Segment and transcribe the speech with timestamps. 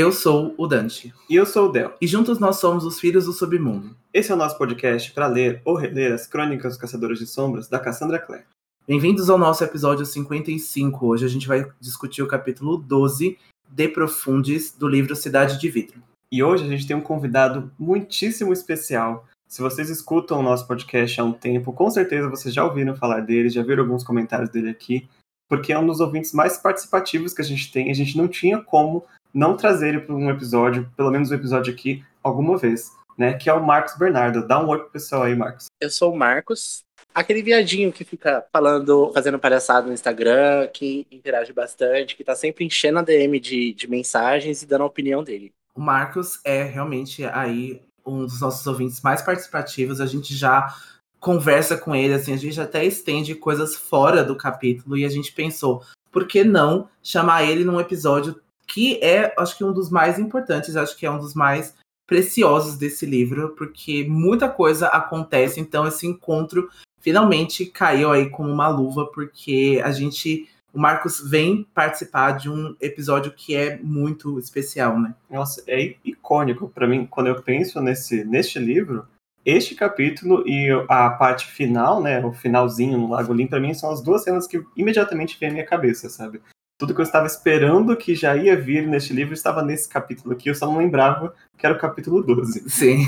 [0.00, 1.12] Eu sou o Dante.
[1.28, 1.92] E eu sou o Del.
[2.00, 3.96] E juntos nós somos os Filhos do Submundo.
[4.14, 7.66] Esse é o nosso podcast para ler ou reler as Crônicas dos Caçadores de Sombras
[7.66, 8.44] da Cassandra Clare.
[8.86, 11.04] Bem-vindos ao nosso episódio 55.
[11.04, 13.36] Hoje a gente vai discutir o capítulo 12
[13.68, 16.00] de Profundis do livro Cidade de Vidro.
[16.32, 19.26] E hoje a gente tem um convidado muitíssimo especial.
[19.48, 23.22] Se vocês escutam o nosso podcast há um tempo, com certeza vocês já ouviram falar
[23.22, 25.08] dele, já viram alguns comentários dele aqui
[25.48, 27.90] porque é um dos ouvintes mais participativos que a gente tem.
[27.90, 31.72] A gente não tinha como não trazer ele para um episódio, pelo menos um episódio
[31.72, 33.34] aqui, alguma vez, né?
[33.34, 34.46] Que é o Marcos Bernardo.
[34.46, 35.66] Dá um oi pro pessoal aí, Marcos.
[35.80, 41.52] Eu sou o Marcos, aquele viadinho que fica falando, fazendo palhaçada no Instagram, que interage
[41.52, 45.52] bastante, que tá sempre enchendo a DM de, de mensagens e dando a opinião dele.
[45.74, 50.00] O Marcos é realmente aí um dos nossos ouvintes mais participativos.
[50.00, 50.74] A gente já
[51.20, 55.32] conversa com ele, assim, a gente até estende coisas fora do capítulo e a gente
[55.32, 60.18] pensou, por que não chamar ele num episódio que é, acho que um dos mais
[60.18, 61.74] importantes, acho que é um dos mais
[62.06, 66.68] preciosos desse livro, porque muita coisa acontece, então esse encontro
[67.00, 72.76] finalmente caiu aí como uma luva, porque a gente o Marcos vem participar de um
[72.78, 75.14] episódio que é muito especial, né?
[75.30, 79.06] Nossa, é icônico para mim quando eu penso nesse neste livro
[79.44, 83.90] este capítulo e a parte final, né, o finalzinho no Lago Lim, para mim são
[83.90, 86.42] as duas cenas que imediatamente vêm à minha cabeça, sabe?
[86.78, 90.48] Tudo que eu estava esperando que já ia vir neste livro estava nesse capítulo aqui,
[90.48, 92.70] eu só não lembrava que era o capítulo 12.
[92.70, 93.04] Sim,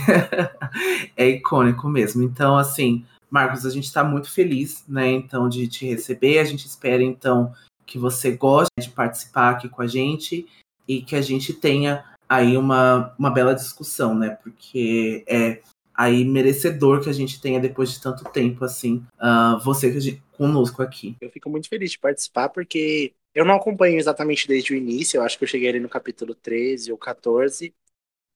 [1.16, 2.22] é icônico mesmo.
[2.22, 6.40] Então, assim, Marcos, a gente está muito feliz, né, então, de te receber.
[6.40, 7.54] A gente espera, então,
[7.86, 10.46] que você goste de participar aqui com a gente
[10.88, 15.60] e que a gente tenha aí uma, uma bela discussão, né, porque é
[15.94, 21.14] aí merecedor que a gente tenha depois de tanto tempo assim, uh, você conosco aqui.
[21.20, 25.22] Eu fico muito feliz de participar porque eu não acompanho exatamente desde o início, eu
[25.22, 27.72] acho que eu cheguei ali no capítulo 13 ou 14.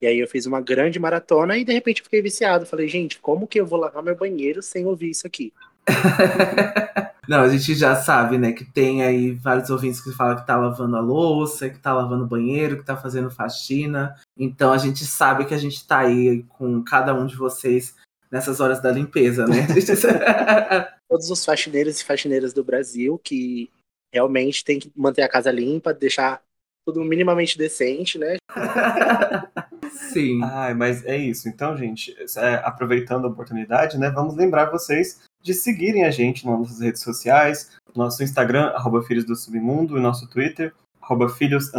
[0.00, 2.66] E aí eu fiz uma grande maratona e de repente eu fiquei viciado.
[2.66, 5.52] Falei, gente, como que eu vou lavar meu banheiro sem ouvir isso aqui?
[7.26, 10.56] Não, a gente já sabe, né, que tem aí vários ouvintes que falam que tá
[10.56, 14.14] lavando a louça, que tá lavando o banheiro, que tá fazendo faxina.
[14.36, 17.94] Então a gente sabe que a gente tá aí com cada um de vocês
[18.30, 19.66] nessas horas da limpeza, né?
[21.08, 23.70] Todos os faxineiros e faxineiras do Brasil que
[24.14, 26.40] realmente tem que manter a casa limpa, deixar
[26.86, 28.36] tudo minimamente decente, né?
[30.12, 30.40] Sim.
[30.44, 31.48] Ai, mas é isso.
[31.48, 36.58] Então, gente, é, aproveitando a oportunidade, né, vamos lembrar vocês de seguirem a gente nas
[36.58, 41.70] nossas redes sociais, nosso Instagram, arroba Filhos do Submundo, e nosso Twitter, arroba Filhos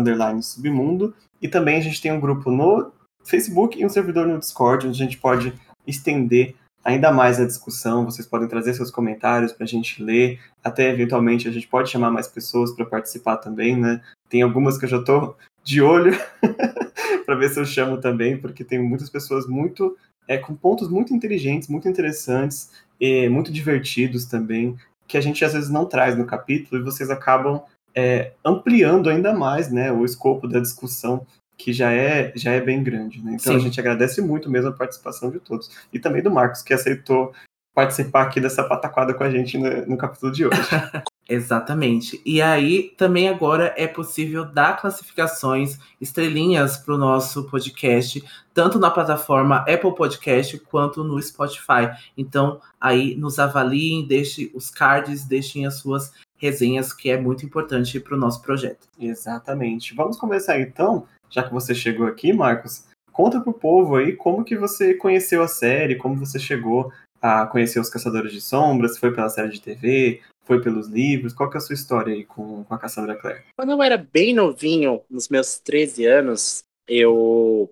[0.42, 1.16] Submundo.
[1.42, 2.92] E também a gente tem um grupo no
[3.24, 5.54] Facebook e um servidor no Discord, onde a gente pode
[5.88, 8.06] estender ainda mais a discussão.
[8.06, 12.12] Vocês podem trazer seus comentários para a gente ler, até eventualmente a gente pode chamar
[12.12, 14.02] mais pessoas para participar também, né?
[14.30, 16.14] Tem algumas que eu já estou de olho
[17.26, 19.98] para ver se eu chamo também, porque tem muitas pessoas muito
[20.28, 25.54] é, com pontos muito inteligentes, muito interessantes, e muito divertidos também, que a gente às
[25.54, 27.62] vezes não traz no capítulo e vocês acabam
[27.94, 31.26] é, ampliando ainda mais né, o escopo da discussão,
[31.58, 33.24] que já é, já é bem grande.
[33.24, 33.36] Né?
[33.36, 33.58] Então Sim.
[33.58, 35.70] a gente agradece muito mesmo a participação de todos.
[35.92, 37.34] E também do Marcos, que aceitou
[37.74, 40.62] participar aqui dessa pataquada com a gente no, no capítulo de hoje.
[41.28, 42.22] Exatamente.
[42.24, 48.24] E aí também agora é possível dar classificações, estrelinhas para o nosso podcast,
[48.54, 51.90] tanto na plataforma Apple Podcast quanto no Spotify.
[52.16, 58.00] Então aí nos avaliem, deixem os cards, deixem as suas resenhas, que é muito importante
[58.00, 58.88] para o nosso projeto.
[59.00, 59.96] Exatamente.
[59.96, 62.86] Vamos começar então, já que você chegou aqui, Marcos.
[63.12, 66.92] Conta pro povo aí como que você conheceu a série, como você chegou
[67.22, 71.34] a conhecer os Caçadores de Sombras, foi pela série de TV, foi pelos livros?
[71.34, 73.44] Qual que é a sua história aí com, com a Cassandra Clare?
[73.58, 77.72] Quando eu era bem novinho, nos meus 13 anos, eu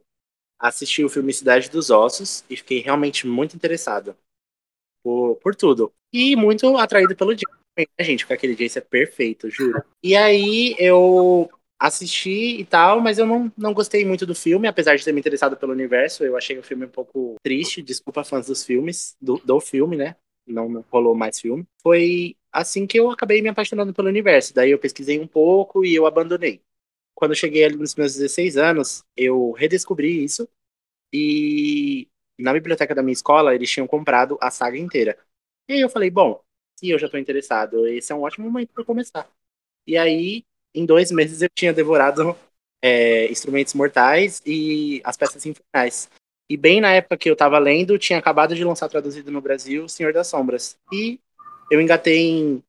[0.59, 4.15] assisti o filme Cidade dos Ossos e fiquei realmente muito interessado
[5.03, 5.91] por, por tudo.
[6.11, 8.23] E muito atraído pelo Jason, né, gente?
[8.23, 9.83] Porque aquele Jason é perfeito, juro.
[10.01, 11.49] E aí eu
[11.83, 15.19] assisti e tal, mas eu não, não gostei muito do filme, apesar de ter me
[15.19, 16.23] interessado pelo universo.
[16.23, 20.15] Eu achei o filme um pouco triste, desculpa fãs dos filmes, do, do filme, né?
[20.47, 21.67] Não rolou mais filme.
[21.81, 24.53] Foi assim que eu acabei me apaixonando pelo universo.
[24.53, 26.61] Daí eu pesquisei um pouco e eu abandonei.
[27.13, 30.47] Quando eu cheguei ali nos meus 16 anos, eu redescobri isso
[31.13, 32.07] e
[32.39, 35.17] na biblioteca da minha escola eles tinham comprado a saga inteira.
[35.67, 36.41] E aí eu falei, bom,
[36.79, 39.29] se eu já estou interessado, esse é um ótimo momento para começar.
[39.87, 42.35] E aí, em dois meses, eu tinha devorado
[42.83, 46.09] é, Instrumentos Mortais e As Peças Infernais.
[46.49, 49.87] E bem na época que eu estava lendo, tinha acabado de lançar traduzido no Brasil
[49.87, 50.77] Senhor das Sombras.
[50.91, 51.19] E
[51.71, 52.63] eu engatei em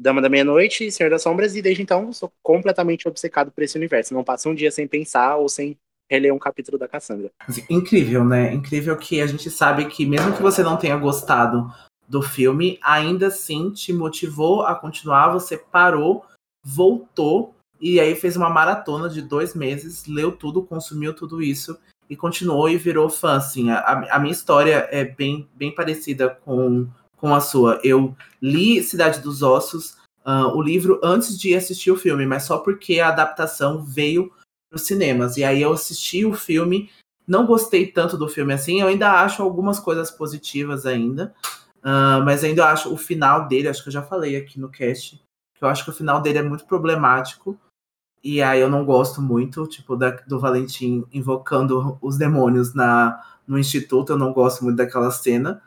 [0.00, 4.14] Dama da Meia-Noite, Senhor das Sombras, e desde então sou completamente obcecado por esse universo.
[4.14, 5.76] Não passa um dia sem pensar ou sem
[6.10, 7.30] reler um capítulo da Cassandra.
[7.46, 8.52] Assim, incrível, né?
[8.52, 11.72] Incrível que a gente sabe que mesmo que você não tenha gostado
[12.08, 16.24] do filme, ainda assim te motivou a continuar, você parou,
[16.64, 21.76] voltou e aí fez uma maratona de dois meses, leu tudo, consumiu tudo isso
[22.08, 23.36] e continuou e virou fã.
[23.36, 27.80] Assim, a, a minha história é bem, bem parecida com, com a sua.
[27.82, 32.58] Eu li Cidade dos Ossos, uh, o livro, antes de assistir o filme, mas só
[32.58, 34.32] porque a adaptação veio
[34.70, 35.36] para os cinemas.
[35.36, 36.90] E aí eu assisti o filme,
[37.26, 41.34] não gostei tanto do filme assim, eu ainda acho algumas coisas positivas ainda.
[41.80, 45.20] Uh, mas ainda acho o final dele, acho que eu já falei aqui no cast,
[45.54, 47.58] que eu acho que o final dele é muito problemático.
[48.22, 53.58] E aí eu não gosto muito, tipo, da, do Valentim invocando os demônios na, no
[53.58, 55.62] instituto, eu não gosto muito daquela cena.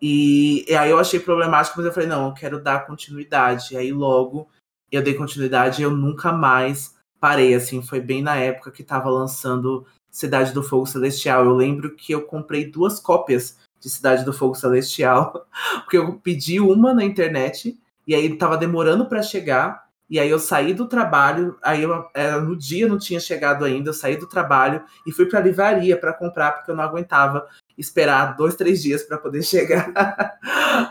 [0.00, 3.74] E, e aí eu achei problemático, mas eu falei, não, eu quero dar continuidade.
[3.74, 4.48] E aí logo
[4.90, 9.08] eu dei continuidade e eu nunca mais parei, assim, foi bem na época que tava
[9.08, 11.44] lançando Cidade do Fogo Celestial.
[11.44, 15.46] Eu lembro que eu comprei duas cópias de Cidade do Fogo Celestial,
[15.82, 19.82] porque eu pedi uma na internet e aí tava demorando para chegar.
[20.10, 23.88] E aí eu saí do trabalho, aí eu, era, no dia não tinha chegado ainda,
[23.88, 27.48] eu saí do trabalho e fui para a livraria para comprar porque eu não aguentava
[27.78, 29.90] esperar dois, três dias para poder chegar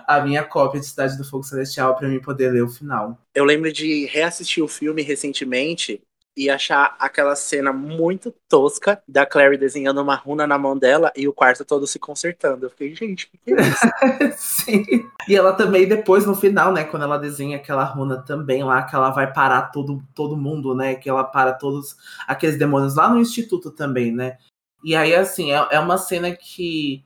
[0.07, 3.15] a minha cópia de Cidade do Fogo Celestial para mim poder ler o final.
[3.35, 6.01] Eu lembro de reassistir o filme recentemente
[6.35, 11.27] e achar aquela cena muito tosca da Clary desenhando uma runa na mão dela e
[11.27, 12.65] o quarto todo se consertando.
[12.65, 14.35] Eu fiquei, gente, que, que é isso?
[14.37, 14.85] Sim.
[15.27, 18.95] E ela também, depois, no final, né, quando ela desenha aquela runa também lá, que
[18.95, 20.95] ela vai parar todo, todo mundo, né?
[20.95, 24.37] Que ela para todos aqueles demônios lá no instituto também, né?
[24.83, 27.05] E aí, assim, é, é uma cena que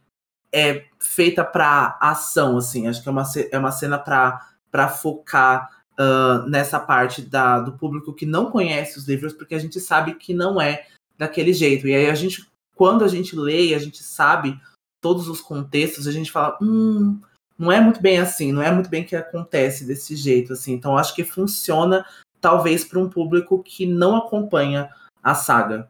[0.54, 2.88] é feita pra ação, assim.
[2.88, 4.40] Acho que é uma, é uma cena pra,
[4.72, 9.60] pra focar uh, nessa parte da, do público que não conhece os livros, porque a
[9.60, 10.86] gente sabe que não é
[11.18, 11.88] daquele jeito.
[11.88, 14.60] E aí a gente, quando a gente lê e a gente sabe
[15.02, 17.20] todos os contextos, a gente fala, hum,
[17.58, 20.74] não é muito bem assim, não é muito bem que acontece desse jeito, assim.
[20.74, 22.06] Então acho que funciona
[22.42, 24.90] talvez para um público que não acompanha
[25.24, 25.90] a saga.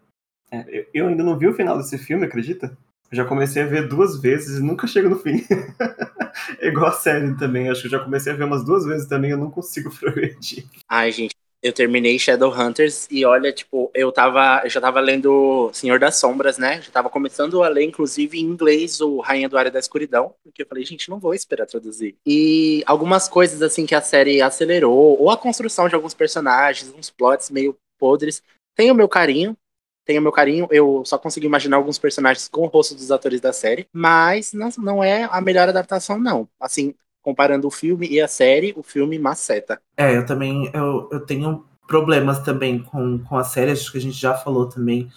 [0.52, 2.78] É, eu ainda não vi o final desse filme, acredita?
[3.12, 5.44] Já comecei a ver duas vezes e nunca chego no fim.
[6.60, 7.70] é igual a série também.
[7.70, 9.90] Acho que eu já comecei a ver umas duas vezes também e eu não consigo
[9.96, 10.66] progredir.
[10.90, 11.36] Ai, gente,
[11.66, 14.62] eu terminei Shadowhunters e olha, tipo, eu tava.
[14.64, 16.80] Eu já tava lendo Senhor das Sombras, né?
[16.82, 20.36] Já tava começando a ler, inclusive, em inglês, o Rainha do Área da Escuridão.
[20.44, 22.16] Porque eu falei, gente, não vou esperar traduzir.
[22.24, 27.10] E algumas coisas, assim, que a série acelerou, ou a construção de alguns personagens, uns
[27.10, 28.44] plots meio podres,
[28.76, 29.58] tem o meu carinho,
[30.06, 30.68] tem o meu carinho.
[30.72, 35.04] Eu só consigo imaginar alguns personagens com o rosto dos atores da série, mas não,
[35.04, 36.48] é a melhor adaptação, não.
[36.60, 39.82] Assim, comparando o filme e a série, o filme maceta.
[39.98, 44.02] É, eu também eu, eu tenho problemas também com, com a série, acho que a
[44.02, 45.10] gente já falou também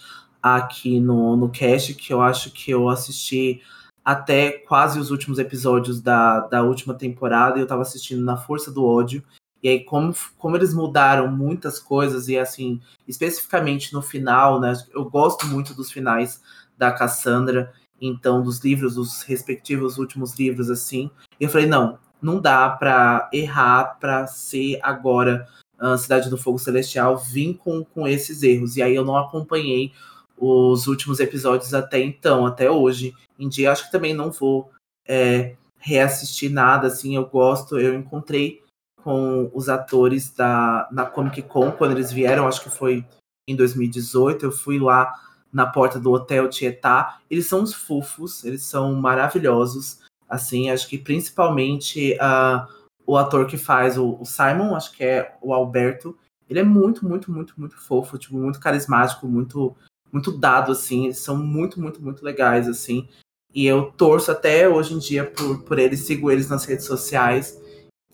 [0.43, 3.61] aqui no, no cast, que eu acho que eu assisti
[4.05, 8.70] até quase os últimos episódios da, da última temporada e eu tava assistindo na força
[8.70, 9.23] do ódio.
[9.63, 14.73] E aí, como, como eles mudaram muitas coisas, e assim, especificamente no final, né?
[14.95, 16.41] Eu gosto muito dos finais
[16.77, 21.11] da Cassandra, então, dos livros, dos respectivos últimos livros, assim.
[21.41, 25.49] E eu falei, não, não dá pra errar pra ser agora
[25.79, 28.77] a Cidade do Fogo Celestial, vim com, com esses erros.
[28.77, 29.93] E aí eu não acompanhei
[30.37, 33.15] os últimos episódios até então, até hoje.
[33.38, 34.71] Em dia, acho que também não vou
[35.07, 38.62] é, reassistir nada, assim, eu gosto, eu encontrei
[39.09, 43.07] com os atores da, na Comic Con, quando eles vieram, acho que foi
[43.49, 44.45] em 2018.
[44.45, 45.11] Eu fui lá
[45.50, 47.19] na porta do Hotel Tietá.
[47.31, 50.00] Eles são uns fofos, eles são maravilhosos.
[50.29, 52.71] Assim, acho que principalmente uh,
[53.07, 56.15] o ator que faz o, o, Simon, acho que é o Alberto.
[56.47, 59.75] Ele é muito, muito, muito, muito fofo, tipo, muito carismático, muito,
[60.12, 61.07] muito dado, assim.
[61.07, 63.09] Eles são muito, muito, muito legais, assim.
[63.55, 67.59] E eu torço até hoje em dia por, por eles, sigo eles nas redes sociais.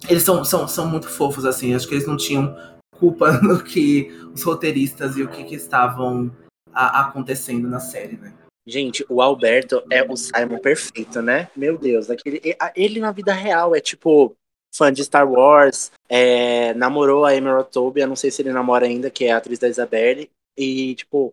[0.09, 1.75] Eles são, são, são muito fofos, assim.
[1.75, 2.57] Acho que eles não tinham
[2.99, 6.31] culpa no que os roteiristas e o que, que estavam
[6.73, 8.33] a, acontecendo na série, né?
[8.67, 11.49] Gente, o Alberto é o Simon perfeito, né?
[11.55, 12.41] Meu Deus, aquele,
[12.75, 14.35] ele na vida real é tipo
[14.75, 18.87] fã de Star Wars, é, namorou a Emerald Tobey, eu não sei se ele namora
[18.87, 21.33] ainda, que é a atriz da Isabelle, e tipo,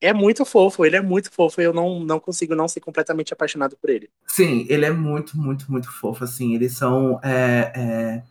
[0.00, 3.76] é muito fofo, ele é muito fofo, eu não, não consigo não ser completamente apaixonado
[3.76, 4.10] por ele.
[4.26, 8.22] Sim, ele é muito, muito, muito fofo, assim, eles são, é, é,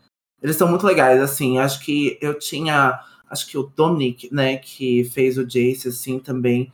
[0.41, 5.03] eles são muito legais, assim, acho que eu tinha, acho que o Dominic, né, que
[5.05, 6.72] fez o Jace, assim, também,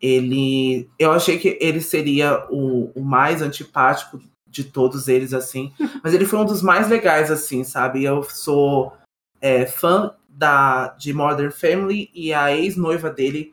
[0.00, 5.72] ele, eu achei que ele seria o, o mais antipático de todos eles, assim,
[6.02, 8.92] mas ele foi um dos mais legais, assim, sabe, eu sou
[9.40, 13.52] é fã da, de Modern Family e a ex-noiva dele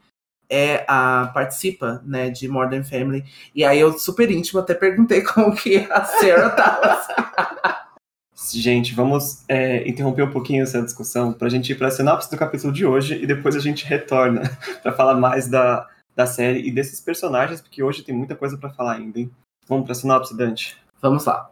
[0.50, 3.24] é a participa, né, de Modern Family.
[3.53, 7.00] E aí eu super íntimo até perguntei como que a Sarah tava.
[8.51, 12.32] Gente, vamos é, interromper um pouquinho essa discussão para a gente ir para a sinopse
[12.32, 14.41] do capítulo de hoje e depois a gente retorna
[14.82, 18.72] para falar mais da, da série e desses personagens, porque hoje tem muita coisa para
[18.72, 19.29] falar ainda, hein?
[19.68, 20.77] Vamos para a sinopse, Dante?
[21.01, 21.50] Vamos lá.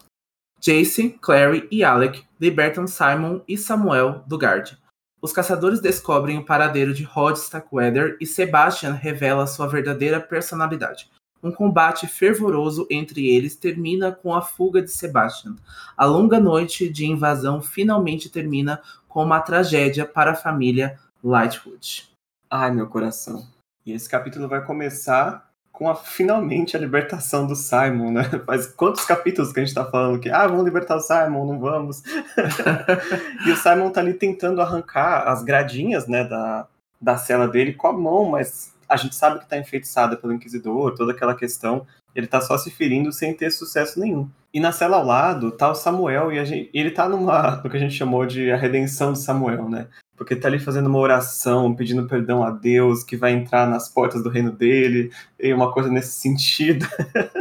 [0.59, 4.75] Jace, Clary e Alec libertam Simon e Samuel do Guard.
[5.19, 11.09] Os caçadores descobrem o paradeiro de Rod Starkweather e Sebastian revela sua verdadeira personalidade.
[11.41, 15.55] Um combate fervoroso entre eles termina com a fuga de Sebastian.
[15.95, 22.09] A longa noite de invasão finalmente termina com uma tragédia para a família Lightwood.
[22.49, 23.47] Ai, meu coração.
[23.85, 25.46] E esse capítulo vai começar
[25.77, 28.23] com a, finalmente a libertação do Simon, né?
[28.47, 31.59] Faz quantos capítulos que a gente tá falando que, ah, vamos libertar o Simon, não
[31.59, 32.01] vamos.
[33.45, 36.65] e o Simon tá ali tentando arrancar as gradinhas, né, da,
[36.99, 40.95] da cela dele com a mão, mas a gente sabe que está enfeitiçada pelo Inquisidor,
[40.95, 41.85] toda aquela questão.
[42.15, 44.27] Ele está só se ferindo sem ter sucesso nenhum.
[44.51, 47.77] E na cela ao lado tá o Samuel e gente, ele tá numa, no que
[47.77, 49.85] a gente chamou de a redenção de Samuel, né?
[50.17, 54.23] Porque tá ali fazendo uma oração, pedindo perdão a Deus, que vai entrar nas portas
[54.23, 56.85] do reino dele, e uma coisa nesse sentido.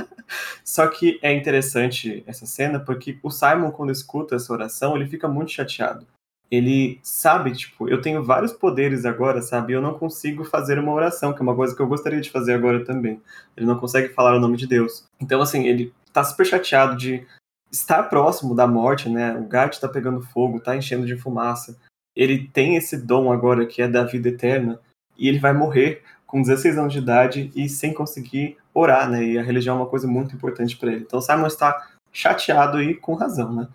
[0.63, 5.27] Só que é interessante essa cena porque o Simon, quando escuta essa oração, ele fica
[5.27, 6.07] muito chateado
[6.51, 9.73] ele sabe, tipo, eu tenho vários poderes agora, sabe?
[9.73, 12.55] Eu não consigo fazer uma oração, que é uma coisa que eu gostaria de fazer
[12.55, 13.21] agora também.
[13.57, 15.05] Ele não consegue falar o nome de Deus.
[15.21, 17.27] Então, assim, ele tá super chateado de
[17.71, 19.37] estar próximo da morte, né?
[19.37, 21.77] O gato tá pegando fogo, tá enchendo de fumaça.
[22.17, 24.81] Ele tem esse dom agora que é da vida eterna
[25.19, 29.25] e ele vai morrer com 16 anos de idade e sem conseguir orar, né?
[29.25, 31.03] E a religião é uma coisa muito importante para ele.
[31.03, 33.69] Então, Simon está chateado e com razão, né?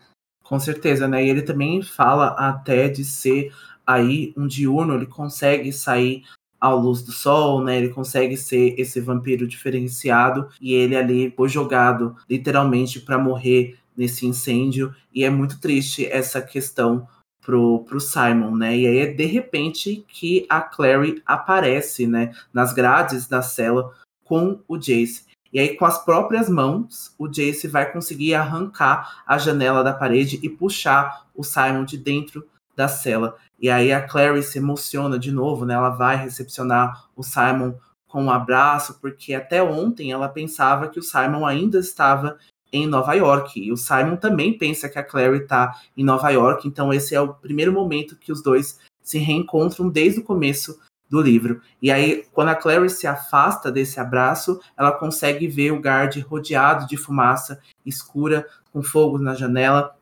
[0.44, 1.24] Com certeza, né?
[1.24, 3.54] E ele também fala até de ser
[3.86, 6.24] aí um diurno, ele consegue sair
[6.60, 7.78] à luz do sol, né?
[7.78, 14.26] Ele consegue ser esse vampiro diferenciado e ele ali foi jogado literalmente para morrer nesse
[14.26, 17.08] incêndio e é muito triste essa questão
[17.42, 18.78] pro, pro Simon, né?
[18.78, 23.94] E aí é de repente que a Clary aparece, né, nas grades da cela
[24.24, 25.26] com o Jace.
[25.54, 30.40] E aí, com as próprias mãos, o Jace vai conseguir arrancar a janela da parede
[30.42, 33.36] e puxar o Simon de dentro da cela.
[33.60, 35.74] E aí a Clary se emociona de novo, né?
[35.74, 37.74] Ela vai recepcionar o Simon
[38.08, 42.38] com um abraço, porque até ontem ela pensava que o Simon ainda estava
[42.72, 43.60] em Nova York.
[43.60, 46.68] E o Simon também pensa que a Clary está em Nova York.
[46.68, 51.22] Então esse é o primeiro momento que os dois se reencontram desde o começo do
[51.22, 51.62] livro.
[51.82, 56.88] E aí, quando a Clary se afasta desse abraço, ela consegue ver o Guard rodeado
[56.88, 59.98] de fumaça escura, com fogo na janela.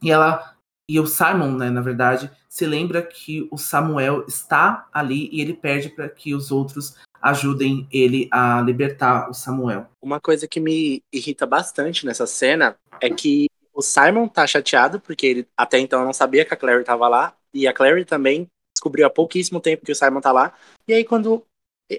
[0.00, 0.54] E ela
[0.88, 5.54] e o Simon, né, na verdade, se lembra que o Samuel está ali e ele
[5.54, 9.86] pede para que os outros ajudem ele a libertar o Samuel.
[10.02, 15.26] Uma coisa que me irrita bastante nessa cena é que o Simon tá chateado porque
[15.26, 19.06] ele até então não sabia que a Clary estava lá e a Clary também descobriu
[19.06, 20.52] há pouquíssimo tempo que o Simon tá lá.
[20.86, 21.42] E aí, quando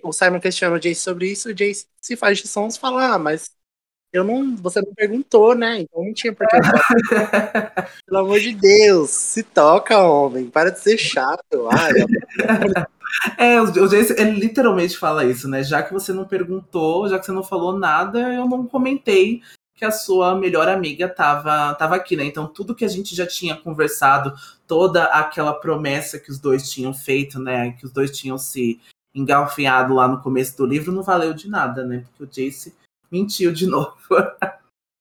[0.03, 3.15] o Simon questiona o Jace sobre isso, o Jace se faz de sons e fala:
[3.15, 3.51] Ah, mas
[4.13, 4.55] eu não.
[4.58, 5.79] Você não perguntou, né?
[5.79, 6.55] Então não tinha por que.
[8.05, 10.50] Pelo amor de Deus, se toca, homem.
[10.50, 11.67] Para de ser chato.
[11.72, 11.94] Ai,
[13.38, 15.63] É, o Jace, ele literalmente fala isso, né?
[15.63, 19.41] Já que você não perguntou, já que você não falou nada, eu não comentei
[19.75, 22.24] que a sua melhor amiga tava, tava aqui, né?
[22.24, 24.33] Então tudo que a gente já tinha conversado,
[24.65, 27.74] toda aquela promessa que os dois tinham feito, né?
[27.74, 28.79] Que os dois tinham se
[29.13, 32.05] engalfinhado lá no começo do livro, não valeu de nada, né?
[32.17, 32.74] Porque o Jace
[33.12, 33.95] mentiu de novo.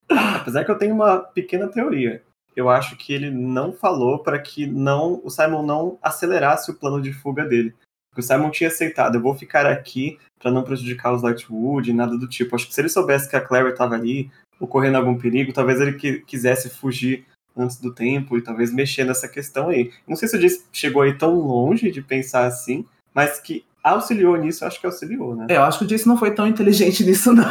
[0.08, 2.22] Apesar que eu tenho uma pequena teoria.
[2.56, 7.02] Eu acho que ele não falou para que não o Simon não acelerasse o plano
[7.02, 7.74] de fuga dele.
[8.14, 12.16] Porque o Simon tinha aceitado, eu vou ficar aqui para não prejudicar os Lightwood, nada
[12.16, 12.54] do tipo.
[12.54, 14.30] Acho que se ele soubesse que a Clary estava ali,
[14.60, 19.26] ocorrendo algum perigo, talvez ele que, quisesse fugir antes do tempo e talvez mexer nessa
[19.26, 19.90] questão aí.
[20.06, 24.36] Não sei se o Jace chegou aí tão longe de pensar assim, mas que auxiliou
[24.36, 25.46] nisso, acho que auxiliou, né?
[25.50, 27.44] É, eu acho que o Jace não foi tão inteligente nisso, não.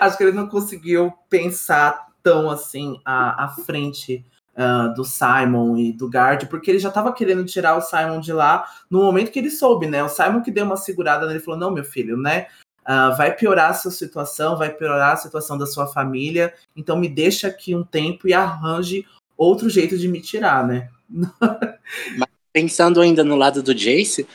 [0.00, 4.24] acho que ele não conseguiu pensar tão assim à, à frente
[4.58, 8.32] uh, do Simon e do Guard, porque ele já estava querendo tirar o Simon de
[8.32, 10.02] lá no momento que ele soube, né?
[10.02, 12.46] O Simon que deu uma segurada nele falou: não, meu filho, né?
[12.88, 16.54] uh, vai piorar a sua situação, vai piorar a situação da sua família.
[16.74, 20.88] Então me deixa aqui um tempo e arranje outro jeito de me tirar, né?
[22.16, 24.26] Mas pensando ainda no lado do Jace,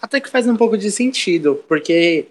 [0.00, 2.28] até que faz um pouco de sentido, porque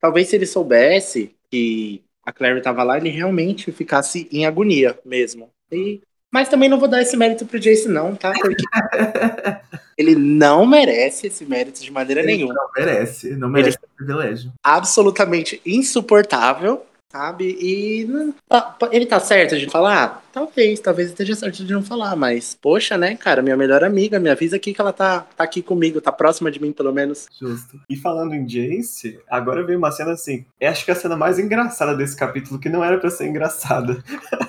[0.00, 5.50] talvez se ele soubesse que a Clary estava lá, ele realmente ficasse em agonia mesmo.
[5.70, 6.00] E
[6.32, 8.32] Mas também não vou dar esse mérito pro Jace, não, tá?
[8.32, 8.64] Porque
[9.98, 12.54] ele não merece esse mérito de maneira Ele nenhuma.
[12.54, 14.52] Não merece, não merece esse privilégio.
[14.64, 17.56] Absolutamente insuportável, sabe?
[17.60, 18.08] E
[18.50, 20.22] ah, ele tá certo de falar?
[20.32, 24.30] Talvez, talvez esteja certo de não falar, mas poxa, né, cara, minha melhor amiga, me
[24.30, 27.26] avisa aqui que ela tá, tá aqui comigo, tá próxima de mim, pelo menos.
[27.38, 27.78] Justo.
[27.88, 30.46] E falando em Jace, agora veio uma cena assim.
[30.58, 34.02] é, Acho que a cena mais engraçada desse capítulo, que não era pra ser engraçada.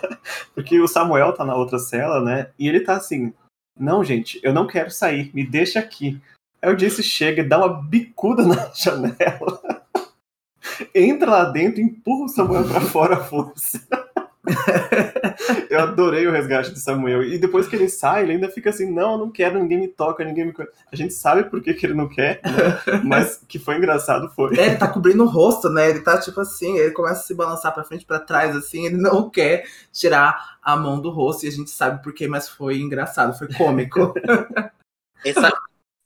[0.56, 2.48] Porque o Samuel tá na outra cela, né?
[2.58, 3.34] E ele tá assim:
[3.78, 6.18] Não, gente, eu não quero sair, me deixa aqui.
[6.62, 9.83] Aí o Jace chega e dá uma bicuda na janela.
[10.94, 13.82] Entra lá dentro e empurra o Samuel pra fora à força.
[15.70, 17.24] Eu adorei o resgate de Samuel.
[17.24, 19.88] E depois que ele sai, ele ainda fica assim: não, eu não quero, ninguém me
[19.88, 20.54] toca, ninguém me.
[20.54, 20.68] co-".
[20.92, 23.02] A gente sabe por que, que ele não quer, né?
[23.04, 24.58] mas que foi engraçado foi.
[24.58, 25.90] É, ele tá cobrindo o rosto, né?
[25.90, 28.86] Ele tá tipo assim, ele começa a se balançar pra frente e pra trás, assim,
[28.86, 32.50] ele não quer tirar a mão do rosto, e a gente sabe por quê, mas
[32.50, 34.14] foi engraçado, foi cômico.
[35.26, 35.50] Essa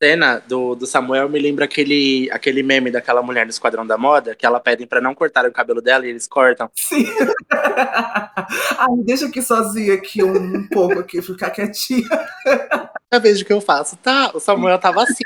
[0.02, 4.36] cena do, do Samuel me lembra aquele, aquele meme daquela mulher no Esquadrão da Moda,
[4.36, 6.70] que ela pedem pra não cortar o cabelo dela e eles cortam.
[6.76, 7.06] Sim.
[7.50, 12.08] Ai, deixa aqui sozinha aqui um pouco aqui, ficar quietinha.
[13.10, 14.32] Toda vez que eu faço, tá?
[14.34, 15.24] O Samuel tava assim.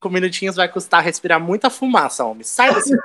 [0.00, 2.44] Com minutinhos vai custar respirar muita fumaça, homem.
[2.44, 2.96] Sai desse.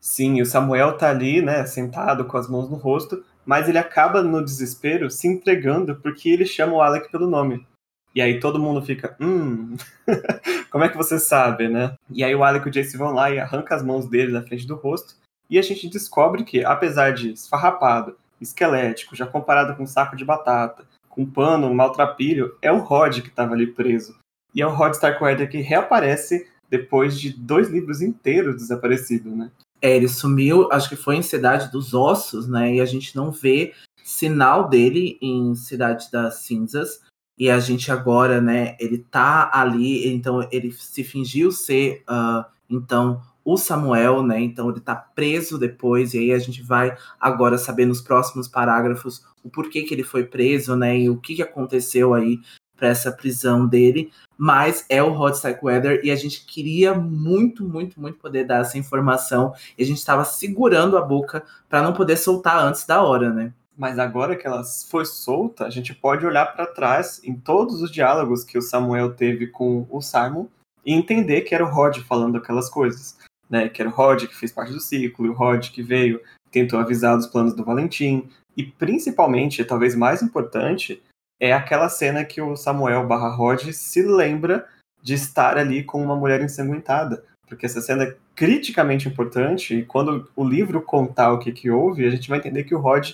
[0.00, 4.22] Sim, o Samuel tá ali, né, sentado com as mãos no rosto, mas ele acaba
[4.22, 7.66] no desespero se entregando porque ele chama o Alec pelo nome.
[8.14, 9.76] E aí todo mundo fica, hum,
[10.70, 11.94] como é que você sabe, né?
[12.10, 14.42] E aí o Alec e o Jace vão lá e arranca as mãos dele da
[14.42, 15.16] frente do rosto,
[15.50, 20.24] e a gente descobre que, apesar de esfarrapado, esquelético, já comparado com um saco de
[20.24, 24.16] batata, com pano, um maltrapilho, é o Rod que estava ali preso.
[24.54, 29.50] E é o Rod Starkweather que reaparece depois de dois livros inteiros desaparecido, né?
[29.80, 32.74] É, ele sumiu, acho que foi em Cidade dos Ossos, né?
[32.74, 37.00] E a gente não vê sinal dele em Cidade das Cinzas.
[37.38, 43.20] E a gente agora, né, ele tá ali, então ele se fingiu ser, ah, então,
[43.44, 44.40] o Samuel, né?
[44.40, 49.22] Então ele tá preso depois, e aí a gente vai agora saber nos próximos parágrafos
[49.42, 50.98] o porquê que ele foi preso, né?
[50.98, 52.40] E o que, que aconteceu aí
[52.76, 54.10] para essa prisão dele.
[54.36, 58.78] Mas é o Rod Starkweather e a gente queria muito, muito, muito poder dar essa
[58.78, 59.54] informação.
[59.78, 63.52] E a gente estava segurando a boca para não poder soltar antes da hora, né?
[63.76, 67.90] Mas agora que ela foi solta, a gente pode olhar para trás em todos os
[67.90, 70.46] diálogos que o Samuel teve com o Simon
[70.86, 73.18] e entender que era o Rod falando aquelas coisas.
[73.50, 73.68] Né?
[73.68, 77.16] Que era o Rod que fez parte do ciclo, o Rod que veio, tentou avisar
[77.16, 78.28] dos planos do Valentim.
[78.56, 81.02] E principalmente, talvez mais importante,
[81.40, 84.66] é aquela cena que o Samuel barra Rod se lembra
[85.02, 87.24] de estar ali com uma mulher ensanguentada.
[87.46, 92.06] Porque essa cena é criticamente importante, e quando o livro contar o que, que houve,
[92.06, 93.12] a gente vai entender que o Rod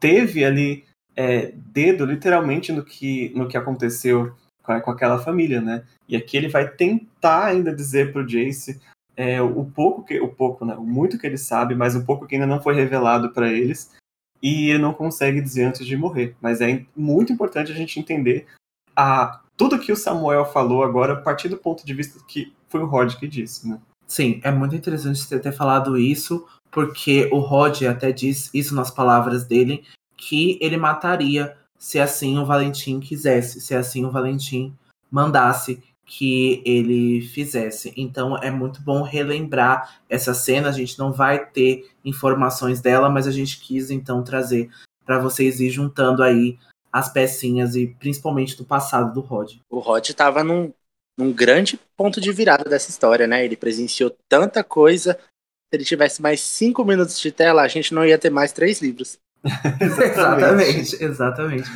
[0.00, 0.84] teve ali
[1.14, 5.84] é, dedo literalmente no que, no que aconteceu com, com, aquela família, né?
[6.08, 8.80] E aqui ele vai tentar ainda dizer pro Jace
[9.16, 10.74] é, o pouco que o pouco, né?
[10.74, 13.92] O muito que ele sabe, mas o pouco que ainda não foi revelado para eles
[14.42, 16.34] e ele não consegue dizer antes de morrer.
[16.40, 18.46] Mas é muito importante a gente entender
[18.96, 22.80] a tudo que o Samuel falou agora a partir do ponto de vista que foi
[22.80, 23.78] o Rod que disse, né?
[24.10, 28.90] Sim, é muito interessante você ter falado isso, porque o Rod até diz isso nas
[28.90, 29.84] palavras dele,
[30.16, 34.76] que ele mataria se assim o Valentim quisesse, se assim o Valentim
[35.08, 37.94] mandasse que ele fizesse.
[37.96, 40.70] Então é muito bom relembrar essa cena.
[40.70, 44.68] A gente não vai ter informações dela, mas a gente quis então trazer
[45.06, 46.58] para vocês ir juntando aí
[46.92, 49.58] as pecinhas e principalmente do passado do Rod.
[49.70, 50.72] O Rod estava num,
[51.20, 53.44] num grande ponto de virada dessa história, né?
[53.44, 55.14] Ele presenciou tanta coisa.
[55.14, 58.80] Se ele tivesse mais cinco minutos de tela, a gente não ia ter mais três
[58.80, 59.18] livros.
[59.80, 61.70] exatamente, exatamente.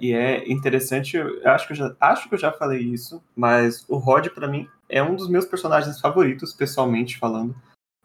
[0.00, 3.84] E é interessante, eu acho que eu já, acho que eu já falei isso, mas
[3.86, 7.54] o Rod, para mim, é um dos meus personagens favoritos, pessoalmente falando.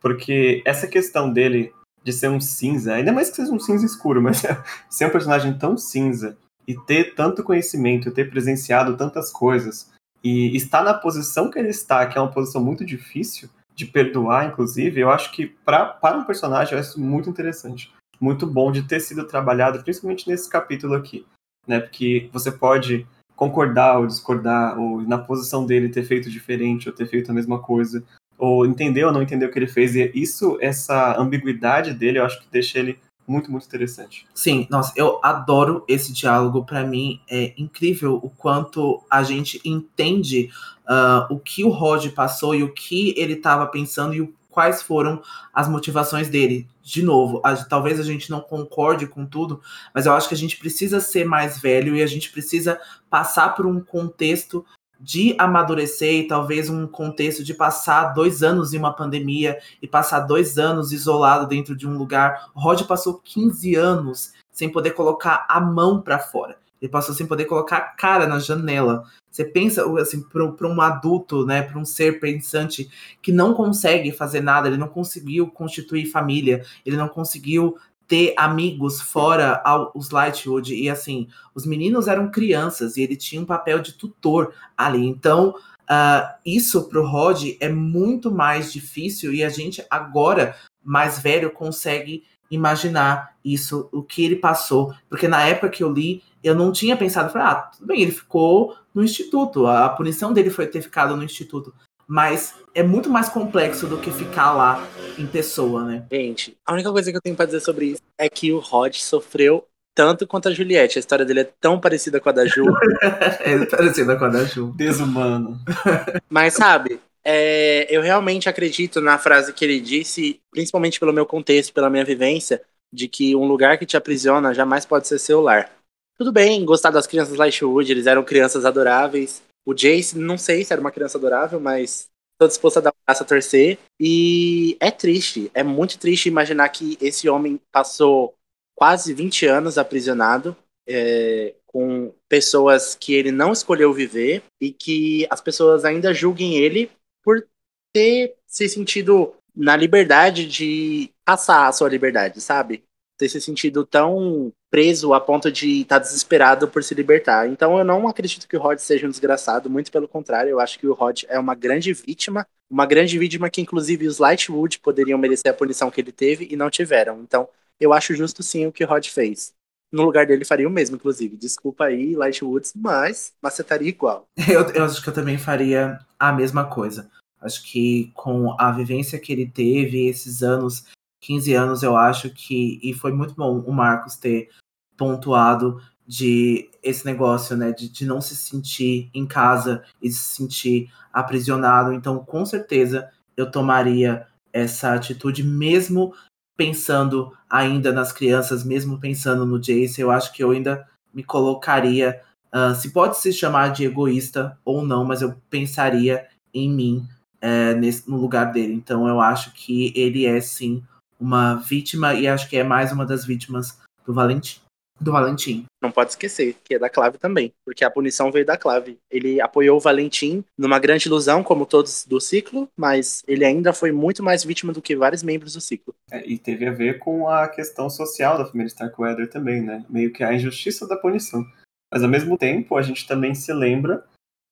[0.01, 4.21] Porque essa questão dele de ser um cinza, ainda mais que seja um cinza escuro,
[4.23, 4.43] mas
[4.89, 9.91] ser um personagem tão cinza e ter tanto conhecimento, ter presenciado tantas coisas,
[10.23, 14.47] e estar na posição que ele está, que é uma posição muito difícil de perdoar,
[14.47, 17.93] inclusive, eu acho que pra, para um personagem é muito interessante.
[18.19, 21.25] Muito bom de ter sido trabalhado, principalmente nesse capítulo aqui
[21.69, 21.79] né?
[21.79, 23.05] Porque você pode
[23.36, 27.60] concordar ou discordar, ou na posição dele ter feito diferente ou ter feito a mesma
[27.60, 28.03] coisa,
[28.38, 29.95] ou entender ou não entender o que ele fez.
[29.95, 32.99] E isso, essa ambiguidade dele, eu acho que deixa ele
[33.30, 34.26] muito, muito interessante.
[34.34, 36.65] Sim, nossa, eu adoro esse diálogo.
[36.65, 40.50] Para mim é incrível o quanto a gente entende
[40.86, 44.82] uh, o que o Rod passou e o que ele estava pensando e o quais
[44.82, 45.22] foram
[45.54, 46.68] as motivações dele.
[46.82, 49.62] De novo, a, talvez a gente não concorde com tudo,
[49.94, 53.56] mas eu acho que a gente precisa ser mais velho e a gente precisa passar
[53.56, 54.65] por um contexto
[54.99, 60.21] de amadurecer e talvez um contexto de passar dois anos em uma pandemia e passar
[60.21, 62.49] dois anos isolado dentro de um lugar.
[62.53, 66.57] O Rod passou 15 anos sem poder colocar a mão para fora.
[66.81, 69.03] Ele passou sem poder colocar a cara na janela.
[69.29, 72.89] Você pensa, assim, para um adulto, né, para um ser pensante
[73.21, 77.77] que não consegue fazer nada, ele não conseguiu constituir família, ele não conseguiu
[78.10, 80.74] ter amigos fora os Lightwood.
[80.74, 85.06] E assim, os meninos eram crianças e ele tinha um papel de tutor ali.
[85.06, 85.54] Então,
[85.89, 92.24] uh, isso pro Rod é muito mais difícil e a gente agora, mais velho, consegue
[92.50, 94.91] imaginar isso, o que ele passou.
[95.08, 98.76] Porque na época que eu li, eu não tinha pensado, ah, tudo bem, ele ficou
[98.91, 101.72] no instituto, a punição dele foi ter ficado no instituto
[102.10, 104.84] mas é muito mais complexo do que ficar lá
[105.15, 106.06] em pessoa, né?
[106.12, 108.95] Gente, a única coisa que eu tenho pra dizer sobre isso é que o Rod
[108.95, 110.98] sofreu tanto quanto a Juliette.
[110.98, 112.63] A história dele é tão parecida com a da Ju.
[113.45, 114.74] é parecida com a da Ju.
[114.76, 115.60] Desumano.
[116.28, 121.74] Mas sabe, é, eu realmente acredito na frase que ele disse, principalmente pelo meu contexto,
[121.74, 122.60] pela minha vivência,
[122.91, 125.69] de que um lugar que te aprisiona jamais pode ser seu lar.
[126.17, 130.74] Tudo bem gostar das crianças Lightwood, eles eram crianças adoráveis, o Jace, não sei se
[130.74, 133.78] era uma criança adorável, mas tô disposto a dar um braço a torcer.
[134.00, 138.34] E é triste, é muito triste imaginar que esse homem passou
[138.76, 140.56] quase 20 anos aprisionado,
[140.88, 146.89] é, com pessoas que ele não escolheu viver e que as pessoas ainda julguem ele
[147.24, 147.45] por
[147.93, 152.84] ter se sentido na liberdade de passar a sua liberdade, sabe?
[153.19, 157.49] Ter se sentido tão preso a ponto de estar tá desesperado por se libertar.
[157.49, 160.79] Então eu não acredito que o Rod seja um desgraçado, muito pelo contrário, eu acho
[160.79, 165.19] que o Rod é uma grande vítima, uma grande vítima que inclusive os Lightwood poderiam
[165.19, 167.19] merecer a punição que ele teve e não tiveram.
[167.21, 169.53] Então eu acho justo sim o que o Rod fez.
[169.91, 171.36] No lugar dele faria o mesmo, inclusive.
[171.36, 174.27] Desculpa aí, Lightwoods, mas macetaria igual.
[174.47, 177.10] Eu, eu acho que eu também faria a mesma coisa.
[177.41, 180.86] Acho que com a vivência que ele teve, esses anos
[181.21, 182.79] 15 anos, eu acho que.
[182.82, 184.49] E foi muito bom o Marcos ter
[184.97, 187.71] pontuado de esse negócio, né?
[187.71, 191.93] De, de não se sentir em casa e se sentir aprisionado.
[191.93, 196.13] Então, com certeza, eu tomaria essa atitude, mesmo
[196.58, 202.21] pensando ainda nas crianças, mesmo pensando no Jace, eu acho que eu ainda me colocaria.
[202.53, 207.08] Uh, se pode se chamar de egoísta ou não, mas eu pensaria em mim
[207.41, 208.73] é, nesse, no lugar dele.
[208.73, 210.84] Então eu acho que ele é sim
[211.19, 214.60] uma vítima e acho que é mais uma das vítimas do Valentim.
[214.99, 215.65] Do Valentim.
[215.82, 218.97] Não pode esquecer que é da Clave também, porque a punição veio da Clave.
[219.10, 223.91] Ele apoiou o Valentim numa grande ilusão, como todos do ciclo, mas ele ainda foi
[223.93, 225.95] muito mais vítima do que vários membros do ciclo.
[226.12, 229.86] É, e teve a ver com a questão social da família Starkweather também, né?
[229.89, 231.45] Meio que a injustiça da punição.
[231.91, 234.03] Mas ao mesmo tempo, a gente também se lembra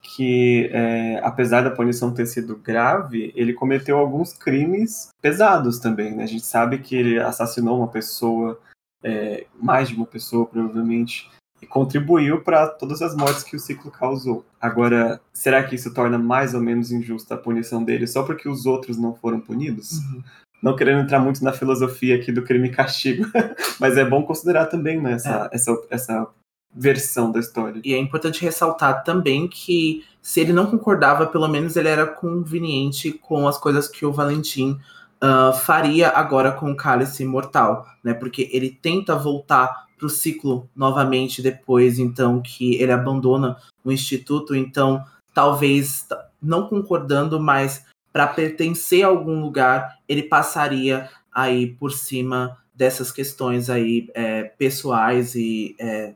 [0.02, 6.16] que, é, apesar da punição ter sido grave, ele cometeu alguns crimes pesados também.
[6.16, 6.24] Né?
[6.24, 8.60] A gente sabe que ele assassinou uma pessoa,
[9.04, 11.30] é, mais de uma pessoa, provavelmente,
[11.62, 14.46] e contribuiu para todas as mortes que o ciclo causou.
[14.62, 18.66] Agora, será que isso torna mais ou menos injusta a punição dele só porque os
[18.66, 19.94] outros não foram punidos?
[19.94, 20.24] Uhum.
[20.62, 23.26] Não querendo entrar muito na filosofia aqui do crime e castigo,
[23.80, 25.56] mas é bom considerar também né, essa, é.
[25.56, 26.28] essa, essa
[26.78, 27.82] versão da história.
[27.84, 33.12] E é importante ressaltar também que se ele não concordava, pelo menos ele era conveniente
[33.12, 34.80] com as coisas que o Valentim
[35.24, 38.14] uh, faria agora com o cálice mortal, né?
[38.14, 44.56] Porque ele tenta voltar para o ciclo novamente depois, então que ele abandona o instituto,
[44.56, 46.06] então talvez
[46.42, 53.70] não concordando, mas para pertencer a algum lugar, ele passaria aí por cima dessas questões
[53.70, 56.14] aí é, pessoais e é,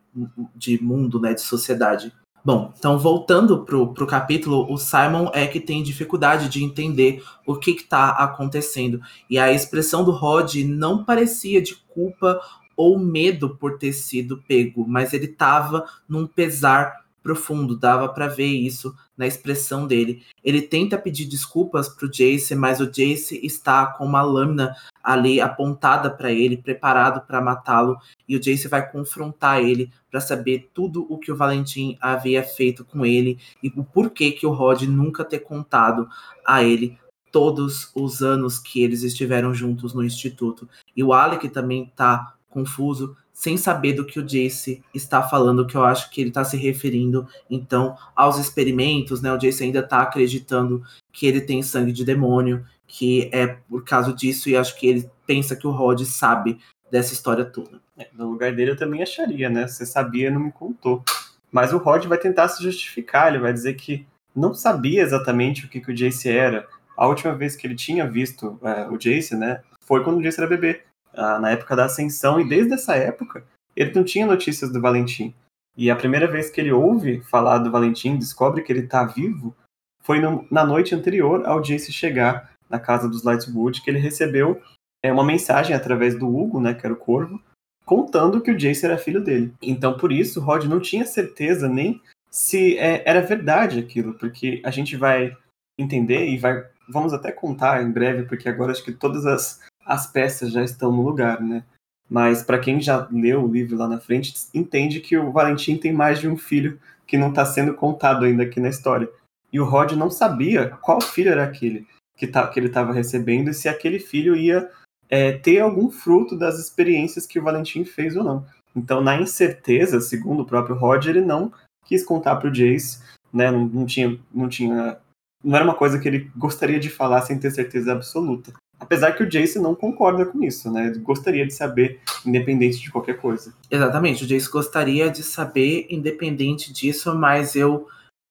[0.55, 2.13] de mundo, né, de sociedade.
[2.45, 7.55] Bom, então voltando pro, pro capítulo, o Simon é que tem dificuldade de entender o
[7.55, 9.01] que está acontecendo.
[9.29, 12.39] E a expressão do Rod não parecia de culpa
[12.75, 18.47] ou medo por ter sido pego, mas ele estava num pesar profundo, dava para ver
[18.47, 20.23] isso na expressão dele.
[20.43, 26.09] Ele tenta pedir desculpas pro Jace, mas o Jace está com uma lâmina ali apontada
[26.09, 31.17] para ele, preparado para matá-lo, e o Jace vai confrontar ele para saber tudo o
[31.17, 35.39] que o Valentim havia feito com ele e o porquê que o Rod nunca ter
[35.39, 36.07] contado
[36.45, 36.97] a ele
[37.31, 40.67] todos os anos que eles estiveram juntos no instituto.
[40.95, 45.75] E o Alec também tá confuso, sem saber do que o Jace está falando, que
[45.75, 49.33] eu acho que ele está se referindo, então, aos experimentos, né?
[49.33, 54.11] O Jace ainda está acreditando que ele tem sangue de demônio, que é por causa
[54.11, 56.59] disso e acho que ele pensa que o Rod sabe
[56.91, 57.79] dessa história toda.
[57.97, 59.65] É, no lugar dele eu também acharia, né?
[59.65, 61.01] Você sabia não me contou.
[61.49, 65.69] Mas o Rod vai tentar se justificar, ele vai dizer que não sabia exatamente o
[65.69, 66.67] que, que o Jace era.
[66.97, 70.41] A última vez que ele tinha visto é, o Jace, né, foi quando o Jace
[70.41, 70.81] era bebê,
[71.13, 73.43] na época da Ascensão, e desde essa época
[73.75, 75.33] ele não tinha notícias do Valentim.
[75.77, 79.55] E a primeira vez que ele ouve falar do Valentim, descobre que ele está vivo,
[80.03, 84.61] foi no, na noite anterior ao Jace chegar na casa dos Lightwood, que ele recebeu
[85.03, 87.41] é, uma mensagem através do Hugo, né, que era o Corvo,
[87.85, 89.53] contando que o Jace era filho dele.
[89.61, 94.71] Então, por isso, Rod não tinha certeza nem se é, era verdade aquilo, porque a
[94.71, 95.35] gente vai
[95.77, 100.07] entender e vai, vamos até contar em breve, porque agora acho que todas as, as
[100.07, 101.63] peças já estão no lugar, né?
[102.09, 105.93] Mas para quem já leu o livro lá na frente, entende que o Valentim tem
[105.93, 109.09] mais de um filho que não está sendo contado ainda aqui na história.
[109.51, 111.87] E o Rod não sabia qual filho era aquele
[112.21, 114.69] que, tá, que ele estava recebendo e se aquele filho ia
[115.09, 118.45] é, ter algum fruto das experiências que o Valentim fez ou não.
[118.75, 121.51] Então, na incerteza, segundo o próprio Rod, ele não
[121.83, 123.01] quis contar para o Jace,
[123.33, 123.49] né?
[123.49, 124.99] Não, não, tinha, não tinha,
[125.43, 128.53] não era uma coisa que ele gostaria de falar sem ter certeza absoluta.
[128.79, 130.89] Apesar que o Jace não concorda com isso, né?
[130.89, 133.51] Ele gostaria de saber, independente de qualquer coisa.
[133.71, 137.87] Exatamente, o Jace gostaria de saber, independente disso, mas eu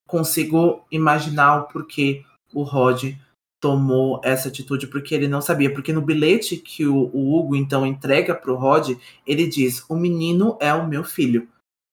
[0.07, 2.23] consigo imaginar o porquê
[2.55, 3.17] o Rod
[3.61, 5.73] tomou essa atitude porque ele não sabia.
[5.73, 8.97] Porque no bilhete que o, o Hugo então entrega para o Rod,
[9.27, 11.47] ele diz: O menino é o meu filho.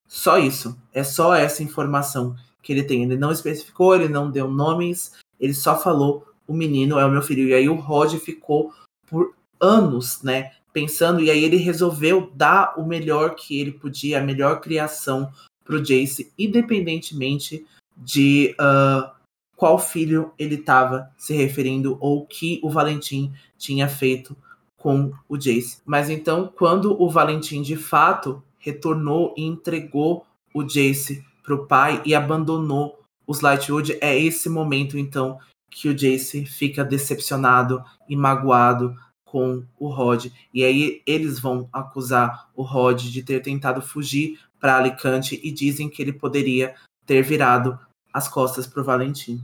[0.07, 0.79] Só isso.
[0.93, 3.03] É só essa informação que ele tem.
[3.03, 7.21] Ele não especificou, ele não deu nomes, ele só falou: O menino é o meu
[7.21, 7.47] filho.
[7.49, 8.73] E aí o Rod ficou
[9.05, 10.51] por anos, né?
[10.71, 15.31] Pensando, e aí ele resolveu dar o melhor que ele podia, a melhor criação
[15.65, 17.65] pro Jace, independentemente
[17.97, 19.16] de uh,
[19.57, 24.37] qual filho ele estava se referindo ou que o Valentim tinha feito
[24.77, 25.81] com o Jace.
[25.83, 32.13] Mas então, quando o Valentim de fato retornou e entregou o Jace pro pai e
[32.13, 35.39] abandonou os Lightwood, é esse momento então
[35.71, 40.27] que o Jace fica decepcionado e magoado com o Rod.
[40.53, 45.89] E aí eles vão acusar o Rod de ter tentado fugir para Alicante e dizem
[45.89, 47.77] que ele poderia ter virado
[48.17, 49.39] as costas para o Valentim.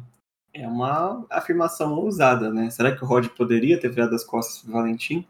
[0.51, 2.69] É uma afirmação ousada, né?
[2.71, 5.25] Será que o Rod poderia ter virado as costas para o Valentim?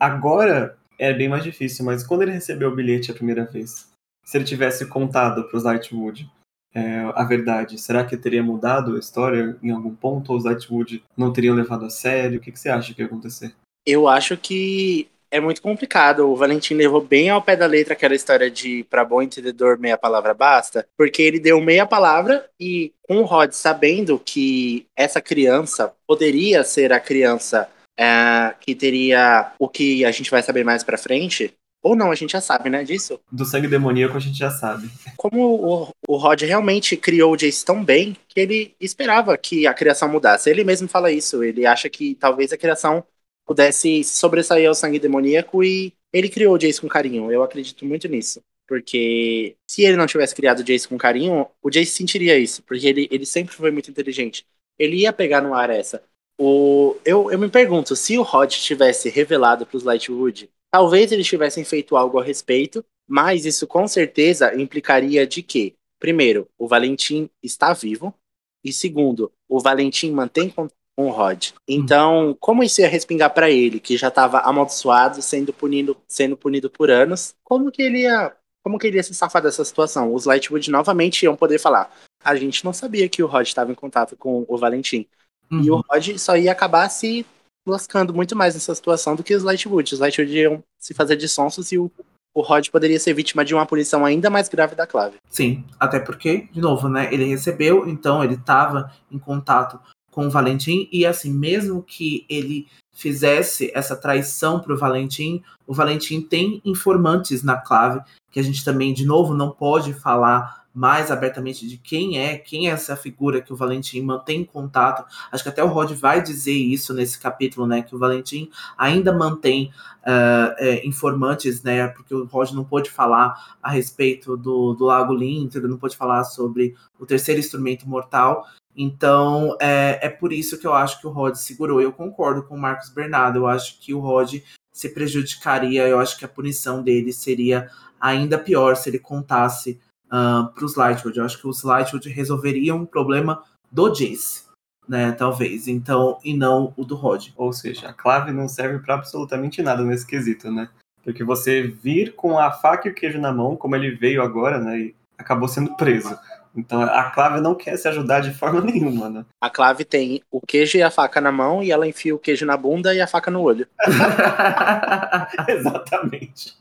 [0.00, 3.90] Agora é bem mais difícil, mas quando ele recebeu o bilhete a primeira vez,
[4.24, 6.30] se ele tivesse contado para os Lightwood
[6.74, 10.32] é, a verdade, será que teria mudado a história em algum ponto?
[10.32, 12.38] Ou os Lightwood não teriam levado a sério?
[12.38, 13.54] O que, que você acha que ia acontecer?
[13.86, 16.28] Eu acho que é muito complicado.
[16.28, 19.98] O Valentim levou bem ao pé da letra aquela história de para bom entendedor meia
[19.98, 25.92] palavra basta, porque ele deu meia palavra e com o Rod sabendo que essa criança
[26.06, 30.96] poderia ser a criança é, que teria o que a gente vai saber mais para
[30.96, 33.20] frente, ou não, a gente já sabe, né, disso?
[33.30, 34.90] Do sangue demoníaco a gente já sabe.
[35.16, 39.72] Como o, o Rod realmente criou o Jace tão bem que ele esperava que a
[39.72, 40.50] criação mudasse.
[40.50, 41.42] Ele mesmo fala isso.
[41.42, 43.04] Ele acha que talvez a criação
[43.48, 47.32] pudesse sobressair ao sangue demoníaco e ele criou o Jace com carinho.
[47.32, 48.42] Eu acredito muito nisso.
[48.66, 52.62] Porque se ele não tivesse criado o Jace com carinho, o Jace sentiria isso.
[52.62, 54.44] Porque ele, ele sempre foi muito inteligente.
[54.78, 56.02] Ele ia pegar no ar essa.
[56.38, 61.26] O, eu, eu me pergunto, se o Rod tivesse revelado para os Lightwood, talvez eles
[61.26, 67.30] tivessem feito algo a respeito, mas isso com certeza implicaria de que, primeiro, o Valentim
[67.42, 68.14] está vivo,
[68.62, 70.52] e segundo, o Valentim mantém
[70.98, 71.50] um Rod.
[71.66, 76.68] Então, como isso ia respingar para ele, que já estava amaldiçoado, sendo punido, sendo punido
[76.68, 78.34] por anos, como que ele ia,
[78.64, 80.12] como que ele ia se safar dessa situação?
[80.12, 81.88] Os Lightwood novamente iam poder falar:
[82.22, 85.06] a gente não sabia que o Rod estava em contato com o Valentim.
[85.50, 85.62] Uhum.
[85.62, 87.24] E o Rod só ia acabar se
[87.66, 89.94] lascando muito mais nessa situação do que os Lightwood.
[89.94, 91.90] Os Lightwood iam se fazer de sonsos e o
[92.34, 95.16] o Rod poderia ser vítima de uma punição ainda mais grave da Clave.
[95.28, 99.80] Sim, até porque, de novo, né, ele recebeu, então ele estava em contato
[100.18, 105.72] com o Valentim, e assim, mesmo que ele fizesse essa traição para o Valentim, o
[105.72, 111.12] Valentim tem informantes na clave, que a gente também, de novo, não pode falar mais
[111.12, 115.04] abertamente de quem é, quem é essa figura que o Valentim mantém contato.
[115.30, 117.82] Acho que até o Rod vai dizer isso nesse capítulo, né?
[117.82, 121.86] Que o Valentim ainda mantém uh, é, informantes, né?
[121.88, 126.24] Porque o Rod não pôde falar a respeito do, do Lago ele não pôde falar
[126.24, 128.44] sobre o terceiro instrumento mortal.
[128.76, 131.80] Então, é, é por isso que eu acho que o Rod segurou.
[131.80, 133.40] Eu concordo com o Marcos Bernardo.
[133.40, 134.36] Eu acho que o Rod
[134.72, 135.86] se prejudicaria.
[135.88, 137.68] Eu acho que a punição dele seria
[138.00, 141.18] ainda pior se ele contasse uh, para os Lightwood.
[141.18, 144.44] Eu acho que os Lightwood resolveriam o problema do Jace.
[144.88, 145.12] né?
[145.12, 145.66] Talvez.
[145.68, 147.28] Então, e não o do Rod.
[147.36, 150.68] Ou seja, a clave não serve para absolutamente nada nesse quesito, né?
[151.02, 154.58] Porque você vir com a faca e o queijo na mão, como ele veio agora,
[154.58, 154.78] né?
[154.78, 156.16] E acabou sendo preso.
[156.58, 159.24] Então a clave não quer se ajudar de forma nenhuma, né?
[159.40, 162.44] A clave tem o queijo e a faca na mão e ela enfia o queijo
[162.44, 163.66] na bunda e a faca no olho.
[165.46, 166.56] Exatamente.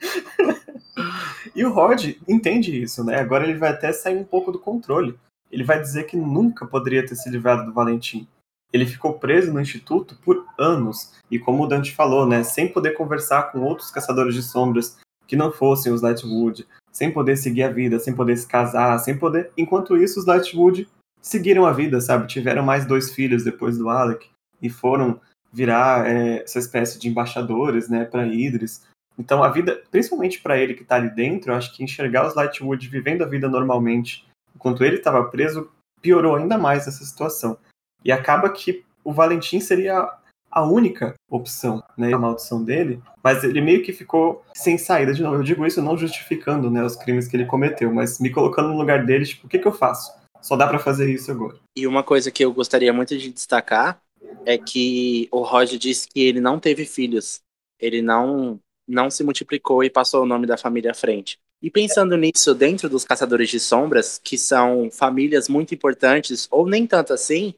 [1.55, 3.19] e o Rod entende isso, né?
[3.19, 5.17] Agora ele vai até sair um pouco do controle.
[5.51, 8.27] Ele vai dizer que nunca poderia ter se livrado do Valentim.
[8.71, 12.91] Ele ficou preso no instituto por anos e, como o Dante falou, né, sem poder
[12.91, 17.69] conversar com outros caçadores de sombras que não fossem os Lightwood, sem poder seguir a
[17.69, 19.51] vida, sem poder se casar, sem poder.
[19.55, 20.89] Enquanto isso, os Lightwood
[21.21, 22.25] seguiram a vida, sabe?
[22.25, 24.27] Tiveram mais dois filhos depois do Alec
[24.59, 25.21] e foram
[25.53, 28.83] virar é, essa espécie de embaixadores, né, para Idris.
[29.15, 32.33] Então a vida, principalmente para ele que está ali dentro, eu acho que enxergar os
[32.33, 35.69] Lightwood vivendo a vida normalmente, enquanto ele estava preso,
[36.01, 37.59] piorou ainda mais essa situação.
[38.03, 40.09] E acaba que o Valentim seria
[40.51, 45.21] a única opção, né, a maldição dele, mas ele meio que ficou sem saída de
[45.21, 45.35] novo.
[45.35, 48.77] Eu digo isso não justificando, né, os crimes que ele cometeu, mas me colocando no
[48.77, 50.11] lugar dele, tipo, o que que eu faço?
[50.41, 51.57] Só dá para fazer isso agora.
[51.75, 53.99] E uma coisa que eu gostaria muito de destacar
[54.45, 57.41] é que o Roger disse que ele não teve filhos.
[57.79, 61.37] Ele não não se multiplicou e passou o nome da família à frente.
[61.61, 66.87] E pensando nisso, dentro dos Caçadores de Sombras, que são famílias muito importantes, ou nem
[66.87, 67.53] tanto assim,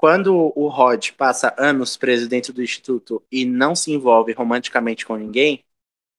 [0.00, 5.14] quando o Rod passa anos preso dentro do instituto e não se envolve romanticamente com
[5.14, 5.62] ninguém,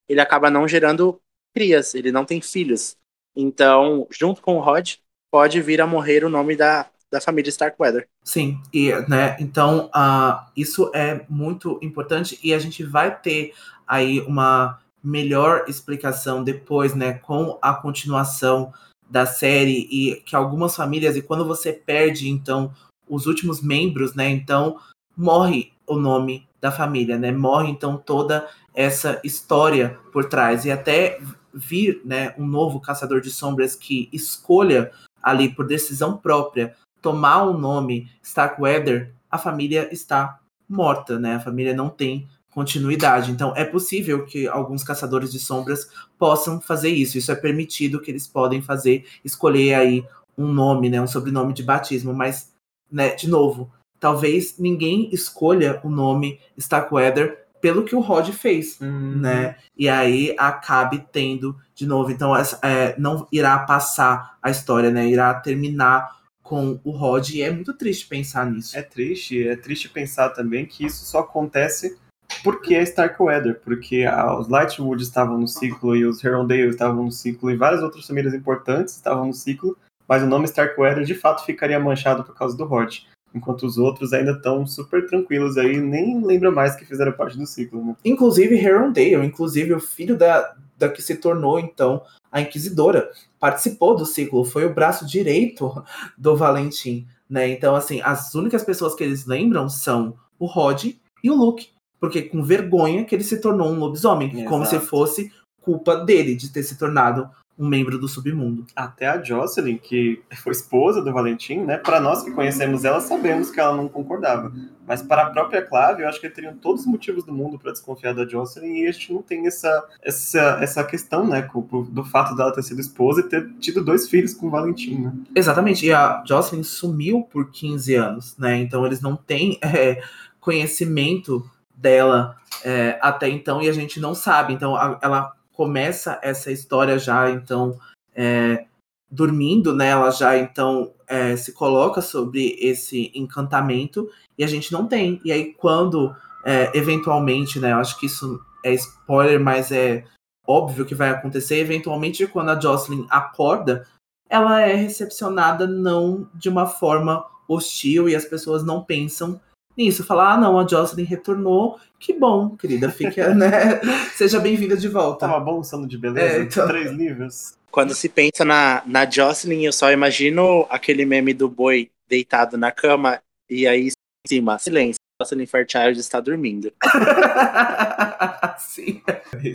[0.08, 1.20] ele acaba não gerando
[1.52, 2.96] crias, ele não tem filhos.
[3.36, 4.98] Então, junto com o Rod,
[5.32, 8.08] pode vir a morrer o nome da, da família Starkweather.
[8.24, 13.56] Sim, e né, então uh, isso é muito importante e a gente vai ter
[13.88, 18.72] aí uma melhor explicação depois, né, com a continuação
[19.10, 22.72] da série e que algumas famílias e quando você perde então
[23.12, 24.78] os últimos membros, né, então
[25.16, 27.32] morre o nome da família, né?
[27.32, 31.20] Morre então toda essa história por trás e até
[31.54, 37.58] vir, né, um novo caçador de sombras que escolha ali por decisão própria tomar o
[37.58, 41.36] nome Starkweather, a família está morta, né?
[41.36, 43.32] A família não tem continuidade.
[43.32, 47.18] Então é possível que alguns caçadores de sombras possam fazer isso.
[47.18, 50.06] Isso é permitido que eles podem fazer, escolher aí
[50.38, 52.51] um nome, né, um sobrenome de batismo, mas
[52.92, 59.20] né, de novo, talvez ninguém escolha o nome Starkweather pelo que o Rod fez, uhum.
[59.20, 59.56] né?
[59.78, 62.12] E aí acabe tendo de novo.
[62.12, 65.08] Então, é, não irá passar a história, né?
[65.08, 67.30] Irá terminar com o Rod.
[67.30, 68.76] E é muito triste pensar nisso.
[68.76, 69.48] É triste.
[69.48, 71.98] É triste pensar também que isso só acontece
[72.44, 77.12] porque é Starkweather, porque ah, os Lightwood estavam no ciclo e os Herondale estavam no
[77.12, 79.78] ciclo e várias outras famílias importantes estavam no ciclo,
[80.12, 82.98] mas o nome Starkweather de fato ficaria manchado por causa do Rod
[83.34, 87.46] enquanto os outros ainda estão super tranquilos aí, nem lembram mais que fizeram parte do
[87.46, 87.82] ciclo.
[87.82, 87.96] Né?
[88.04, 94.06] Inclusive Herondale, inclusive o filho da, da que se tornou então a Inquisidora, participou do
[94.06, 95.82] ciclo, foi o braço direito
[96.18, 97.48] do Valentim, né?
[97.48, 100.88] Então assim, as únicas pessoas que eles lembram são o Rod
[101.24, 101.70] e o Luke,
[102.02, 104.50] porque com vergonha que ele se tornou um lobisomem, Exato.
[104.50, 107.30] como se fosse culpa dele de ter se tornado
[107.62, 108.66] um membro do submundo.
[108.76, 111.78] Até a Jocelyn, que foi esposa do Valentim, né?
[111.78, 114.52] Para nós que conhecemos ela, sabemos que ela não concordava.
[114.88, 117.72] Mas para a própria Clave, eu acho que teriam todos os motivos do mundo para
[117.72, 121.48] desconfiar da Jocelyn e a gente não tem essa, essa, essa questão, né?
[121.92, 125.14] Do fato dela ter sido esposa e ter tido dois filhos com o Valentim, né?
[125.36, 125.86] Exatamente.
[125.86, 128.58] E a Jocelyn sumiu por 15 anos, né?
[128.58, 130.02] Então eles não têm é,
[130.40, 134.52] conhecimento dela é, até então e a gente não sabe.
[134.52, 137.80] Então a, ela começa essa história já, então,
[138.16, 138.66] é,
[139.12, 139.90] dormindo, né?
[139.90, 145.22] Ela já, então, é, se coloca sobre esse encantamento e a gente não tem.
[145.24, 147.74] E aí, quando, é, eventualmente, né?
[147.74, 150.04] Eu acho que isso é spoiler, mas é
[150.48, 151.60] óbvio que vai acontecer.
[151.60, 153.86] Eventualmente, quando a Jocelyn acorda,
[154.28, 159.40] ela é recepcionada não de uma forma hostil e as pessoas não pensam
[159.78, 160.04] nisso.
[160.04, 161.78] Falar, ah, não, a Jocelyn retornou.
[162.00, 163.80] Que bom, querida, fica, né?
[164.16, 165.28] Seja bem-vinda de volta.
[165.28, 166.68] Tava bom o de beleza, é, então...
[166.68, 167.58] três níveis.
[167.70, 172.72] Quando se pensa na, na Jocelyn, eu só imagino aquele meme do boi deitado na
[172.72, 175.01] cama e aí em cima, silêncio.
[175.22, 176.74] Jocelyn Fairchild está dormindo.
[178.58, 179.02] Sim.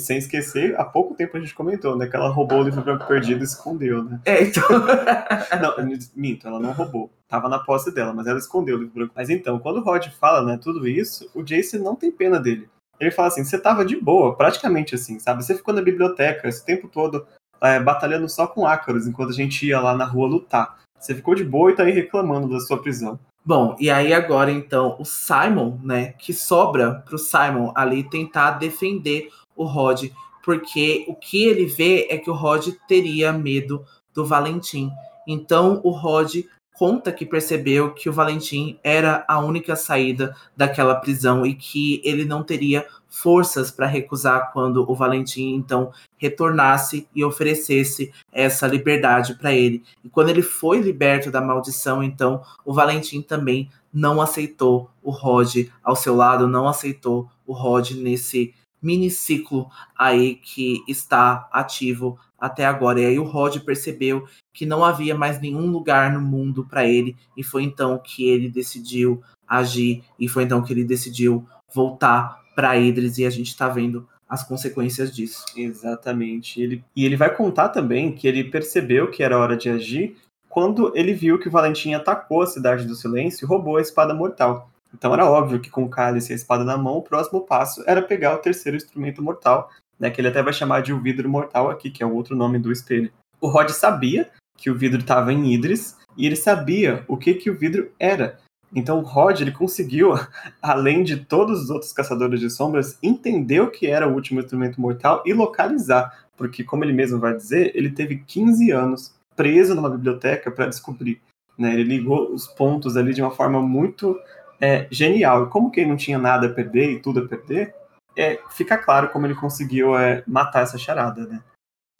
[0.00, 2.06] Sem esquecer, há pouco tempo a gente comentou, né?
[2.06, 4.20] Que ela roubou o livro branco perdido e escondeu, né?
[4.24, 4.62] É, então.
[5.60, 5.74] não,
[6.14, 7.10] minto, ela não roubou.
[7.28, 9.12] Tava na posse dela, mas ela escondeu o livro branco.
[9.14, 12.68] Mas então, quando o Rod fala, né, tudo isso, o Jace não tem pena dele.
[12.98, 15.44] Ele fala assim: você tava de boa, praticamente assim, sabe?
[15.44, 17.26] Você ficou na biblioteca esse tempo todo
[17.60, 20.78] é, batalhando só com ácaros enquanto a gente ia lá na rua lutar.
[20.98, 23.18] Você ficou de boa e tá aí reclamando da sua prisão.
[23.46, 29.30] Bom, e aí agora então o Simon, né, que sobra pro Simon ali tentar defender
[29.54, 30.10] o Rod,
[30.44, 34.90] porque o que ele vê é que o Rod teria medo do Valentim.
[35.28, 36.42] Então o Rod
[36.78, 42.24] conta que percebeu que o Valentim era a única saída daquela prisão e que ele
[42.24, 49.54] não teria forças para recusar quando o Valentim então retornasse e oferecesse essa liberdade para
[49.54, 49.82] ele.
[50.04, 55.68] E quando ele foi liberto da maldição, então o Valentim também não aceitou o Rod
[55.82, 58.54] ao seu lado, não aceitou o Rod nesse
[58.86, 59.68] miniciclo
[59.98, 63.00] aí que está ativo até agora.
[63.00, 67.16] E aí o Rod percebeu que não havia mais nenhum lugar no mundo para ele
[67.36, 72.76] e foi então que ele decidiu agir e foi então que ele decidiu voltar para
[72.76, 75.44] Idris e a gente está vendo as consequências disso.
[75.56, 76.60] Exatamente.
[76.60, 80.16] Ele, e ele vai contar também que ele percebeu que era hora de agir
[80.48, 84.14] quando ele viu que o Valentim atacou a Cidade do Silêncio e roubou a espada
[84.14, 84.70] mortal.
[84.94, 87.82] Então era óbvio que com o cálice e a espada na mão, o próximo passo
[87.86, 91.28] era pegar o terceiro instrumento mortal, né, que ele até vai chamar de o vidro
[91.28, 93.10] mortal aqui, que é o outro nome do espelho.
[93.40, 97.50] O Rod sabia que o vidro estava em Idris e ele sabia o que, que
[97.50, 98.38] o vidro era.
[98.74, 100.12] Então o Rod ele conseguiu,
[100.60, 104.80] além de todos os outros caçadores de sombras, entender o que era o último instrumento
[104.80, 109.90] mortal e localizar, porque como ele mesmo vai dizer, ele teve 15 anos preso numa
[109.90, 111.20] biblioteca para descobrir.
[111.58, 111.74] Né?
[111.74, 114.18] Ele ligou os pontos ali de uma forma muito
[114.60, 115.44] é, genial.
[115.44, 117.74] E como que ele não tinha nada a perder e tudo a perder,
[118.16, 121.42] é, fica claro como ele conseguiu é, matar essa charada, né?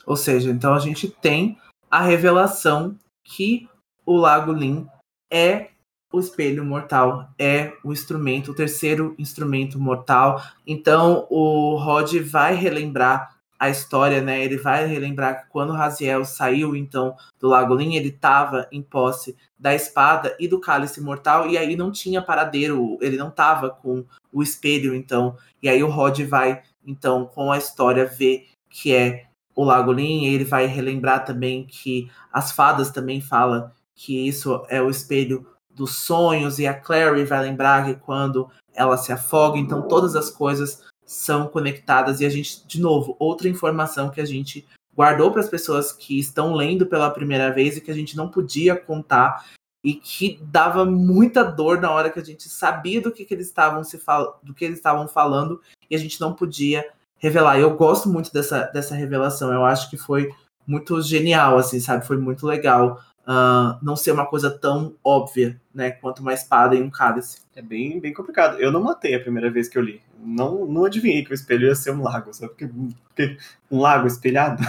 [0.07, 1.59] Ou seja, então a gente tem
[1.91, 3.69] a revelação que
[4.05, 4.87] o Lago Lin
[5.31, 5.71] é
[6.13, 10.43] o espelho mortal é o instrumento, o terceiro instrumento mortal.
[10.67, 14.45] Então o Rod vai relembrar a história, né?
[14.45, 19.37] Ele vai relembrar que quando Raziel saiu então do Lago Lin, ele estava em posse
[19.59, 24.05] da espada e do cálice mortal e aí não tinha paradeiro, ele não estava com
[24.33, 25.37] o espelho então.
[25.63, 30.27] E aí o Rod vai então com a história ver que é o Lago Lin,
[30.27, 35.97] ele vai relembrar também que as fadas também falam que isso é o espelho dos
[35.97, 40.83] sonhos, e a Clary vai lembrar que quando ela se afoga, então todas as coisas
[41.07, 45.49] são conectadas, e a gente, de novo, outra informação que a gente guardou para as
[45.49, 49.45] pessoas que estão lendo pela primeira vez e que a gente não podia contar
[49.85, 53.47] e que dava muita dor na hora que a gente sabia do que, que eles
[53.47, 54.41] estavam se fal...
[54.43, 56.85] do que eles estavam falando e a gente não podia
[57.19, 57.61] revelar.
[57.61, 59.53] Eu gosto muito dessa, dessa revelação.
[59.53, 60.29] Eu acho que foi
[60.67, 62.05] muito genial, assim, sabe?
[62.05, 66.83] Foi muito legal uh, não ser uma coisa tão óbvia, né, quanto uma espada e
[66.83, 67.41] um cálice.
[67.55, 68.59] É bem, bem complicado.
[68.59, 70.01] Eu não matei a primeira vez que eu li.
[70.19, 72.49] Não, não adivinhei que o espelho ia ser um lago, sabe?
[72.51, 72.69] Porque,
[73.09, 73.39] porque
[73.71, 74.63] um lago espelhado.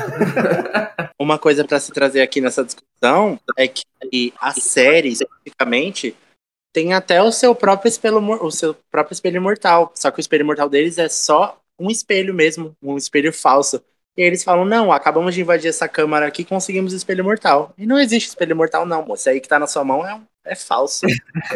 [1.20, 6.16] uma coisa para se trazer aqui nessa discussão é que a série, especificamente,
[6.74, 9.92] tem até o seu próprio espelho, o seu próprio espelho mortal.
[9.96, 13.82] Só que o espelho mortal deles é só um espelho mesmo, um espelho falso.
[14.18, 17.72] E aí eles falam: não, acabamos de invadir essa câmara aqui conseguimos espelho mortal.
[17.78, 19.30] E não existe espelho mortal, não, moço.
[19.30, 21.06] Aí que tá na sua mão é, é falso.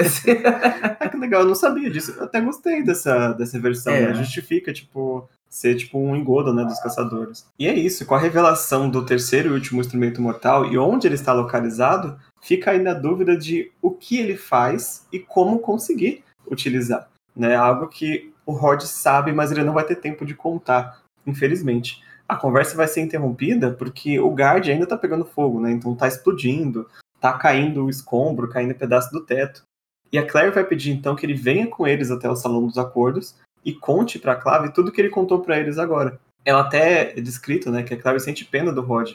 [1.00, 2.12] é que legal, eu não sabia disso.
[2.18, 4.08] Eu até gostei dessa, dessa versão, é.
[4.08, 4.14] né?
[4.14, 7.48] Justifica, tipo, ser tipo um engodo, né, dos caçadores.
[7.58, 11.16] E é isso, com a revelação do terceiro e último instrumento mortal e onde ele
[11.16, 17.10] está localizado, fica ainda a dúvida de o que ele faz e como conseguir utilizar.
[17.36, 17.56] Né?
[17.56, 22.02] Algo que o Rod sabe, mas ele não vai ter tempo de contar, infelizmente
[22.32, 25.70] a conversa vai ser interrompida porque o guard ainda tá pegando fogo, né?
[25.70, 26.88] Então tá explodindo,
[27.20, 29.64] tá caindo o escombro, caindo pedaço do teto.
[30.10, 32.78] E a Claire vai pedir então que ele venha com eles até o salão dos
[32.78, 36.18] acordos e conte para Clave tudo que ele contou para eles agora.
[36.46, 39.12] Ela até é descrito, né, que a Clave sente pena do Rod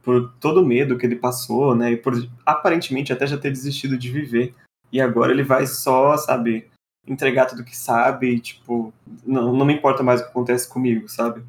[0.00, 2.14] por todo o medo que ele passou, né, e por
[2.46, 4.54] aparentemente até já ter desistido de viver.
[4.92, 6.68] E agora ele vai só, sabe,
[7.04, 8.94] entregar tudo que sabe, e, tipo,
[9.26, 11.42] não, não me importa mais o que acontece comigo, sabe?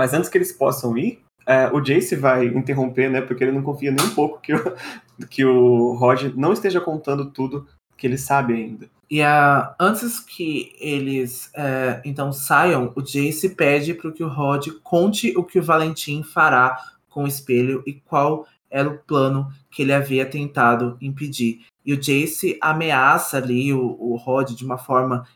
[0.00, 3.20] Mas antes que eles possam ir, é, o Jace vai interromper, né?
[3.20, 4.74] Porque ele não confia nem um pouco que o,
[5.28, 7.66] que o Rod não esteja contando tudo
[7.98, 8.88] que ele sabe ainda.
[9.10, 14.68] E uh, antes que eles uh, então saiam, o Jace pede para que o Rod
[14.82, 16.78] conte o que o Valentim fará
[17.10, 21.60] com o espelho e qual era o plano que ele havia tentado impedir.
[21.84, 25.26] E o Jace ameaça ali o, o Rod de uma forma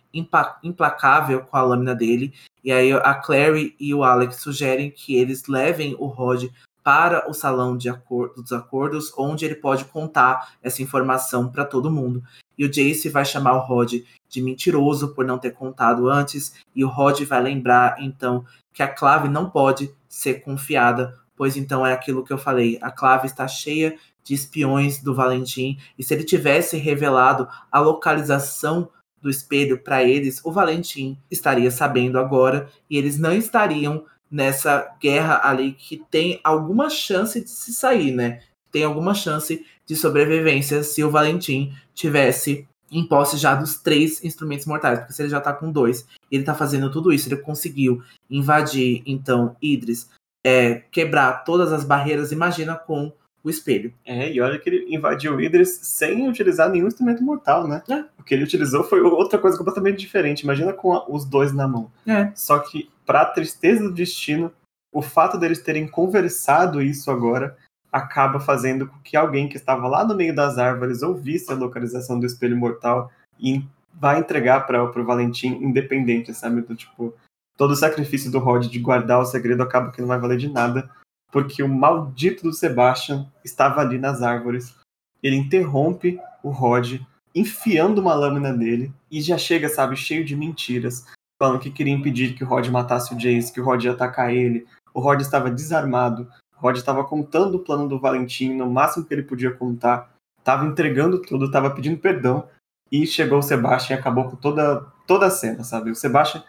[0.62, 2.32] implacável com a lâmina dele.
[2.62, 6.44] E aí a Clary e o Alex sugerem que eles levem o Rod
[6.84, 11.90] para o salão de acordo, dos acordos, onde ele pode contar essa informação para todo
[11.90, 12.22] mundo.
[12.58, 13.94] E o Jace vai chamar o Rod
[14.28, 18.88] de mentiroso por não ter contado antes, e o Rod vai lembrar então que a
[18.88, 23.48] clave não pode ser confiada, pois então é aquilo que eu falei, a clave está
[23.48, 28.88] cheia de espiões do Valentim, e se ele tivesse revelado a localização
[29.20, 35.40] do espelho para eles, o Valentim estaria sabendo agora e eles não estariam nessa guerra
[35.44, 38.40] ali que tem alguma chance de se sair, né?
[38.72, 44.66] Tem alguma chance de sobrevivência se o Valentim tivesse em posse já dos três instrumentos
[44.66, 48.02] mortais, porque se ele já tá com dois, ele tá fazendo tudo isso, ele conseguiu
[48.30, 50.08] invadir, então, Idris,
[50.44, 53.12] é, quebrar todas as barreiras, imagina com
[53.44, 53.92] o espelho.
[54.04, 57.82] É, e olha que ele invadiu o Idris sem utilizar nenhum instrumento mortal, né?
[57.88, 58.04] É.
[58.18, 60.40] O que ele utilizou foi outra coisa completamente diferente.
[60.40, 61.92] Imagina com a, os dois na mão.
[62.06, 62.32] É.
[62.34, 64.50] Só que, pra tristeza do destino,
[64.90, 67.56] o fato deles terem conversado isso agora
[67.92, 72.18] acaba fazendo com que alguém que estava lá no meio das árvores ouvisse a localização
[72.18, 76.58] do espelho mortal e vai entregar para o Valentim independente, sabe?
[76.58, 77.14] Então, tipo,
[77.56, 80.48] todo o sacrifício do Rod de guardar o segredo acaba que não vai valer de
[80.48, 80.90] nada,
[81.34, 84.76] porque o maldito do Sebastian estava ali nas árvores.
[85.20, 87.00] Ele interrompe o Rod,
[87.34, 91.06] enfiando uma lâmina dele, e já chega, sabe, cheio de mentiras,
[91.36, 94.32] falando que queria impedir que o Rod matasse o Jace, que o Rod ia atacar
[94.32, 94.64] ele.
[94.94, 99.12] O Rod estava desarmado, o Rod estava contando o plano do Valentim no máximo que
[99.12, 102.46] ele podia contar, estava entregando tudo, estava pedindo perdão,
[102.92, 105.90] e chegou o Sebastian e acabou com toda, toda a cena, sabe?
[105.90, 106.44] O Sebastian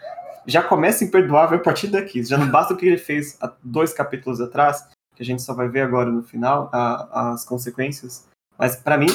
[0.47, 2.23] já começa imperdoável a partir daqui.
[2.23, 5.53] Já não basta o que ele fez há dois capítulos atrás, que a gente só
[5.53, 8.27] vai ver agora no final a, as consequências.
[8.57, 9.07] Mas para mim,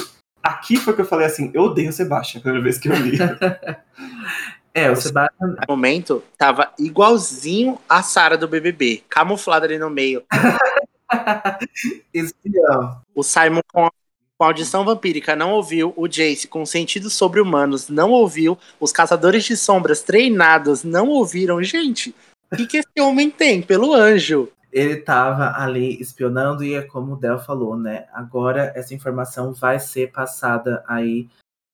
[0.42, 2.94] aqui foi que eu falei assim: eu odeio o Sebastião, a primeira vez que eu
[2.94, 3.18] li.
[4.74, 5.50] é, o Sebastião.
[5.50, 10.22] No momento, tava igualzinho a Sara do BBB, camuflada ali no meio.
[12.14, 13.00] Espião.
[13.14, 13.99] O Simon com com
[14.48, 20.02] audição vampírica não ouviu, o Jace com sentidos sobre-humanos não ouviu, os caçadores de sombras
[20.02, 21.62] treinados não ouviram.
[21.62, 22.14] Gente,
[22.50, 24.48] o que, que esse homem tem pelo anjo?
[24.72, 28.06] Ele estava ali espionando e é como o Del falou, né?
[28.12, 31.28] Agora essa informação vai ser passada aí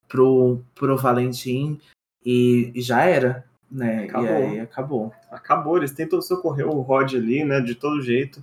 [0.09, 1.79] pro, pro Valentim
[2.25, 4.05] e, e já era, né?
[4.05, 4.27] Acabou.
[4.27, 5.12] E aí acabou.
[5.31, 7.61] Acabou, eles tentam socorrer o Rod ali, né?
[7.61, 8.43] De todo jeito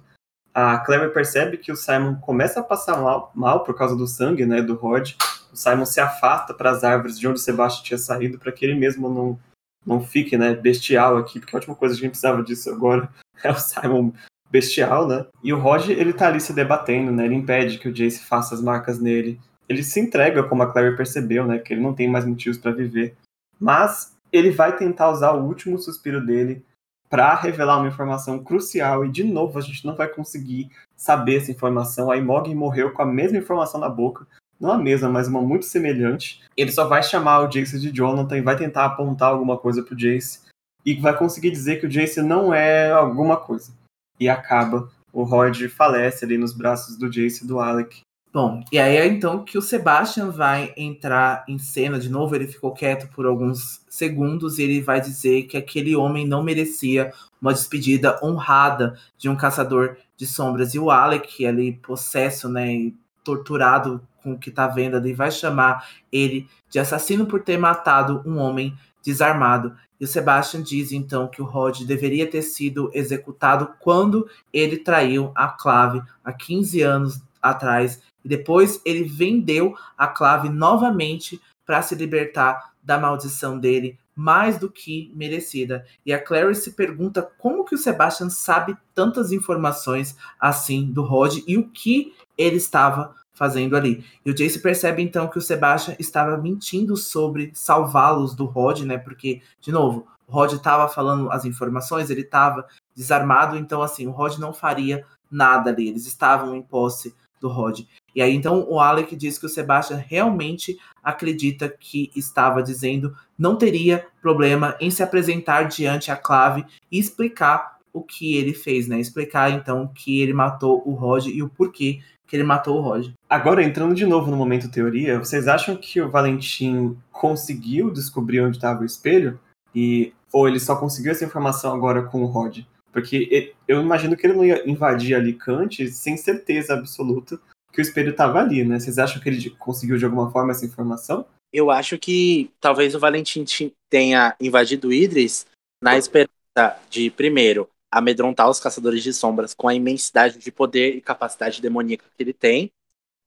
[0.54, 4.46] a Claire percebe que o Simon começa a passar mal, mal por causa do sangue,
[4.46, 5.14] né, do Rod.
[5.52, 8.66] O Simon se afasta para as árvores de onde o Sebastian tinha saído para que
[8.66, 9.40] ele mesmo não
[9.86, 13.10] não fique, né, bestial aqui, porque a última coisa que a gente precisava disso agora
[13.44, 14.14] é o Simon
[14.50, 15.26] bestial, né?
[15.44, 17.26] E o Rod, ele tá ali se debatendo, né?
[17.26, 19.42] Ele impede que o Jace faça as marcas nele.
[19.68, 22.72] Ele se entrega, como a Claire percebeu, né, que ele não tem mais motivos para
[22.72, 23.16] viver.
[23.60, 26.64] Mas ele vai tentar usar o último suspiro dele
[27.10, 31.52] para revelar uma informação crucial e de novo a gente não vai conseguir saber essa
[31.52, 32.10] informação.
[32.10, 34.26] A Imogen morreu com a mesma informação na boca,
[34.60, 36.42] não a mesma, mas uma muito semelhante.
[36.56, 39.96] Ele só vai chamar o Jace de Jonathan e vai tentar apontar alguma coisa pro
[39.96, 40.42] Jace
[40.86, 43.74] e vai conseguir dizer que o Jace não é alguma coisa.
[44.20, 48.02] E acaba, o Rod falece ali nos braços do Jace e do Alec.
[48.34, 52.36] Bom, e aí é então que o Sebastian vai entrar em cena de novo.
[52.36, 57.14] Ele ficou quieto por alguns segundos e ele vai dizer que aquele homem não merecia
[57.40, 60.74] uma despedida honrada de um caçador de sombras.
[60.74, 65.30] E o Alec, ali possesso, né, e torturado com o que tá vendo ali, vai
[65.30, 68.76] chamar ele de assassino por ter matado um homem
[69.06, 69.76] desarmado.
[70.00, 75.32] E o Sebastian diz então que o Rod deveria ter sido executado quando ele traiu
[75.36, 81.94] a Clave há 15 anos atrás e depois ele vendeu a clave novamente para se
[81.94, 85.86] libertar da maldição dele, mais do que merecida.
[86.06, 91.40] E a Clary se pergunta como que o Sebastian sabe tantas informações assim do Rod
[91.48, 94.06] e o que ele estava fazendo ali.
[94.26, 98.98] E o Jace percebe então que o Sebastian estava mentindo sobre salvá-los do Rod, né?
[98.98, 104.12] Porque, de novo, o Rod estava falando as informações, ele estava desarmado, então assim, o
[104.12, 105.88] Rod não faria nada ali.
[105.90, 107.82] Eles estavam em posse do Rod.
[108.16, 113.58] E aí então o Alec diz que o Sebastian realmente acredita que estava dizendo não
[113.58, 119.00] teria problema em se apresentar diante a Clave e explicar o que ele fez, né?
[119.00, 123.10] Explicar então que ele matou o Rod e o porquê que ele matou o Rod.
[123.30, 128.56] Agora entrando de novo no momento teoria, vocês acham que o Valentim conseguiu descobrir onde
[128.56, 129.38] estava o espelho
[129.76, 132.62] e ou ele só conseguiu essa informação agora com o Rod?
[132.94, 137.40] Porque eu imagino que ele não ia invadir Alicante sem certeza absoluta
[137.74, 138.80] que o espelho estava ali, né?
[138.80, 141.26] Vocês acham que ele conseguiu de alguma forma essa informação?
[141.52, 143.44] Eu acho que talvez o Valentim
[143.90, 145.48] tenha invadido Idris
[145.82, 151.02] na esperança de, primeiro, amedrontar os caçadores de sombras com a imensidade de poder e
[151.02, 152.72] capacidade demoníaca que ele tem.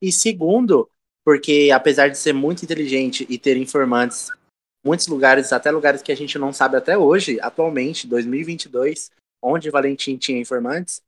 [0.01, 0.89] E segundo,
[1.25, 4.31] porque apesar de ser muito inteligente e ter informantes
[4.85, 9.11] muitos lugares, até lugares que a gente não sabe até hoje, atualmente, 2022,
[9.47, 11.03] onde Valentim tinha informantes,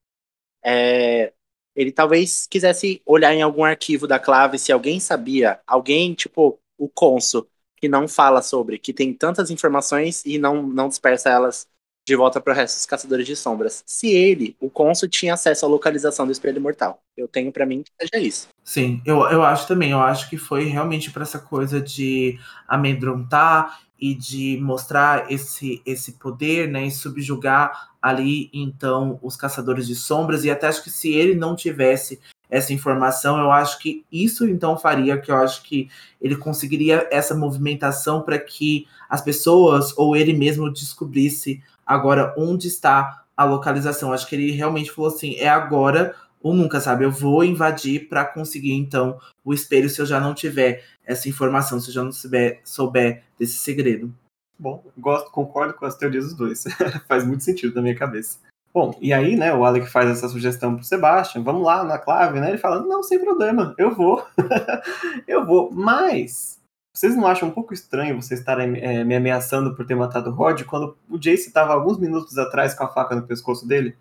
[0.64, 1.32] é,
[1.74, 6.88] Ele talvez quisesse olhar em algum arquivo da clave se alguém sabia, alguém, tipo, o
[6.88, 11.68] Conso, que não fala sobre, que tem tantas informações e não, não dispersa elas
[12.06, 13.84] de volta para o resto dos Caçadores de Sombras.
[13.86, 17.02] Se ele, o Consul, tinha acesso à localização do Espelho Mortal.
[17.16, 18.48] Eu tenho para mim que seja isso.
[18.64, 19.90] Sim, eu, eu acho também.
[19.90, 26.12] Eu acho que foi realmente para essa coisa de amedrontar e de mostrar esse, esse
[26.12, 31.12] poder, né, e subjugar ali então os caçadores de sombras e até acho que se
[31.12, 35.90] ele não tivesse essa informação, eu acho que isso então faria que eu acho que
[36.20, 43.24] ele conseguiria essa movimentação para que as pessoas ou ele mesmo descobrisse agora onde está
[43.36, 44.12] a localização.
[44.12, 47.04] Acho que ele realmente falou assim: é agora ou nunca, sabe?
[47.04, 51.80] Eu vou invadir para conseguir então o espelho se eu já não tiver essa informação,
[51.80, 54.12] se eu já não souber, souber desse segredo.
[54.58, 56.64] Bom, gosto, concordo com as teorias dos dois.
[57.06, 58.38] faz muito sentido na minha cabeça.
[58.74, 62.38] Bom, e aí, né, o Alec faz essa sugestão pro Sebastian, vamos lá na clave,
[62.38, 62.50] né?
[62.50, 64.26] Ele fala, não, sem problema, eu vou.
[65.26, 65.70] eu vou.
[65.72, 66.58] Mas
[66.98, 70.34] vocês não acham um pouco estranho vocês estarem é, me ameaçando por ter matado o
[70.34, 73.96] Rod quando o Jace estava alguns minutos atrás com a faca no pescoço dele?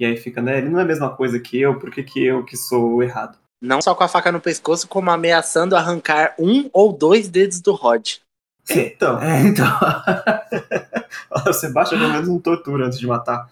[0.00, 0.56] E aí fica, né?
[0.56, 3.36] Ele não é a mesma coisa que eu, por que, que eu que sou errado?
[3.60, 7.72] Não só com a faca no pescoço, como ameaçando arrancar um ou dois dedos do
[7.72, 8.16] Rod.
[8.70, 9.20] Então.
[9.20, 9.66] É, então.
[11.46, 13.50] o Sebastião pelo menos não tortura antes de matar.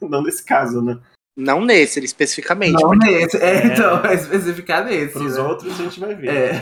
[0.00, 1.00] Não nesse caso, né?
[1.36, 2.74] Não nesse, especificamente.
[2.74, 3.04] Não porque...
[3.04, 5.14] nesse, é, então, é especificar nesse.
[5.14, 5.42] Para os né?
[5.42, 6.28] outros a gente vai ver.
[6.28, 6.52] É.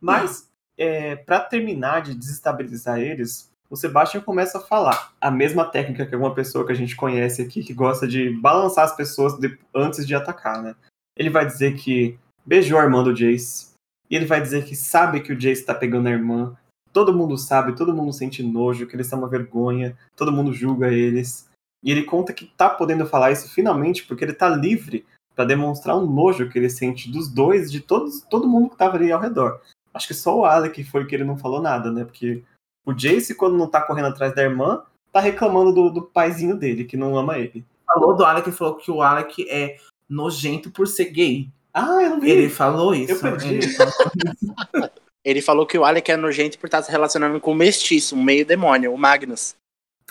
[0.00, 0.48] Mas
[0.78, 6.14] é, para terminar de desestabilizar eles, o Sebastian começa a falar a mesma técnica que
[6.14, 10.06] alguma pessoa que a gente conhece aqui, que gosta de balançar as pessoas de, antes
[10.06, 10.74] de atacar, né?
[11.16, 13.72] Ele vai dizer que beijou a irmã do Jace,
[14.10, 16.56] e ele vai dizer que sabe que o Jace está pegando a irmã,
[16.92, 20.92] todo mundo sabe, todo mundo sente nojo, que eles são uma vergonha, todo mundo julga
[20.92, 21.48] eles.
[21.82, 25.04] E ele conta que tá podendo falar isso finalmente porque ele tá livre
[25.34, 28.96] para demonstrar um nojo que ele sente dos dois, de todos, todo mundo que tava
[28.96, 29.60] ali ao redor.
[29.92, 32.04] Acho que só o Alec foi que ele não falou nada, né?
[32.04, 32.42] Porque
[32.84, 34.82] o Jace, quando não tá correndo atrás da irmã,
[35.12, 37.64] tá reclamando do, do paizinho dele, que não ama ele.
[37.86, 39.76] Falou do Alec e falou que o Alec é
[40.08, 41.48] nojento por ser gay.
[41.72, 42.30] Ah, eu não vi.
[42.30, 43.12] Ele falou isso.
[43.12, 43.54] Eu perdi.
[43.54, 43.92] Ele falou,
[45.24, 48.22] ele falou que o Alec é nojento por estar se relacionando com o mestiço, um
[48.22, 49.54] meio demônio, o Magnus.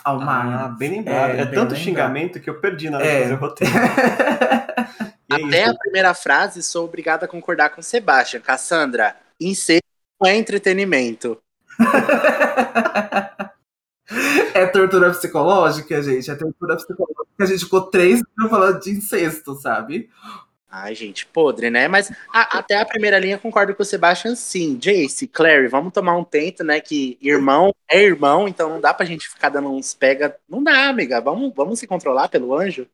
[0.04, 0.60] Ah, o Magnus.
[0.60, 1.30] Ah, bem lembrado.
[1.30, 1.76] É, é bem tanto lembrado.
[1.76, 3.16] xingamento que eu perdi na hora É.
[3.16, 3.72] de fazer o roteiro.
[5.26, 5.70] E é Até isso.
[5.70, 8.40] a primeira frase, sou obrigada a concordar com Sebastian.
[8.40, 9.82] Cassandra, incesto
[10.20, 11.38] não é entretenimento.
[14.54, 16.30] É tortura psicológica, gente.
[16.30, 17.24] É tortura psicológica.
[17.40, 20.08] A gente ficou três minutos falando de incesto, sabe?
[20.70, 21.86] Ai, gente, podre, né?
[21.88, 24.76] Mas a- até a primeira linha concordo com o Sebastian, sim.
[24.76, 26.80] Jace, Clary, vamos tomar um tento, né?
[26.80, 30.36] Que irmão é irmão, então não dá pra gente ficar dando uns pega.
[30.48, 31.20] Não dá, amiga.
[31.20, 32.86] Vamos, vamos se controlar pelo anjo?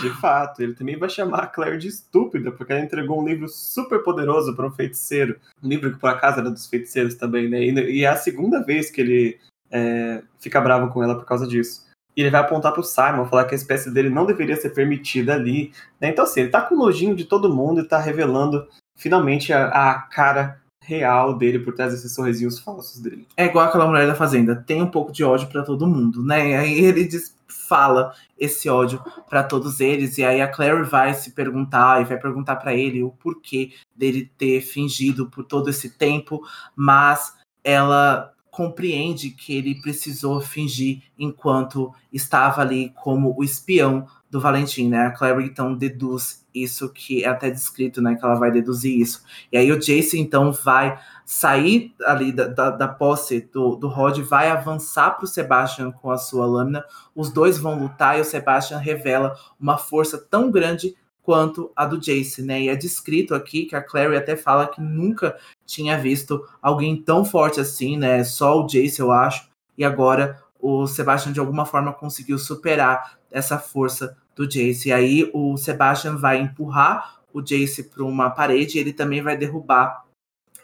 [0.00, 3.48] De fato, ele também vai chamar a Claire de estúpida, porque ela entregou um livro
[3.48, 5.38] super poderoso para um feiticeiro.
[5.62, 7.62] Um livro que por acaso era dos feiticeiros também, né?
[7.62, 9.38] E, é a segunda vez que ele
[9.70, 11.86] é, fica bravo com ela por causa disso.
[12.16, 15.34] E ele vai apontar pro Simon, falar que a espécie dele não deveria ser permitida
[15.34, 15.72] ali.
[16.00, 16.08] né?
[16.08, 20.02] Então, assim, ele tá com nojinho de todo mundo e tá revelando finalmente a, a
[20.02, 23.26] cara real dele por trás desses sorrisinhos falsos dele.
[23.36, 26.56] É igual aquela mulher da fazenda, tem um pouco de ódio pra todo mundo, né?
[26.58, 31.32] Aí ele diz, fala esse ódio pra todos eles e aí a Clary vai se
[31.32, 36.40] perguntar e vai perguntar pra ele o porquê dele ter fingido por todo esse tempo,
[36.74, 44.88] mas ela compreende que ele precisou fingir enquanto estava ali como o espião do Valentim,
[44.88, 45.06] né?
[45.06, 48.14] A Clary então deduz isso que é até descrito, né?
[48.14, 49.22] Que ela vai deduzir isso.
[49.52, 54.18] E aí o Jace então vai sair ali da, da, da posse do, do Rod,
[54.20, 56.84] vai avançar para o Sebastian com a sua lâmina.
[57.14, 61.98] Os dois vão lutar e o Sebastian revela uma força tão grande quanto a do
[61.98, 62.62] Jace, né?
[62.62, 67.24] E é descrito aqui que a Clary até fala que nunca tinha visto alguém tão
[67.24, 68.24] forte assim, né?
[68.24, 69.48] Só o Jace, eu acho.
[69.78, 74.88] E agora o Sebastian de alguma forma conseguiu superar essa força do Jace.
[74.88, 79.36] E aí o Sebastian vai empurrar o Jace para uma parede e ele também vai
[79.36, 80.04] derrubar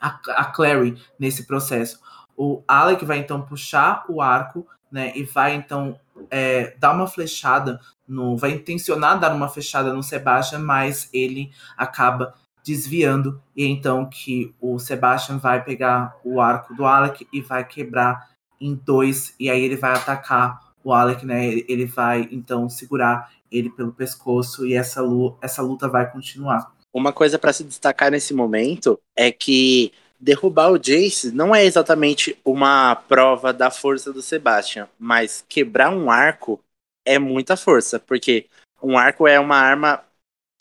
[0.01, 2.01] a, a Clary nesse processo.
[2.35, 5.13] O Alec vai então puxar o arco, né?
[5.15, 5.99] E vai então
[6.31, 8.37] é, dar uma flechada no.
[8.37, 13.41] Vai intencionar dar uma flechada no Sebastian, mas ele acaba desviando.
[13.55, 18.75] E então que o Sebastian vai pegar o arco do Alec e vai quebrar em
[18.75, 19.35] dois.
[19.39, 21.45] E aí ele vai atacar o Alec, né?
[21.47, 26.75] Ele- Ele vai então segurar ele pelo pescoço e essa, lu essa luta vai continuar.
[26.93, 32.39] Uma coisa pra se destacar nesse momento é que derrubar o Jace não é exatamente
[32.45, 36.59] uma prova da força do Sebastian, mas quebrar um arco
[37.05, 38.47] é muita força, porque
[38.83, 40.03] um arco é uma arma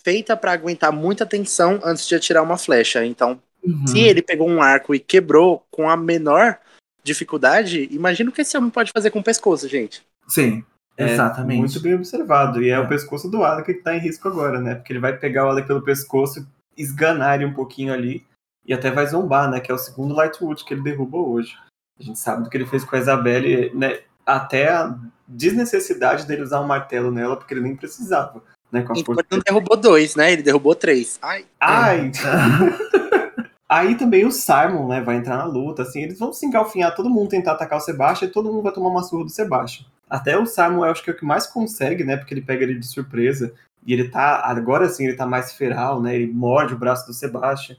[0.04, 3.06] feita para aguentar muita tensão antes de atirar uma flecha.
[3.06, 3.88] Então, Uhum.
[3.88, 6.60] se ele pegou um arco e quebrou com a menor
[7.04, 10.06] dificuldade, imagina o que esse homem pode fazer com o pescoço, gente.
[10.28, 10.64] Sim,
[10.98, 11.60] É, exatamente.
[11.60, 12.62] Muito bem observado.
[12.62, 14.76] E é o pescoço do Alec que tá em risco agora, né?
[14.76, 18.26] Porque ele vai pegar o Alec pelo pescoço, esganar ele um pouquinho ali
[18.66, 19.60] e até vai zombar, né?
[19.60, 21.58] Que é o segundo Lightwood que ele derrubou hoje.
[22.00, 24.00] A gente sabe do que ele fez com a Isabelle, né?
[24.26, 28.42] Até a desnecessidade dele usar um martelo nela, porque ele nem precisava,
[28.72, 28.82] né?
[28.82, 30.32] Com a ele não derrubou dois, né?
[30.32, 31.20] Ele derrubou três.
[31.22, 32.12] Ai, Ai!
[33.68, 37.10] Aí também o Simon, né, vai entrar na luta, assim, eles vão se engalfinhar, todo
[37.10, 39.88] mundo tentar atacar o Sebastian e todo mundo vai tomar uma surra do Sebastian.
[40.10, 42.80] Até o eu acho que é o que mais consegue, né, porque ele pega ele
[42.80, 43.54] de surpresa,
[43.86, 47.14] e ele tá, agora sim, ele tá mais feral, né, ele morde o braço do
[47.14, 47.76] Sebastian.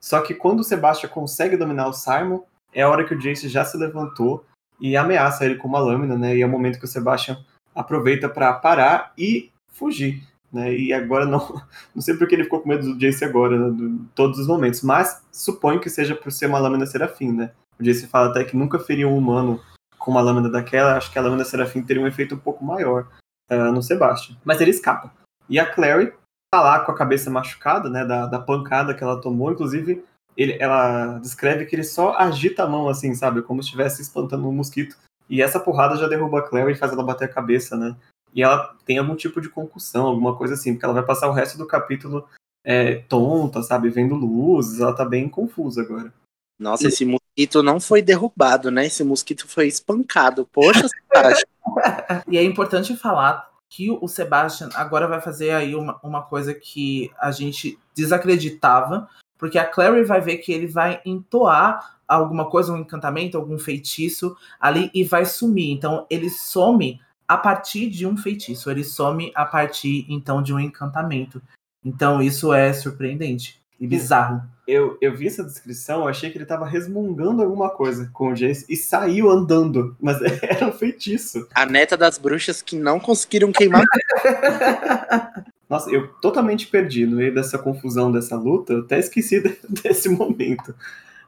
[0.00, 2.40] Só que quando o Sebastian consegue dominar o Simon,
[2.72, 4.44] é a hora que o Jace já se levantou
[4.80, 7.38] e ameaça ele com uma lâmina, né, e é o momento que o Sebastian
[7.74, 10.22] aproveita para parar e fugir.
[10.50, 11.60] Né, e agora não,
[11.94, 14.82] não sei porque ele ficou com medo do Jace agora, né, do, todos os momentos,
[14.82, 17.52] mas suponho que seja por ser uma lâmina serafim, né?
[17.78, 19.60] O Jace fala até que nunca feriu um humano
[19.98, 23.08] com uma lâmina daquela, acho que a lâmina serafim teria um efeito um pouco maior
[23.50, 24.36] uh, no Sebastian.
[24.44, 25.12] Mas ele escapa.
[25.48, 26.12] E a Clary
[26.52, 30.04] tá lá com a cabeça machucada, né, da, da pancada que ela tomou, inclusive
[30.36, 34.48] ele, ela descreve que ele só agita a mão assim, sabe, como se estivesse espantando
[34.48, 34.96] um mosquito.
[35.28, 37.94] E essa porrada já derruba a Clary e faz ela bater a cabeça, né?
[38.34, 41.32] e ela tem algum tipo de concussão, alguma coisa assim, porque ela vai passar o
[41.32, 42.28] resto do capítulo
[42.64, 46.12] é, tonta, sabe, vendo luzes, ela tá bem confusa agora.
[46.58, 47.04] Nossa, esse
[47.38, 48.86] mosquito não foi derrubado, né?
[48.86, 50.44] Esse mosquito foi espancado.
[50.52, 51.48] Poxa, Sebastian.
[52.26, 57.12] E é importante falar que o Sebastian agora vai fazer aí uma, uma coisa que
[57.20, 59.08] a gente desacreditava,
[59.38, 64.36] porque a Clary vai ver que ele vai entoar alguma coisa, um encantamento, algum feitiço
[64.58, 65.70] ali e vai sumir.
[65.70, 70.58] Então ele some a partir de um feitiço, ele some a partir então de um
[70.58, 71.40] encantamento.
[71.84, 74.42] Então isso é surpreendente e bizarro.
[74.66, 78.34] Eu, eu vi essa descrição, eu achei que ele tava resmungando alguma coisa com o
[78.34, 81.46] Jace e saiu andando, mas era um feitiço.
[81.54, 83.84] A neta das bruxas que não conseguiram queimar.
[85.68, 90.74] Nossa, eu totalmente perdi no meio dessa confusão dessa luta, eu até esqueci desse momento.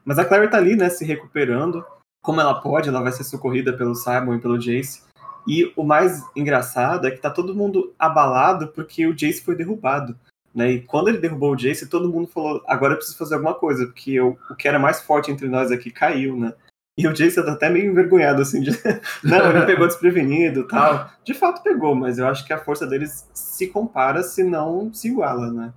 [0.03, 1.85] Mas a Claire tá ali, né, se recuperando.
[2.23, 5.01] Como ela pode, ela vai ser socorrida pelo Simon e pelo Jace.
[5.47, 10.15] E o mais engraçado é que tá todo mundo abalado porque o Jace foi derrubado.
[10.53, 10.71] Né?
[10.71, 13.85] E quando ele derrubou o Jace, todo mundo falou: agora eu preciso fazer alguma coisa,
[13.85, 16.53] porque eu, o que era mais forte entre nós aqui caiu, né?
[16.97, 18.71] E o Jace tá até meio envergonhado, assim, de.
[19.23, 21.09] Não, ele pegou desprevenido tal.
[21.23, 25.07] De fato pegou, mas eu acho que a força deles se compara, se não se
[25.07, 25.73] iguala, né?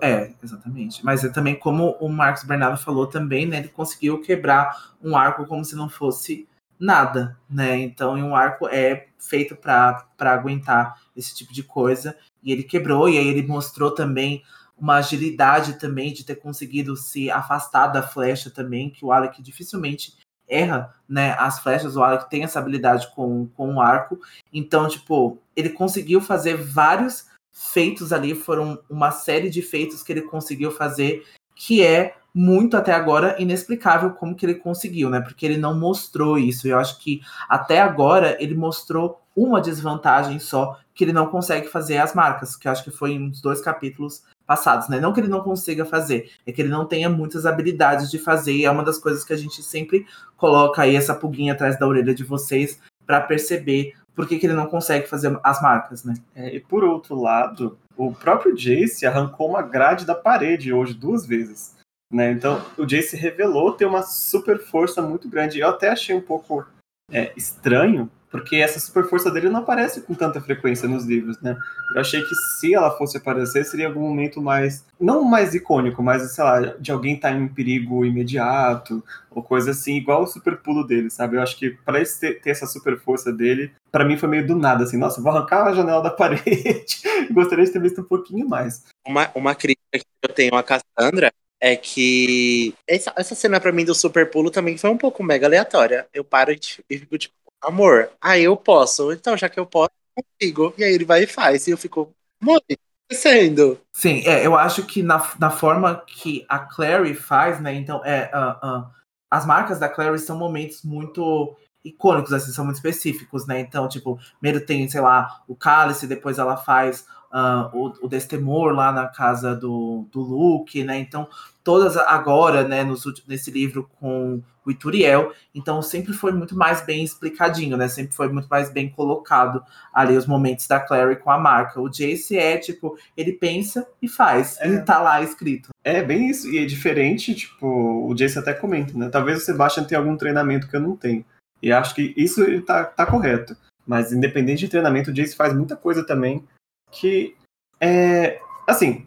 [0.00, 1.04] É, exatamente.
[1.04, 3.58] Mas é também como o Marcos Bernardo falou também, né?
[3.58, 6.46] Ele conseguiu quebrar um arco como se não fosse
[6.82, 7.78] nada, né?
[7.78, 12.16] Então, um arco é feito para aguentar esse tipo de coisa.
[12.42, 14.42] E ele quebrou, e aí ele mostrou também
[14.76, 20.16] uma agilidade também de ter conseguido se afastar da flecha também, que o Alec dificilmente
[20.48, 24.18] erra, né, as flechas, o Alec tem essa habilidade com, com o arco,
[24.52, 30.22] então, tipo, ele conseguiu fazer vários feitos ali, foram uma série de feitos que ele
[30.22, 31.24] conseguiu fazer,
[31.64, 35.20] que é muito até agora inexplicável como que ele conseguiu, né?
[35.20, 36.66] Porque ele não mostrou isso.
[36.66, 41.98] Eu acho que até agora ele mostrou uma desvantagem só, que ele não consegue fazer
[41.98, 44.98] as marcas, que acho que foi em uns dois capítulos passados, né?
[44.98, 48.54] Não que ele não consiga fazer, é que ele não tenha muitas habilidades de fazer,
[48.54, 50.04] e é uma das coisas que a gente sempre
[50.36, 54.52] coloca aí essa pulguinha atrás da orelha de vocês para perceber por que, que, ele
[54.52, 56.14] não consegue fazer as marcas, né?
[56.34, 61.26] É, e por outro lado, o próprio Jace arrancou uma grade da parede hoje duas
[61.26, 61.76] vezes.
[62.10, 62.30] Né?
[62.30, 65.58] Então, o Jace revelou ter uma super força muito grande.
[65.58, 66.66] Eu até achei um pouco
[67.10, 71.54] é, estranho, porque essa super força dele não aparece com tanta frequência nos livros, né?
[71.94, 74.86] Eu achei que se ela fosse aparecer, seria algum momento mais.
[74.98, 79.72] Não mais icônico, mas, sei lá, de alguém estar tá em perigo imediato, ou coisa
[79.72, 81.36] assim, igual o super pulo dele, sabe?
[81.36, 84.46] Eu acho que para ele ter, ter, essa super força dele, para mim foi meio
[84.46, 87.02] do nada, assim, nossa, vou arrancar a janela da parede.
[87.30, 88.84] Gostaria de ter visto um pouquinho mais.
[89.06, 91.30] Uma, uma crítica que eu tenho a Cassandra
[91.60, 95.46] é que essa, essa cena para mim do super pulo também foi um pouco mega
[95.46, 96.08] aleatória.
[96.12, 96.58] Eu paro e,
[96.90, 100.74] e fico tipo, amor, aí eu posso, então já que eu posso, eu consigo.
[100.76, 101.66] E aí ele vai e faz.
[101.66, 103.80] E eu fico, amor, o que tá acontecendo?
[103.92, 107.74] Sim, é, eu acho que na, na forma que a Clary faz, né?
[107.74, 108.86] Então, é, uh, uh,
[109.30, 113.60] as marcas da Clary são momentos muito icônicos, assim, são muito específicos, né?
[113.60, 118.72] Então, tipo, primeiro tem, sei lá, o cálice, depois ela faz uh, o, o Destemor
[118.72, 120.98] lá na casa do, do Luke, né?
[120.98, 121.28] Então,
[121.64, 127.02] todas agora, né, nos, nesse livro com o Ituriel, então sempre foi muito mais bem
[127.02, 127.88] explicadinho, né?
[127.88, 131.80] Sempre foi muito mais bem colocado ali os momentos da Clary com a marca.
[131.80, 134.68] O Jace é tipo, ele pensa e faz, é.
[134.68, 135.70] e tá lá escrito.
[135.82, 139.08] É bem isso, e é diferente, tipo, o Jace até comenta, né?
[139.08, 141.24] Talvez o Sebastian tenha algum treinamento que eu não tenho.
[141.60, 143.56] E acho que isso ele tá, tá correto.
[143.84, 146.44] Mas independente de treinamento, o Jace faz muita coisa também
[146.92, 147.34] que
[147.80, 148.38] é.
[148.66, 149.06] Assim,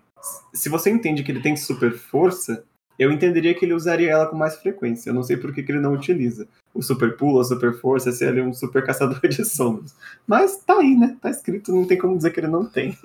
[0.53, 2.65] se você entende que ele tem super força,
[2.97, 5.09] eu entenderia que ele usaria ela com mais frequência.
[5.09, 6.47] Eu não sei por que, que ele não utiliza.
[6.73, 9.95] O super pulo, a super força, se ele é um super caçador de sombras.
[10.25, 11.15] Mas tá aí, né?
[11.21, 12.97] Tá escrito, não tem como dizer que ele não tem.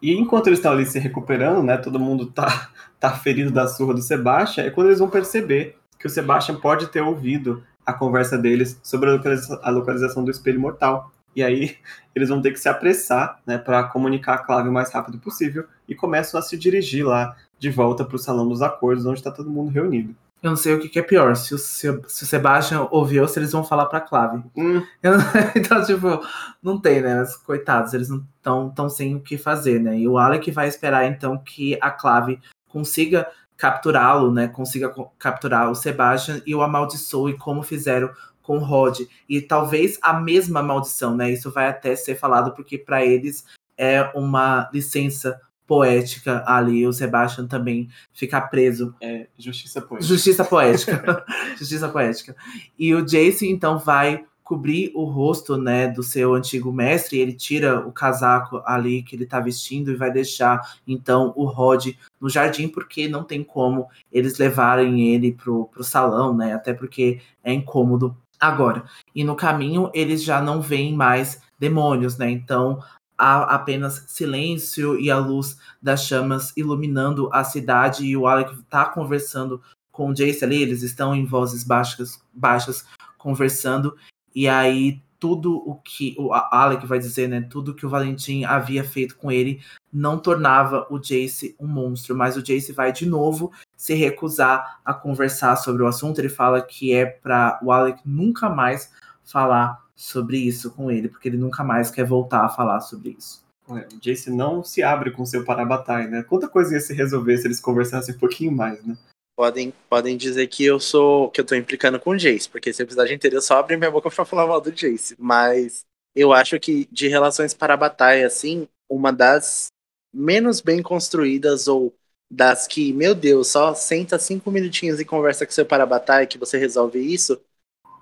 [0.00, 1.76] E enquanto eles estão ali se recuperando, né?
[1.76, 2.70] Todo mundo tá,
[3.00, 6.86] tá ferido da surra do Sebastian, é quando eles vão perceber que o Sebastian pode
[6.88, 11.10] ter ouvido a conversa deles sobre a localização do espelho mortal.
[11.38, 11.76] E aí
[12.14, 15.64] eles vão ter que se apressar, né, para comunicar a clave o mais rápido possível
[15.88, 19.30] e começam a se dirigir lá de volta para o salão dos acordos, onde está
[19.30, 20.14] todo mundo reunido.
[20.42, 23.28] Eu não sei o que, que é pior, se o, se, o Sebastian ouviu ou
[23.28, 24.42] se eles vão falar pra Clave.
[24.56, 24.82] Hum.
[25.02, 25.18] Não,
[25.56, 26.24] então, tipo,
[26.62, 27.16] não tem, né?
[27.16, 29.98] Mas, coitados, eles não estão tão sem o que fazer, né?
[29.98, 33.26] E o Alec vai esperar, então, que a Clave consiga
[33.56, 34.46] capturá-lo, né?
[34.46, 38.10] Consiga capturar o Sebastian e o amaldiçoe, como fizeram
[38.48, 39.00] com Rod.
[39.28, 41.30] E talvez a mesma maldição, né?
[41.30, 43.44] Isso vai até ser falado, porque para eles
[43.76, 46.86] é uma licença poética ali.
[46.86, 48.94] O Sebastian também fica preso.
[49.02, 50.08] É, justiça poética.
[50.08, 51.24] Justiça poética.
[51.58, 52.34] justiça poética.
[52.78, 57.86] E o Jace, então, vai cobrir o rosto, né, do seu antigo mestre, ele tira
[57.86, 61.88] o casaco ali que ele tá vestindo e vai deixar então o Rod
[62.18, 66.54] no jardim porque não tem como eles levarem ele pro, pro salão, né?
[66.54, 68.84] Até porque é incômodo agora.
[69.14, 72.30] E no caminho eles já não veem mais demônios, né?
[72.30, 72.82] Então
[73.16, 78.84] há apenas silêncio e a luz das chamas iluminando a cidade e o Alec está
[78.84, 79.60] conversando
[79.90, 82.86] com o Jace ali, eles estão em vozes baixas, baixas
[83.18, 83.96] conversando
[84.32, 88.84] e aí tudo o que o Alec vai dizer, né, tudo que o Valentim havia
[88.84, 89.60] feito com ele
[89.92, 94.92] não tornava o Jace um monstro, mas o Jace vai de novo se recusar a
[94.92, 96.18] conversar sobre o assunto.
[96.18, 98.90] Ele fala que é para o Alec nunca mais
[99.24, 103.46] falar sobre isso com ele, porque ele nunca mais quer voltar a falar sobre isso.
[103.70, 106.22] É, o Jace não se abre com seu Parabatai, né?
[106.22, 108.96] Quanta coisa ia se resolver se eles conversassem um pouquinho mais, né?
[109.36, 112.82] Podem, podem dizer que eu sou que eu tô implicando com o Jace, porque esse
[112.82, 115.14] episódio inteiro eu só abro minha boca pra falar mal do Jace.
[115.18, 115.84] Mas
[116.16, 119.68] eu acho que de relações para a batalha, assim, uma das
[120.12, 121.94] menos bem construídas ou
[122.30, 126.38] das que, meu Deus, só senta cinco minutinhos e conversa com seu para batalha que
[126.38, 127.40] você resolve isso,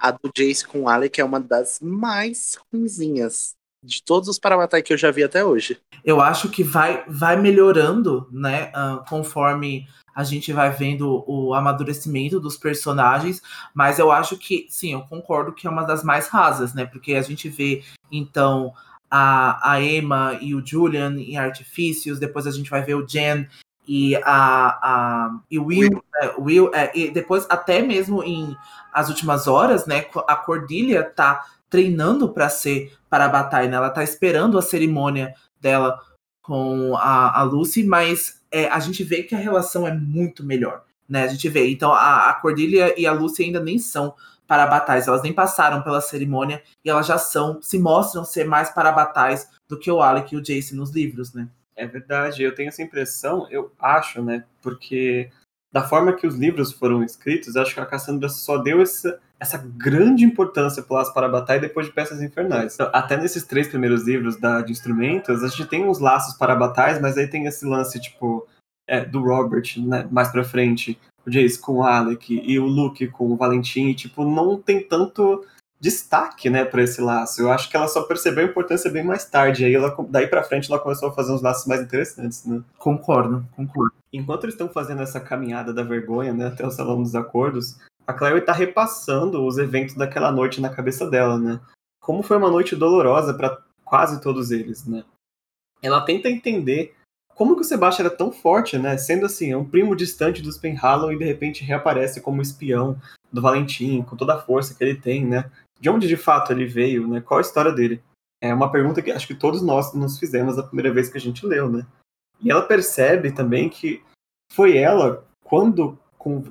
[0.00, 3.56] a do Jace com o Alec é uma das mais ruinzinhas
[3.86, 5.78] de todos os para batalha que eu já vi até hoje.
[6.04, 12.40] Eu acho que vai, vai melhorando, né, uh, conforme a gente vai vendo o amadurecimento
[12.40, 13.40] dos personagens,
[13.74, 17.14] mas eu acho que, sim, eu concordo que é uma das mais rasas, né, porque
[17.14, 18.72] a gente vê, então,
[19.10, 23.46] a, a Emma e o Julian em Artifícios, depois a gente vai ver o Jen
[23.86, 28.56] e a, a e o Will, Will, é, Will é, e depois até mesmo em
[28.92, 33.76] as últimas horas, né, a Cordilha tá treinando para ser para a batalha, né?
[33.76, 36.00] Ela tá esperando a cerimônia dela
[36.42, 40.84] com a, a Lucy, mas é, a gente vê que a relação é muito melhor,
[41.08, 41.24] né?
[41.24, 44.14] A gente vê, então a, a Cordilha e a Lucy ainda nem são
[44.46, 48.70] para batalhas, elas nem passaram pela cerimônia e elas já são, se mostram ser mais
[48.70, 51.48] para batalhas do que o Alec e o Jace nos livros, né?
[51.76, 54.44] É verdade, eu tenho essa impressão, eu acho, né?
[54.62, 55.30] Porque
[55.72, 59.58] da forma que os livros foram escritos, acho que a Cassandra só deu essa, essa
[59.58, 62.74] grande importância para as para batalha depois de Peças Infernais.
[62.74, 66.56] Então, até nesses três primeiros livros da, de instrumentos, a gente tem uns laços para
[66.56, 68.48] batalhas, mas aí tem esse lance, tipo,
[68.88, 73.08] é, do Robert, né, mais pra frente, o Jace com o Alec e o Luke
[73.08, 75.44] com o Valentim, e, tipo, não tem tanto
[75.78, 77.40] destaque, né, para esse laço.
[77.40, 79.64] Eu acho que ela só percebeu a importância bem mais tarde.
[79.64, 82.62] Aí ela, daí para frente ela começou a fazer uns laços mais interessantes, né?
[82.78, 83.94] Concordo, concordo.
[84.12, 88.12] Enquanto eles estão fazendo essa caminhada da vergonha, né, até o salão dos acordos, a
[88.12, 91.60] Claire está repassando os eventos daquela noite na cabeça dela, né?
[92.00, 95.04] Como foi uma noite dolorosa para quase todos eles, né?
[95.82, 96.94] Ela tenta entender
[97.34, 98.96] como que o Sebastian era tão forte, né?
[98.96, 102.96] Sendo assim, é um primo distante dos Penhallow e de repente reaparece como espião
[103.30, 105.50] do Valentim, com toda a força que ele tem, né?
[105.78, 107.20] De onde de fato ele veio, né?
[107.20, 108.02] Qual a história dele?
[108.40, 111.20] É uma pergunta que acho que todos nós nos fizemos a primeira vez que a
[111.20, 111.86] gente leu, né?
[112.40, 114.02] E ela percebe também que
[114.52, 115.98] foi ela, quando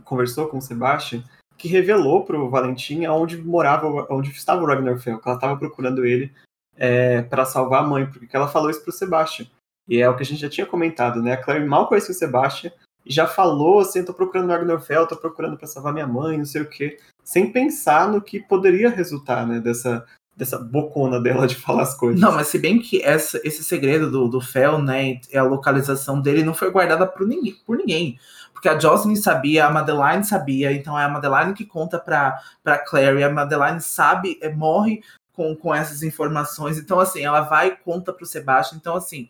[0.04, 1.24] conversou com o Sebastian,
[1.58, 5.58] que revelou para o Valentim aonde morava, onde estava o Ragnar Fel, que ela estava
[5.58, 6.32] procurando ele
[6.76, 9.48] é, para salvar a mãe, porque ela falou isso para o Sebastian.
[9.88, 11.34] E é o que a gente já tinha comentado, né?
[11.34, 12.72] A Clary mal conhecia o Sebastian
[13.06, 16.62] e já falou assim, tô procurando Ragnarfell, tô procurando para salvar minha mãe, não sei
[16.64, 20.06] o quê, sem pensar no que poderia resultar, né, dessa,
[20.38, 22.22] dessa bocona dela de falar as coisas.
[22.22, 26.44] Não, mas se bem que essa, esse segredo do, do Fel, né, a localização dele
[26.44, 28.20] não foi guardada por ninguém, por ninguém.
[28.54, 32.78] Porque a Jocelyn sabia, a Madeline sabia, então é a Madeline que conta pra, pra
[32.78, 35.02] Clary, a Madeline sabe, é, morre
[35.34, 39.28] com, com essas informações, então assim, ela vai e conta pro Sebastian, então assim,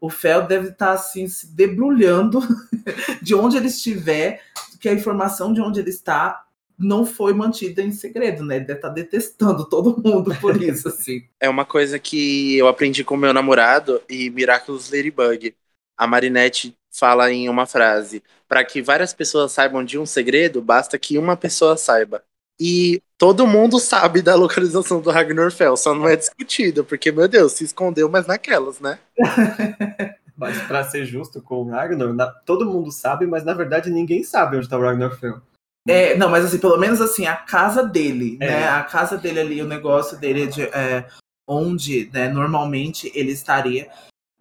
[0.00, 2.40] o Fel deve estar tá, assim se debrulhando
[3.20, 4.40] de onde ele estiver,
[4.80, 6.44] que a informação de onde ele está
[6.78, 8.56] não foi mantida em segredo, né?
[8.56, 11.22] Ele deve estar tá detestando todo mundo por isso, assim.
[11.40, 15.54] É uma coisa que eu aprendi com meu namorado e Miraculous Ladybug.
[15.96, 20.98] A Marinette fala em uma frase: para que várias pessoas saibam de um segredo, basta
[20.98, 22.22] que uma pessoa saiba.
[22.60, 27.52] E todo mundo sabe da localização do Ragnarfell, só não é discutido, porque, meu Deus,
[27.52, 28.98] se escondeu, mas naquelas, né?
[30.36, 34.24] mas para ser justo com o Ragnar, na, todo mundo sabe, mas na verdade ninguém
[34.24, 35.40] sabe onde tá o Ragnarfell.
[35.86, 38.46] É, não, mas assim, pelo menos assim, a casa dele, é.
[38.46, 38.68] né?
[38.68, 41.06] A casa dele ali, o negócio dele de é,
[41.46, 43.88] onde, né, normalmente ele estaria.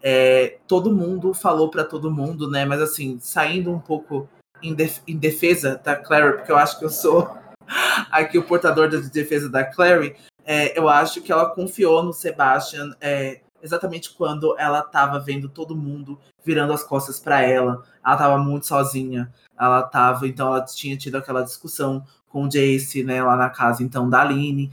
[0.03, 2.65] É, todo mundo falou para todo mundo, né?
[2.65, 4.29] Mas assim, saindo um pouco
[4.61, 7.29] em, def em defesa da Clara, porque eu acho que eu sou
[8.11, 10.15] aqui o portador da defesa da Clary,
[10.45, 15.75] é, eu acho que ela confiou no Sebastian é, exatamente quando ela estava vendo todo
[15.75, 17.83] mundo virando as costas para ela.
[18.03, 19.31] Ela estava muito sozinha.
[19.61, 23.83] Ela estava, então ela tinha tido aquela discussão com o Jace, né, lá na casa
[23.83, 24.71] então da Aline.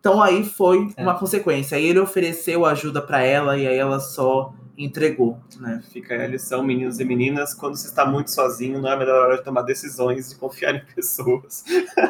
[0.00, 1.02] Então aí foi é.
[1.02, 1.76] uma consequência.
[1.76, 5.82] Aí ele ofereceu ajuda para ela e aí ela só entregou, né?
[5.92, 8.96] Fica aí a lição, meninos e meninas, quando você está muito sozinho, não é a
[8.96, 11.64] melhor hora de tomar decisões, de confiar em pessoas.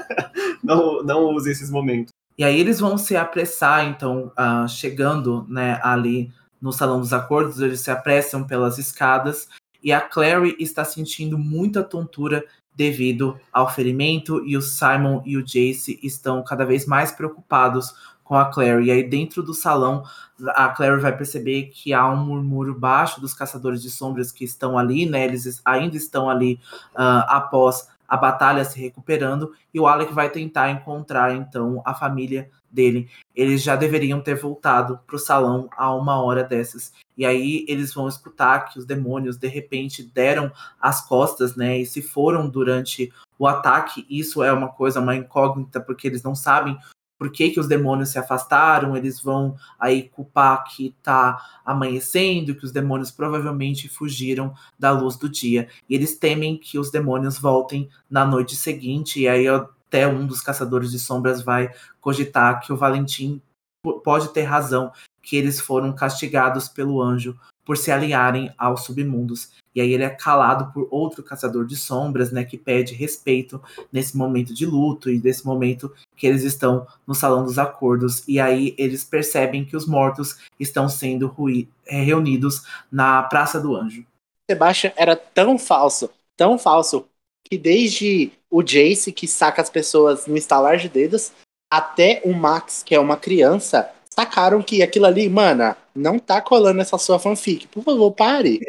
[0.62, 2.12] não, não use esses momentos.
[2.38, 7.60] E aí eles vão se apressar, então, uh, chegando, né, ali no Salão dos Acordos,
[7.60, 9.48] eles se apressam pelas escadas,
[9.82, 15.42] e a Clary está sentindo muita tontura devido ao ferimento, e o Simon e o
[15.42, 18.86] Jace estão cada vez mais preocupados com a Clary.
[18.86, 20.04] E aí, dentro do salão,
[20.48, 24.78] a Clary vai perceber que há um murmúrio baixo dos caçadores de sombras que estão
[24.78, 25.24] ali, né?
[25.24, 26.58] Eles ainda estão ali
[26.94, 29.52] uh, após a batalha se recuperando.
[29.72, 33.08] E o Alec vai tentar encontrar, então, a família dele.
[33.34, 36.92] Eles já deveriam ter voltado para o salão a uma hora dessas.
[37.16, 40.50] E aí eles vão escutar que os demônios de repente deram
[40.80, 41.78] as costas, né?
[41.78, 44.06] E se foram durante o ataque.
[44.08, 46.78] Isso é uma coisa, uma incógnita, porque eles não sabem
[47.22, 52.64] por que, que os demônios se afastaram, eles vão aí culpar que tá amanhecendo, que
[52.64, 55.68] os demônios provavelmente fugiram da luz do dia.
[55.88, 59.46] E eles temem que os demônios voltem na noite seguinte, e aí
[59.92, 61.70] até um dos caçadores de sombras vai
[62.00, 63.42] cogitar que o Valentim
[64.02, 64.90] pode ter razão,
[65.22, 69.50] que eles foram castigados pelo anjo por se alinharem aos submundos.
[69.74, 73.62] E aí ele é calado por outro caçador de sombras, né, que pede respeito
[73.92, 78.26] nesse momento de luto e nesse momento que eles estão no salão dos acordos.
[78.26, 81.34] E aí eles percebem que os mortos estão sendo
[81.86, 84.04] é, reunidos na Praça do Anjo.
[84.50, 87.06] Sebastian era tão falso, tão falso,
[87.48, 91.32] que desde o Jace, que saca as pessoas no estalar de dedos,
[91.72, 96.82] até o Max, que é uma criança, sacaram que aquilo ali, mana, não tá colando
[96.82, 97.66] essa sua fanfic.
[97.68, 98.60] Por favor, pare.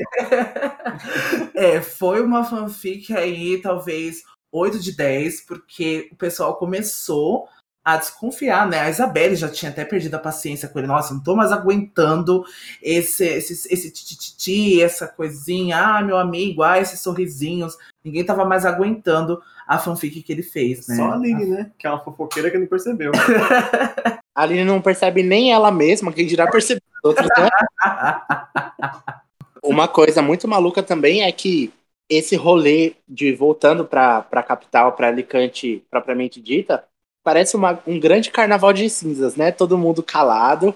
[1.53, 4.23] é, foi uma fanfic aí, talvez
[4.53, 7.49] 8 de 10, porque o pessoal começou
[7.83, 8.79] a desconfiar, né?
[8.79, 10.87] A Isabelle já tinha até perdido a paciência com ele.
[10.87, 12.45] Nossa, não tô mais aguentando
[12.81, 15.97] esse esse esse tititi, essa coisinha.
[15.97, 17.77] Ah, meu amigo, ah, esses sorrisinhos.
[18.01, 19.41] Ninguém tava mais aguentando
[19.73, 20.95] a fanfic que ele fez, né?
[20.95, 21.71] Só a Aline, né?
[21.77, 23.11] Que é uma fofoqueira que não percebeu.
[24.35, 27.49] a Aline não percebe nem ela mesma, quem dirá perceber outros, né?
[29.63, 31.71] Uma coisa muito maluca também é que
[32.09, 36.83] esse rolê de voltando para a capital, para Alicante propriamente dita,
[37.23, 39.53] parece uma, um grande carnaval de cinzas, né?
[39.53, 40.75] Todo mundo calado,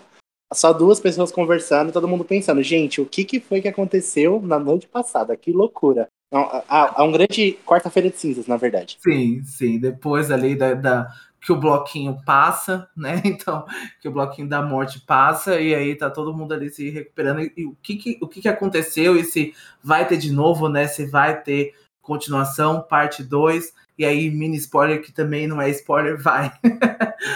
[0.54, 4.58] só duas pessoas conversando, todo mundo pensando, gente, o que, que foi que aconteceu na
[4.58, 5.36] noite passada?
[5.36, 6.08] Que loucura.
[6.32, 8.98] Há um grande quarta-feira de cinzas, na verdade.
[9.02, 9.80] Sim, sim.
[9.80, 13.22] Depois ali da, da, que o bloquinho passa, né?
[13.26, 13.66] Então,
[14.02, 17.42] que o bloquinho da morte passa, e aí tá todo mundo ali se recuperando.
[17.42, 19.16] E, e o, que, que, o que, que aconteceu?
[19.16, 20.88] E se vai ter de novo, né?
[20.88, 23.74] Se vai ter continuação, parte 2.
[23.98, 26.52] E aí, mini spoiler, que também não é spoiler, vai.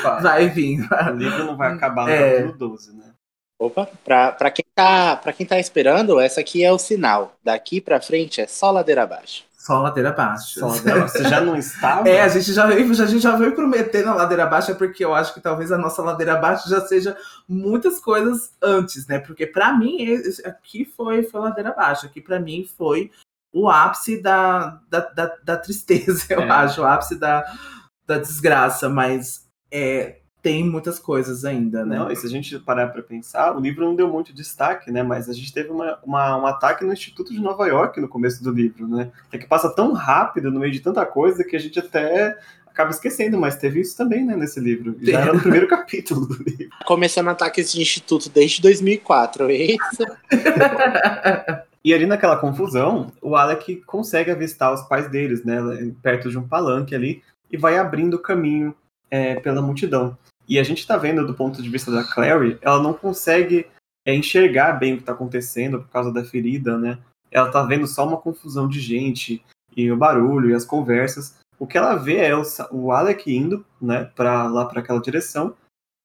[0.03, 0.87] Vai, vai vir.
[0.91, 2.41] O livro não vai acabar no é...
[2.41, 3.10] capítulo 12, né?
[3.61, 7.35] Opa, pra, pra, quem tá, pra quem tá esperando, essa aqui é o sinal.
[7.43, 9.43] Daqui pra frente é só ladeira abaixo.
[9.55, 10.59] Só ladeira abaixo.
[10.59, 11.17] Só ladeira abaixo.
[11.19, 12.09] Você já não estava?
[12.09, 15.13] É, a gente já veio, a gente já veio prometendo a ladeira abaixo, porque eu
[15.13, 17.15] acho que talvez a nossa ladeira abaixo já seja
[17.47, 19.19] muitas coisas antes, né?
[19.19, 20.07] Porque para mim,
[20.43, 22.07] aqui foi, foi ladeira abaixo.
[22.07, 23.11] Aqui para mim foi
[23.53, 26.49] o ápice da, da, da, da tristeza, eu é.
[26.49, 27.45] acho, o ápice da,
[28.07, 31.97] da desgraça, mas é, tem muitas coisas ainda, né?
[31.97, 35.03] Não, e se a gente parar para pensar, o livro não deu muito destaque, né?
[35.03, 38.43] Mas a gente teve uma, uma, um ataque no Instituto de Nova York no começo
[38.43, 39.11] do livro, né?
[39.31, 42.89] É que passa tão rápido no meio de tanta coisa que a gente até acaba
[42.89, 44.95] esquecendo, mas teve isso também, né, nesse livro.
[45.01, 46.69] Já era no primeiro capítulo do livro.
[46.85, 50.05] Começando ataques de instituto desde 2004, é isso?
[51.83, 55.59] e ali naquela confusão, o Alec consegue avistar os pais deles, né,
[56.01, 57.21] perto de um palanque ali,
[57.51, 58.73] e vai abrindo o caminho
[59.09, 60.17] é, pela multidão.
[60.47, 63.67] E a gente está vendo do ponto de vista da Clary, ela não consegue
[64.05, 66.97] é, enxergar bem o que está acontecendo por causa da ferida, né?
[67.29, 69.43] Ela está vendo só uma confusão de gente
[69.75, 71.39] e o barulho e as conversas.
[71.57, 72.33] O que ela vê é
[72.71, 75.55] o, Alec indo, né, para lá para aquela direção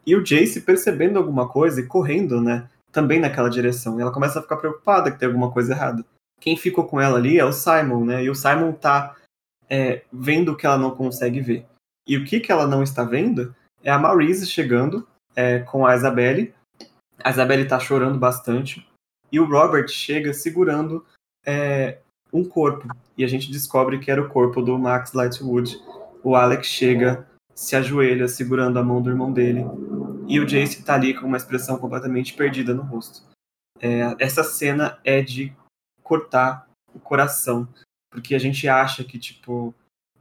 [0.07, 3.99] e o Jace percebendo alguma coisa e correndo, né, também naquela direção.
[3.99, 6.05] E ela começa a ficar preocupada que tem alguma coisa errada.
[6.41, 8.22] Quem ficou com ela ali é o Simon, né?
[8.22, 9.16] E o Simon tá
[9.68, 11.66] é, vendo o que ela não consegue ver.
[12.07, 13.55] E o que, que ela não está vendo
[13.87, 15.07] é a Maurice chegando
[15.37, 16.53] é, com a Isabelle.
[17.22, 18.84] A Isabelle está chorando bastante.
[19.30, 21.07] E o Robert chega segurando
[21.47, 21.99] é,
[22.32, 22.89] um corpo.
[23.16, 25.80] E a gente descobre que era o corpo do Max Lightwood.
[26.24, 29.64] O Alex chega, se ajoelha, segurando a mão do irmão dele.
[30.26, 33.22] E o Jace está ali com uma expressão completamente perdida no rosto.
[33.80, 35.55] É, essa cena é de
[36.03, 37.68] cortar o coração.
[38.11, 39.72] Porque a gente acha que, tipo,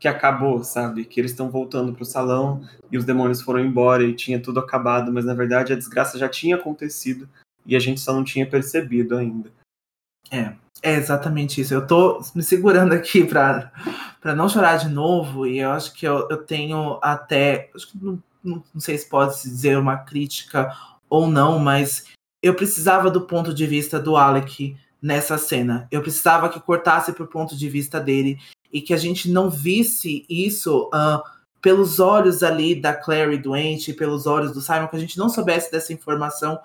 [0.05, 1.03] que acabou, sabe?
[1.03, 5.11] Que eles estão voltando pro salão e os demônios foram embora e tinha tudo acabado,
[5.11, 7.27] mas na verdade a desgraça já tinha acontecido
[7.65, 9.51] e a gente só não tinha percebido ainda.
[10.29, 10.53] É,
[10.83, 11.73] é exatamente isso.
[11.73, 13.71] Eu tô me segurando aqui pra,
[14.21, 17.71] pra não chorar de novo e eu acho que eu, eu tenho até.
[17.75, 20.71] Acho que não, não, não sei se pode se dizer uma crítica
[21.09, 22.05] ou não, mas
[22.43, 25.87] eu precisava do ponto de vista do Alec nessa cena.
[25.89, 28.37] Eu precisava que cortasse pro ponto de vista dele
[28.75, 31.23] e que a gente não visse isso uh,
[31.61, 35.71] pelos olhos ali da Clary doente, pelos olhos do Simon, que a gente não soubesse
[35.71, 36.59] dessa informação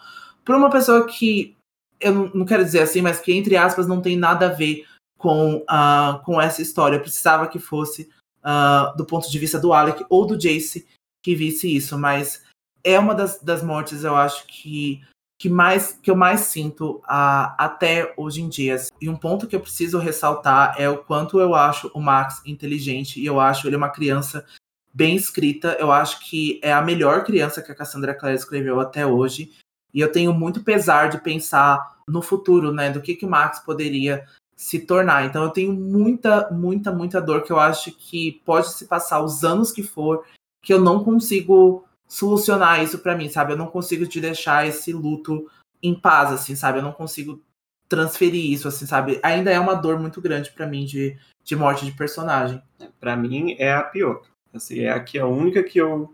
[0.44, 1.56] por uma pessoa que
[2.00, 4.84] eu não, não quero dizer assim, mas que entre aspas não tem nada a ver
[5.16, 6.96] com, uh, com essa história.
[6.96, 8.10] Eu precisava que fosse
[8.42, 10.84] uh, do ponto de vista do Alec ou do Jace
[11.22, 12.42] que visse isso, mas
[12.82, 15.00] é uma das, das mortes, eu acho que
[15.40, 18.76] que mais que eu mais sinto até hoje em dia.
[19.00, 23.18] E um ponto que eu preciso ressaltar é o quanto eu acho o Max inteligente
[23.18, 24.44] e eu acho ele uma criança
[24.92, 25.78] bem escrita.
[25.80, 29.50] Eu acho que é a melhor criança que a Cassandra Clare escreveu até hoje.
[29.94, 33.60] E eu tenho muito pesar de pensar no futuro, né, do que que o Max
[33.60, 35.24] poderia se tornar.
[35.24, 39.42] Então eu tenho muita, muita, muita dor que eu acho que pode se passar os
[39.42, 40.22] anos que for,
[40.60, 43.52] que eu não consigo solucionar isso para mim, sabe?
[43.52, 45.48] Eu não consigo te deixar esse luto
[45.80, 46.78] em paz, assim, sabe?
[46.78, 47.40] Eu não consigo
[47.88, 49.20] transferir isso, assim, sabe?
[49.22, 52.60] Ainda é uma dor muito grande para mim de, de morte de personagem.
[52.98, 54.22] Para mim é a pior.
[54.52, 56.12] Assim, é a que a única que eu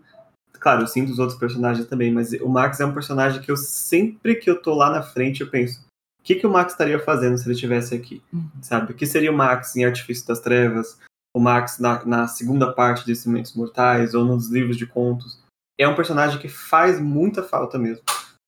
[0.59, 3.57] Claro, eu sinto os outros personagens também, mas o Max é um personagem que eu
[3.57, 5.81] sempre que eu tô lá na frente eu penso,
[6.19, 8.23] o que, que o Max estaria fazendo se ele estivesse aqui?
[8.33, 8.49] Uhum.
[8.61, 8.91] Sabe?
[8.91, 10.99] O que seria o Max em Artifício das Trevas?
[11.33, 15.39] O Max na, na segunda parte de Cimentos Mortais ou nos livros de contos?
[15.77, 18.03] É um personagem que faz muita falta mesmo.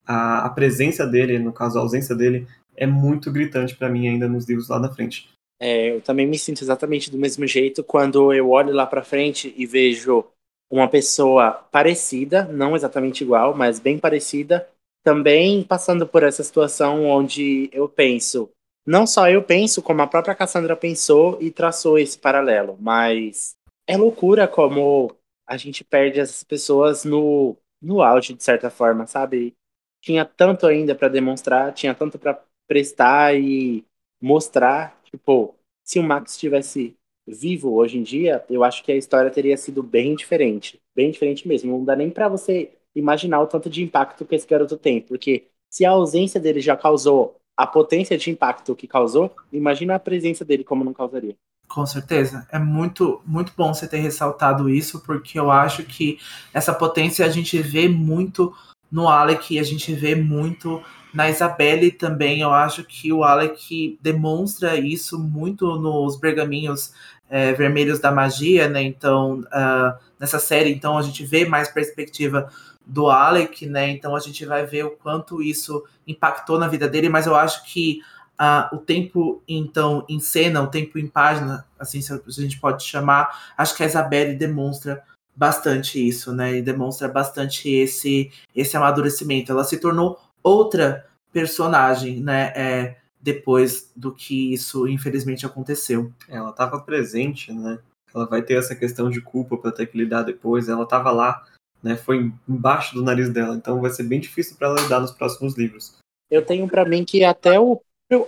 [0.05, 4.27] A, a presença dele, no caso a ausência dele, é muito gritante para mim ainda
[4.27, 5.29] nos livros lá na frente.
[5.59, 9.53] É, eu também me sinto exatamente do mesmo jeito quando eu olho lá para frente
[9.57, 10.25] e vejo
[10.71, 14.67] uma pessoa parecida, não exatamente igual, mas bem parecida,
[15.03, 18.49] também passando por essa situação onde eu penso,
[18.85, 23.51] não só eu penso, como a própria Cassandra pensou e traçou esse paralelo, mas
[23.87, 25.11] é loucura como
[25.49, 29.55] a gente perde essas pessoas no, no auge, de certa forma, sabe?
[29.99, 33.83] Tinha tanto ainda para demonstrar, tinha tanto para prestar e
[34.21, 35.01] mostrar.
[35.05, 36.95] Tipo, se o Max estivesse
[37.27, 40.79] vivo hoje em dia, eu acho que a história teria sido bem diferente.
[40.95, 41.71] Bem diferente mesmo.
[41.71, 45.01] Não dá nem para você imaginar o tanto de impacto que esse garoto tem.
[45.01, 49.99] Porque se a ausência dele já causou a potência de impacto que causou, imagina a
[49.99, 51.35] presença dele como não causaria.
[51.69, 52.47] Com certeza.
[52.51, 56.19] É muito, muito bom você ter ressaltado isso, porque eu acho que
[56.51, 58.53] essa potência a gente vê muito
[58.91, 60.81] no Alec a gente vê muito
[61.13, 62.41] na Isabelle também.
[62.41, 66.91] Eu acho que o Alec demonstra isso muito nos pergaminhos
[67.29, 68.81] é, vermelhos da magia, né?
[68.81, 72.49] Então, uh, nessa série, então, a gente vê mais perspectiva
[72.89, 73.91] do Alec, né?
[73.91, 77.63] Então a gente vai ver o quanto isso impactou na vida dele, mas eu acho
[77.65, 78.01] que
[78.39, 82.83] uh, o tempo, então, em cena, o tempo em página, assim, se a gente pode
[82.83, 85.03] chamar, acho que a Isabelle demonstra
[85.35, 86.57] bastante isso, né?
[86.57, 89.51] E demonstra bastante esse, esse amadurecimento.
[89.51, 92.51] Ela se tornou outra personagem, né?
[92.55, 96.11] É, depois do que isso, infelizmente, aconteceu.
[96.27, 97.79] Ela estava presente, né?
[98.13, 100.67] Ela vai ter essa questão de culpa para ter que lidar depois.
[100.67, 101.45] Ela estava lá,
[101.81, 101.95] né?
[101.95, 103.55] Foi embaixo do nariz dela.
[103.55, 105.97] Então vai ser bem difícil para ela lidar nos próximos livros.
[106.29, 107.81] Eu tenho para mim que até o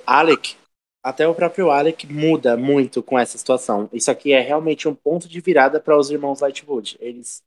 [0.05, 0.55] Alec,
[1.03, 3.89] até o próprio Alec muda muito com essa situação.
[3.91, 6.97] Isso aqui é realmente um ponto de virada para os irmãos Lightwood.
[6.99, 7.43] Eles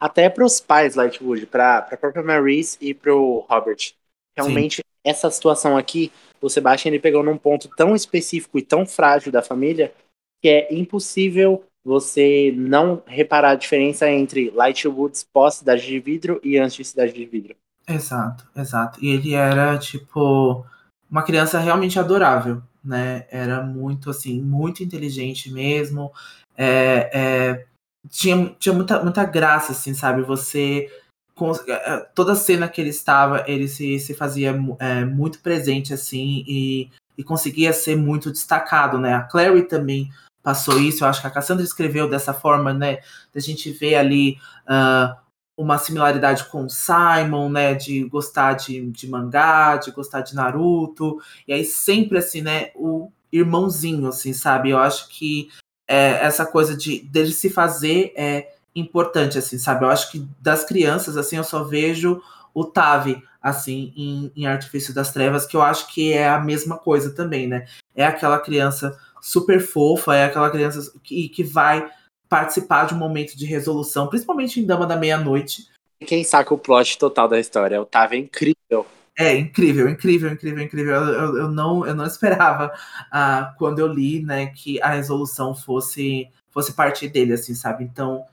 [0.00, 3.92] até para os pais Lightwood, para a própria Maurice e para o Robert.
[4.36, 4.82] Realmente Sim.
[5.04, 6.10] essa situação aqui,
[6.40, 9.92] o Sebastian ele pegou num ponto tão específico e tão frágil da família
[10.40, 16.58] que é impossível você não reparar a diferença entre Lightwoods pós Cidade de Vidro e
[16.58, 17.54] antes de Cidade de Vidro.
[17.88, 19.04] Exato, exato.
[19.04, 20.64] E ele era, tipo,
[21.12, 23.26] uma criança realmente adorável, né?
[23.30, 26.10] Era muito, assim, muito inteligente mesmo.
[26.56, 27.66] É, é,
[28.08, 30.22] tinha tinha muita, muita graça, assim, sabe?
[30.22, 30.90] Você.
[31.34, 35.92] Com, é, é, toda cena que ele estava, ele se, se fazia é, muito presente,
[35.92, 39.14] assim, e, e conseguia ser muito destacado, né?
[39.14, 40.10] A Clary também
[40.42, 42.98] passou isso, eu acho que a Cassandra escreveu dessa forma, né?
[43.34, 45.14] Da gente ver ali uh,
[45.56, 47.74] uma similaridade com o Simon, né?
[47.74, 51.18] De gostar de, de mangá, de gostar de Naruto.
[51.46, 52.70] E aí sempre assim, né?
[52.74, 54.70] O irmãozinho, assim, sabe?
[54.70, 55.48] Eu acho que
[55.88, 59.84] é, essa coisa de dele se fazer é importante, assim, sabe?
[59.84, 62.22] Eu acho que das crianças, assim, eu só vejo
[62.54, 66.78] o Tavi, assim, em, em Artifício das Trevas, que eu acho que é a mesma
[66.78, 67.66] coisa também, né?
[67.94, 71.88] É aquela criança super fofa, é aquela criança que, que vai
[72.32, 75.68] participar de um momento de resolução, principalmente em Dama da Meia-Noite.
[76.06, 77.78] Quem saca o plot total da história?
[77.78, 78.86] O Otávio é incrível.
[79.18, 80.94] É incrível, incrível, incrível, incrível.
[80.94, 82.72] Eu, eu, não, eu não esperava
[83.08, 87.84] uh, quando eu li, né, que a resolução fosse fosse partir dele, assim, sabe?
[87.84, 88.24] Então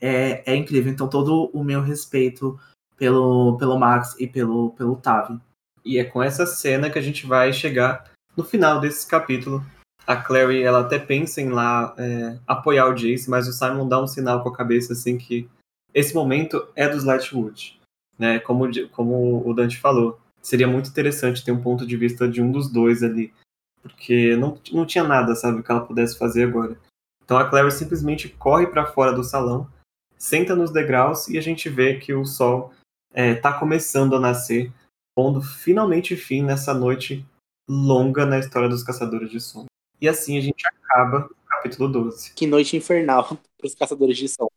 [0.00, 0.92] é, é incrível.
[0.92, 2.56] Então todo o meu respeito
[2.96, 5.36] pelo, pelo Max e pelo pelo Tavi.
[5.84, 8.04] E é com essa cena que a gente vai chegar
[8.36, 9.64] no final desse capítulo,
[10.08, 14.02] a Clary ela até pensa em lá é, apoiar o Jace, mas o Simon dá
[14.02, 15.46] um sinal com a cabeça assim que
[15.92, 17.78] esse momento é dos Lightwood,
[18.18, 18.38] né?
[18.38, 22.50] Como, como o Dante falou, seria muito interessante ter um ponto de vista de um
[22.50, 23.34] dos dois ali,
[23.82, 26.78] porque não, não tinha nada, sabe, que ela pudesse fazer agora.
[27.22, 29.68] Então a Clary simplesmente corre para fora do salão,
[30.16, 32.72] senta nos degraus e a gente vê que o sol
[33.14, 34.72] está é, começando a nascer,
[35.14, 37.26] pondo finalmente fim nessa noite
[37.68, 39.68] longa na história dos Caçadores de Sombra.
[40.00, 42.32] E assim a gente acaba o capítulo 12.
[42.34, 43.24] Que noite infernal
[43.58, 44.52] para os caçadores de sombra.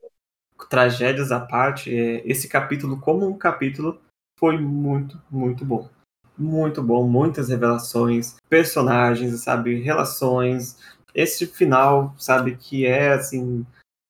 [0.69, 3.99] Tragédias à parte, é, esse capítulo, como um capítulo,
[4.39, 5.89] foi muito, muito bom.
[6.37, 10.77] Muito bom, muitas revelações, personagens, sabe, relações.
[11.13, 13.65] Esse final, sabe, que é assim,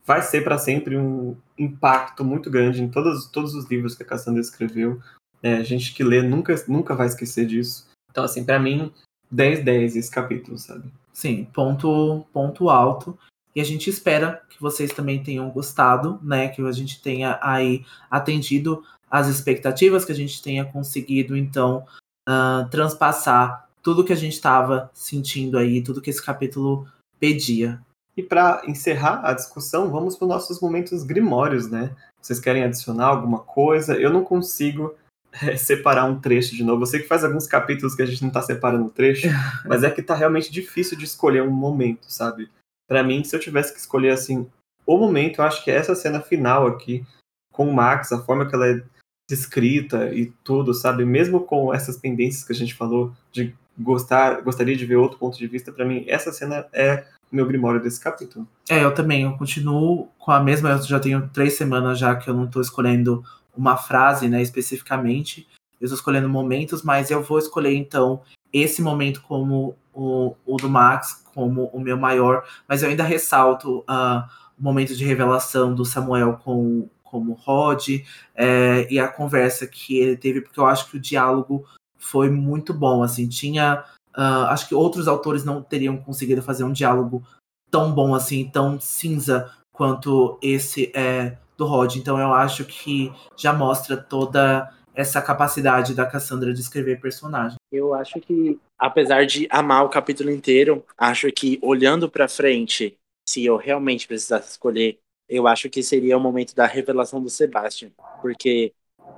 [0.05, 4.05] vai ser para sempre um impacto muito grande em todos, todos os livros que a
[4.05, 5.01] Cassandra escreveu.
[5.41, 7.87] É, a gente que lê nunca, nunca vai esquecer disso.
[8.11, 8.93] Então, assim, para mim,
[9.33, 10.91] 10-10 esse capítulo, sabe?
[11.13, 13.17] Sim, ponto, ponto alto.
[13.55, 16.47] E a gente espera que vocês também tenham gostado, né?
[16.47, 21.85] Que a gente tenha aí atendido as expectativas, que a gente tenha conseguido, então,
[22.29, 26.87] uh, transpassar tudo que a gente estava sentindo aí, tudo que esse capítulo
[27.19, 27.81] pedia.
[28.15, 31.95] E para encerrar a discussão, vamos para os nossos momentos grimórios, né?
[32.21, 33.95] Vocês querem adicionar alguma coisa?
[33.95, 34.93] Eu não consigo
[35.41, 36.83] é, separar um trecho de novo.
[36.83, 39.27] Eu sei que faz alguns capítulos que a gente não tá separando o trecho,
[39.65, 42.49] mas é que tá realmente difícil de escolher um momento, sabe?
[42.87, 44.47] Para mim, se eu tivesse que escolher assim,
[44.85, 47.05] o momento, eu acho que é essa cena final aqui
[47.53, 48.81] com o Max, a forma que ela é
[49.29, 51.05] descrita e tudo, sabe?
[51.05, 55.37] Mesmo com essas pendências que a gente falou de gostar, gostaria de ver outro ponto
[55.37, 58.45] de vista, para mim essa cena é o meu grimório desse capítulo.
[58.69, 62.29] É, eu também, eu continuo com a mesma, eu já tenho três semanas já que
[62.29, 63.23] eu não tô escolhendo
[63.55, 65.47] uma frase, né, especificamente.
[65.79, 68.21] Eu estou escolhendo momentos, mas eu vou escolher então
[68.53, 73.79] esse momento como o, o do Max, como o meu maior, mas eu ainda ressalto
[73.79, 74.23] uh,
[74.59, 77.89] o momento de revelação do Samuel com como Rod
[78.33, 81.65] é, e a conversa que ele teve, porque eu acho que o diálogo
[81.97, 83.03] foi muito bom.
[83.03, 83.83] Assim, tinha.
[84.15, 87.21] Uh, acho que outros autores não teriam conseguido fazer um diálogo
[87.69, 91.95] tão bom assim, tão cinza quanto esse é, do Rod.
[91.95, 97.57] Então eu acho que já mostra toda essa capacidade da Cassandra de escrever personagem.
[97.71, 102.97] Eu acho que, apesar de amar o capítulo inteiro, acho que olhando para frente,
[103.27, 104.99] se eu realmente precisasse escolher,
[105.29, 107.91] eu acho que seria o momento da revelação do Sebastian,
[108.21, 108.73] porque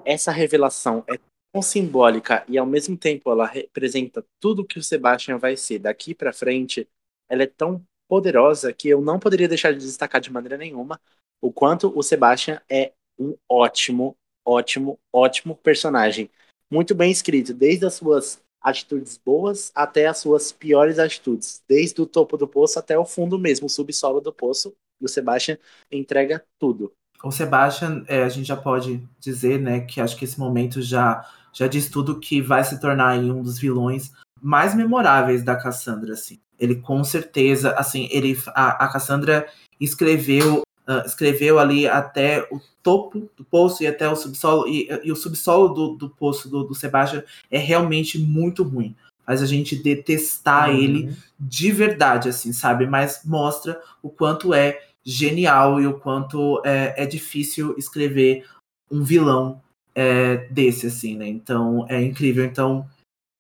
[0.06, 1.18] essa revelação é
[1.52, 6.14] tão simbólica e ao mesmo tempo ela representa tudo que o Sebastian vai ser daqui
[6.14, 6.88] para frente,
[7.28, 11.00] ela é tão poderosa que eu não poderia deixar de destacar de maneira nenhuma
[11.44, 14.16] o quanto o Sebastian é um ótimo,
[14.46, 16.30] ótimo, ótimo personagem.
[16.72, 22.06] Muito bem escrito, desde as suas atitudes boas até as suas piores atitudes, desde o
[22.06, 24.74] topo do poço até o fundo mesmo, o subsolo do poço.
[25.02, 25.58] O Sebastian
[25.92, 26.94] entrega tudo.
[27.22, 31.30] O Sebastian, é, a gente já pode dizer, né, que acho que esse momento já
[31.52, 34.12] já diz tudo que vai se tornar um dos vilões
[34.42, 36.40] mais memoráveis da Cassandra, assim.
[36.58, 39.46] Ele com certeza, assim, ele a, a Cassandra
[39.80, 45.12] escreveu uh, escreveu ali até o topo do poço e até o subsolo e, e
[45.12, 48.96] o subsolo do, do poço do, do Sebastian é realmente muito ruim.
[49.26, 50.78] Faz a gente detestar uhum.
[50.78, 52.86] ele de verdade, assim, sabe?
[52.86, 58.46] Mas mostra o quanto é genial e o quanto é, é difícil escrever
[58.92, 59.62] um vilão
[59.96, 61.28] é, desse, assim, né?
[61.28, 62.44] Então é incrível.
[62.44, 62.86] Então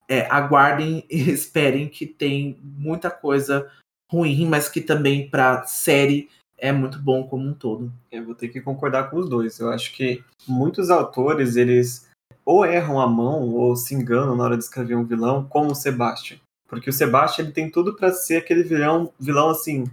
[0.07, 3.70] é, aguardem e esperem que tem muita coisa
[4.10, 6.30] ruim, mas que também para série
[6.64, 7.91] é muito bom como um todo.
[8.10, 9.60] Eu vou ter que concordar com os dois.
[9.60, 12.10] Eu acho que muitos autores eles
[12.45, 15.76] ou erram a mão ou se enganam na hora de escrever um vilão, como o
[15.76, 16.38] Sebastian.
[16.65, 19.84] Porque o Sebastian ele tem tudo para ser aquele vilão, vilão assim,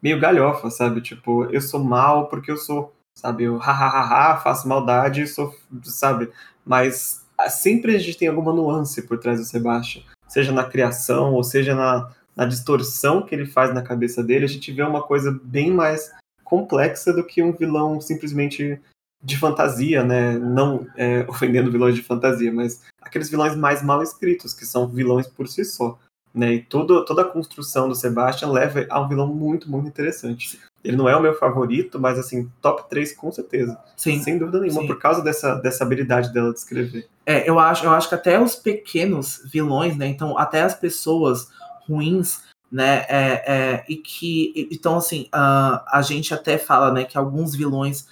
[0.00, 1.00] meio galhofa, sabe?
[1.00, 3.42] Tipo, eu sou mal porque eu sou sabe?
[3.42, 6.30] Eu hahaha, faço maldade, sou, sabe?
[6.64, 11.34] Mas ah, sempre a gente tem alguma nuance por trás do Sebastian, seja na criação
[11.34, 15.02] ou seja na, na distorção que ele faz na cabeça dele, a gente vê uma
[15.02, 18.80] coisa bem mais complexa do que um vilão simplesmente
[19.22, 20.38] de fantasia, né?
[20.38, 25.26] Não é, ofendendo vilões de fantasia, mas aqueles vilões mais mal escritos, que são vilões
[25.26, 25.98] por si só.
[26.34, 26.54] Né?
[26.54, 30.58] E todo, toda a construção do Sebastian leva a um vilão muito, muito interessante.
[30.82, 33.78] Ele não é o meu favorito, mas assim, top 3 com certeza.
[33.96, 34.20] Sim.
[34.22, 34.86] Sem dúvida nenhuma, Sim.
[34.86, 37.06] por causa dessa, dessa habilidade dela de escrever.
[37.24, 40.06] É, eu acho, eu acho que até os pequenos vilões, né?
[40.06, 41.50] Então, até as pessoas
[41.86, 43.04] ruins, né?
[43.08, 44.68] É, é, e que.
[44.70, 48.06] Então, assim, uh, a gente até fala, né, que alguns vilões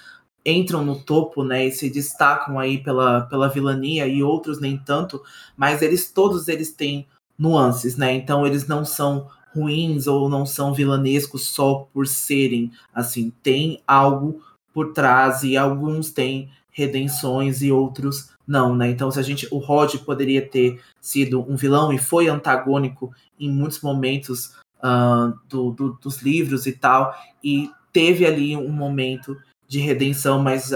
[0.44, 5.22] entram no topo, né, e se destacam aí pela, pela vilania e outros nem tanto,
[5.56, 7.06] mas eles todos eles têm
[7.38, 8.12] nuances, né?
[8.14, 14.42] Então eles não são ruins ou não são vilanescos só por serem, assim, tem algo
[14.72, 16.50] por trás e alguns têm
[16.80, 18.90] redenções e outros não, né?
[18.90, 23.50] Então se a gente o Rod poderia ter sido um vilão e foi antagônico em
[23.50, 29.36] muitos momentos uh, do, do, dos livros e tal e teve ali um momento
[29.68, 30.72] de redenção, mas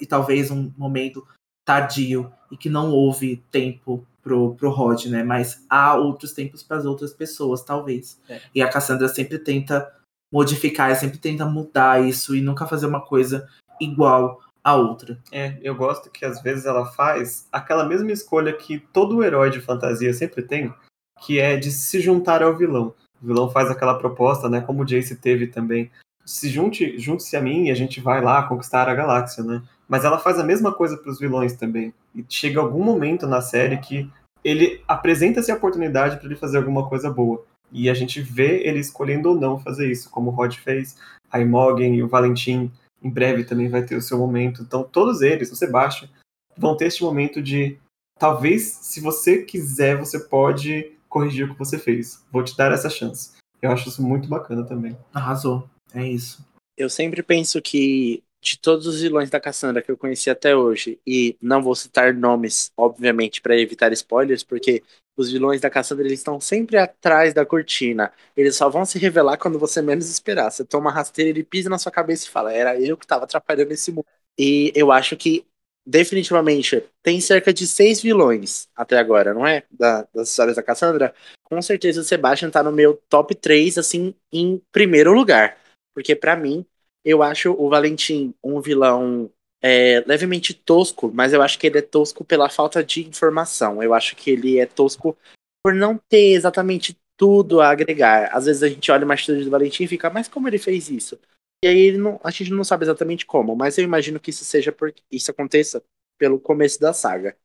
[0.00, 1.24] e talvez um momento
[1.64, 5.22] tardio e que não houve tempo pro, pro Rod, né?
[5.22, 8.20] Mas há outros tempos para as outras pessoas, talvez.
[8.28, 8.40] É.
[8.54, 9.88] E a Cassandra sempre tenta
[10.32, 13.48] modificar, sempre tenta mudar isso e nunca fazer uma coisa
[13.80, 15.18] igual a outra.
[15.32, 19.60] É, eu gosto que às vezes ela faz aquela mesma escolha que todo herói de
[19.60, 20.72] fantasia sempre tem,
[21.20, 22.94] que é de se juntar ao vilão.
[23.22, 24.60] O vilão faz aquela proposta, né?
[24.60, 25.90] Como o Jace teve também.
[26.24, 29.62] Se junte, junte-se a mim e a gente vai lá conquistar a galáxia, né?
[29.88, 31.94] Mas ela faz a mesma coisa para os vilões também.
[32.14, 34.10] E chega algum momento na série que
[34.44, 37.42] ele apresenta essa oportunidade para ele fazer alguma coisa boa.
[37.72, 40.96] E a gente vê ele escolhendo ou não fazer isso, como o Rod fez,
[41.30, 42.70] a Imogen e o Valentim
[43.02, 44.62] em breve também vai ter o seu momento.
[44.62, 46.10] Então todos eles, o Sebastião,
[46.56, 47.78] vão ter este momento de
[48.18, 52.24] talvez se você quiser, você pode corrigir o que você fez.
[52.30, 53.32] Vou te dar essa chance.
[53.60, 54.96] Eu acho isso muito bacana também.
[55.12, 55.68] Arrasou.
[55.94, 56.46] É isso.
[56.76, 60.98] Eu sempre penso que de todos os vilões da Cassandra que eu conheci até hoje,
[61.06, 64.82] e não vou citar nomes, obviamente, para evitar spoilers, porque
[65.18, 68.12] os vilões da Cassandra eles estão sempre atrás da cortina.
[68.36, 70.50] Eles só vão se revelar quando você menos esperar.
[70.50, 73.72] Você toma rasteira, ele pisa na sua cabeça e fala: Era eu que estava atrapalhando
[73.72, 74.06] esse mundo.
[74.38, 75.44] E eu acho que,
[75.84, 79.64] definitivamente, tem cerca de seis vilões até agora, não é?
[79.70, 81.12] Da, das histórias da Cassandra.
[81.42, 85.58] Com certeza o Sebastian tá no meu top 3, assim, em primeiro lugar.
[85.92, 86.64] Porque para mim,
[87.04, 89.30] eu acho o Valentim um vilão
[89.62, 93.82] é, levemente tosco, mas eu acho que ele é tosco pela falta de informação.
[93.82, 95.16] Eu acho que ele é tosco
[95.62, 98.30] por não ter exatamente tudo a agregar.
[98.32, 100.88] Às vezes a gente olha uma atitude do Valentim e fica, mas como ele fez
[100.88, 101.18] isso?
[101.64, 104.70] E aí não, a gente não sabe exatamente como, mas eu imagino que isso seja
[104.70, 105.82] porque isso aconteça
[106.16, 107.36] pelo começo da saga.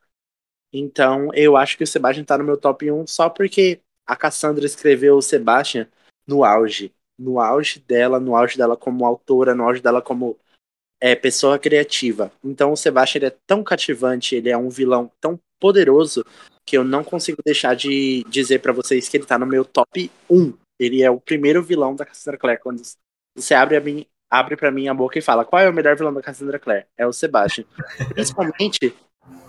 [0.72, 4.66] Então eu acho que o Sebastian tá no meu top 1 só porque a Cassandra
[4.66, 5.88] escreveu o Sebastian
[6.28, 10.38] no auge no auge dela, no auge dela como autora, no auge dela como
[11.02, 12.32] é, pessoa criativa.
[12.44, 16.26] Então o Sebastian ele é tão cativante, ele é um vilão tão poderoso
[16.66, 20.10] que eu não consigo deixar de dizer para vocês que ele tá no meu top
[20.30, 20.54] 1.
[20.80, 22.60] Ele é o primeiro vilão da Cassandra Clare.
[22.60, 22.82] Quando
[23.36, 23.82] você abre a
[24.30, 26.86] abre para mim a boca e fala qual é o melhor vilão da Cassandra Clare?
[26.98, 27.66] É o Sebastian.
[28.14, 28.96] Principalmente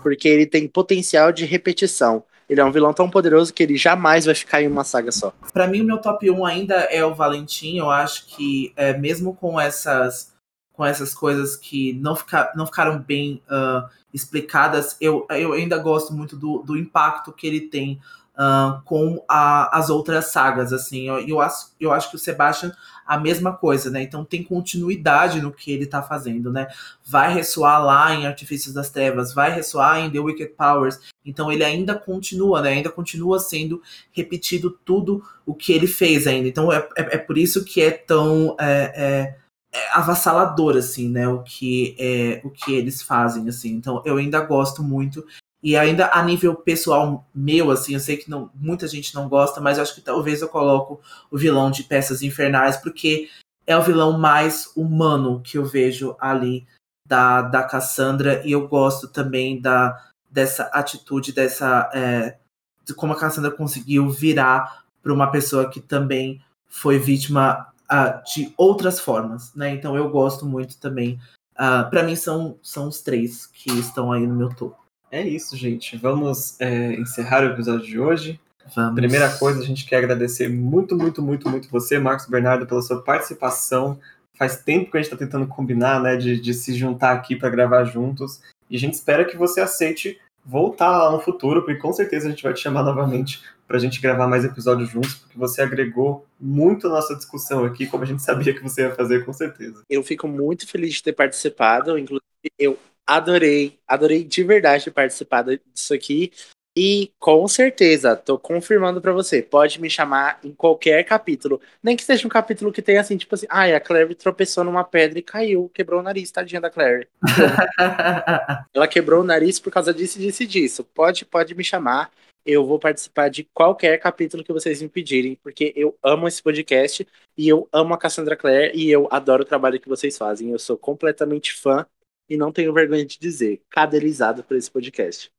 [0.03, 2.23] porque ele tem potencial de repetição.
[2.49, 5.33] Ele é um vilão tão poderoso que ele jamais vai ficar em uma saga só.
[5.51, 7.77] Para mim, o meu top 1 ainda é o Valentim.
[7.77, 10.33] Eu acho que, é, mesmo com essas
[10.75, 16.13] com essas coisas que não, fica, não ficaram bem uh, explicadas, eu, eu ainda gosto
[16.13, 17.99] muito do, do impacto que ele tem
[18.35, 20.73] uh, com a, as outras sagas.
[20.73, 22.73] Assim, eu, eu, acho, eu acho que o Sebastian
[23.05, 24.01] a mesma coisa, né?
[24.01, 26.67] Então tem continuidade no que ele tá fazendo, né?
[27.05, 30.99] Vai ressoar lá em Artifícios das Trevas, vai ressoar em The Wicked Powers.
[31.25, 32.69] Então ele ainda continua, né?
[32.69, 33.81] Ainda continua sendo
[34.11, 36.47] repetido tudo o que ele fez ainda.
[36.47, 41.27] Então é, é, é por isso que é tão é, é, é avassalador, assim, né?
[41.27, 43.71] O que, é, o que eles fazem, assim.
[43.71, 45.25] Então eu ainda gosto muito
[45.65, 49.59] e ainda a nível pessoal meu, assim, eu sei que não, muita gente não gosta,
[49.59, 53.29] mas acho que talvez eu coloco o vilão de Peças Infernais, porque
[53.65, 56.67] é o vilão mais humano que eu vejo ali
[57.07, 59.99] da, da Cassandra, e eu gosto também da,
[60.35, 61.89] dessa atitude, dessa.
[61.93, 62.35] É,
[62.83, 68.53] de como a Cassandra conseguiu virar para uma pessoa que também foi vítima uh, de
[68.57, 69.71] outras formas, né?
[69.73, 71.13] Então eu gosto muito também.
[71.53, 74.77] Uh, ah, para mim são, são os três que estão aí no meu topo.
[75.09, 75.95] É isso, gente.
[75.95, 78.39] Vamos é, encerrar o episódio de hoje.
[78.75, 78.95] Vamos.
[78.95, 83.01] Primeira coisa, a gente quer agradecer muito, muito, muito, muito você, Marcos Bernardo, pela sua
[83.01, 83.97] participação.
[84.37, 87.49] Faz tempo que a gente está tentando combinar, né, de, de se juntar aqui para
[87.49, 88.41] gravar juntos.
[88.69, 92.29] E a gente espera que você aceite voltar lá no futuro, porque com certeza a
[92.29, 96.25] gente vai te chamar novamente para a gente gravar mais episódios juntos, porque você agregou
[96.39, 99.81] muito a nossa discussão aqui, como a gente sabia que você ia fazer, com certeza.
[99.89, 102.21] Eu fico muito feliz de ter participado, inclusive
[102.59, 102.77] eu
[103.07, 106.31] adorei, adorei de verdade participar disso aqui.
[106.77, 111.61] E com certeza, tô confirmando para você, pode me chamar em qualquer capítulo.
[111.81, 114.61] Nem que seja um capítulo que tenha assim, tipo assim, ai, ah, a Claire tropeçou
[114.61, 117.07] numa pedra e caiu, quebrou o nariz, tadinha da Claire.
[118.73, 120.83] Ela quebrou o nariz por causa disso, disso e disso.
[120.83, 122.11] Pode, pode me chamar.
[122.45, 127.07] Eu vou participar de qualquer capítulo que vocês me pedirem, porque eu amo esse podcast
[127.37, 130.51] e eu amo a Cassandra Clare e eu adoro o trabalho que vocês fazem.
[130.51, 131.87] Eu sou completamente fã
[132.29, 135.31] e não tenho vergonha de dizer, cadelizado por esse podcast.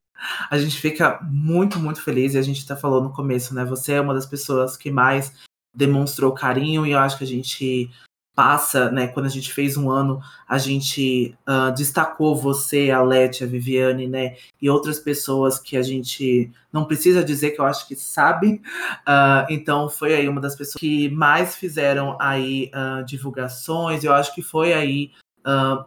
[0.50, 3.64] A gente fica muito, muito feliz e a gente até falou no começo, né?
[3.64, 5.32] Você é uma das pessoas que mais
[5.74, 7.90] demonstrou carinho e eu acho que a gente
[8.36, 9.06] passa, né?
[9.08, 14.06] Quando a gente fez um ano, a gente uh, destacou você, a Leti, a Viviane,
[14.06, 14.36] né?
[14.60, 18.60] E outras pessoas que a gente não precisa dizer que eu acho que sabe.
[19.08, 24.04] Uh, então foi aí uma das pessoas que mais fizeram aí uh, divulgações.
[24.04, 25.10] Eu acho que foi aí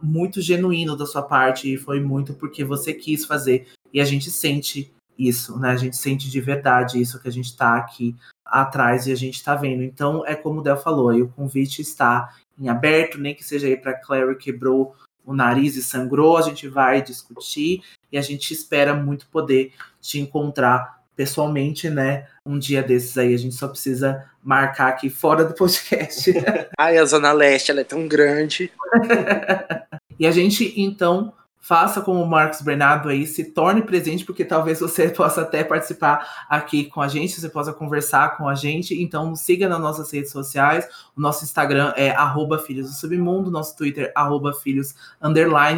[0.00, 3.68] muito genuíno da sua parte e foi muito porque você quis fazer.
[3.92, 5.70] E a gente sente isso, né?
[5.70, 9.34] A gente sente de verdade isso que a gente está aqui atrás e a gente
[9.34, 9.82] está vendo.
[9.82, 13.66] Então é como o Del falou, aí o convite está em aberto, nem que seja
[13.66, 14.94] aí para Clary quebrou
[15.24, 20.18] o nariz e sangrou, a gente vai discutir e a gente espera muito poder te
[20.18, 22.26] encontrar pessoalmente, né?
[22.46, 26.32] Um dia desses aí a gente só precisa marcar aqui fora do podcast.
[26.78, 28.72] Ai, a Zona Leste, ela é tão grande.
[30.18, 34.80] e a gente, então, faça como o Marcos Bernardo aí, se torne presente, porque talvez
[34.80, 39.00] você possa até participar aqui com a gente, você possa conversar com a gente.
[39.00, 40.88] Então, siga nas nossas redes sociais.
[41.16, 44.94] O nosso Instagram é arroba Filhos do Submundo, nosso Twitter, arroba Filhos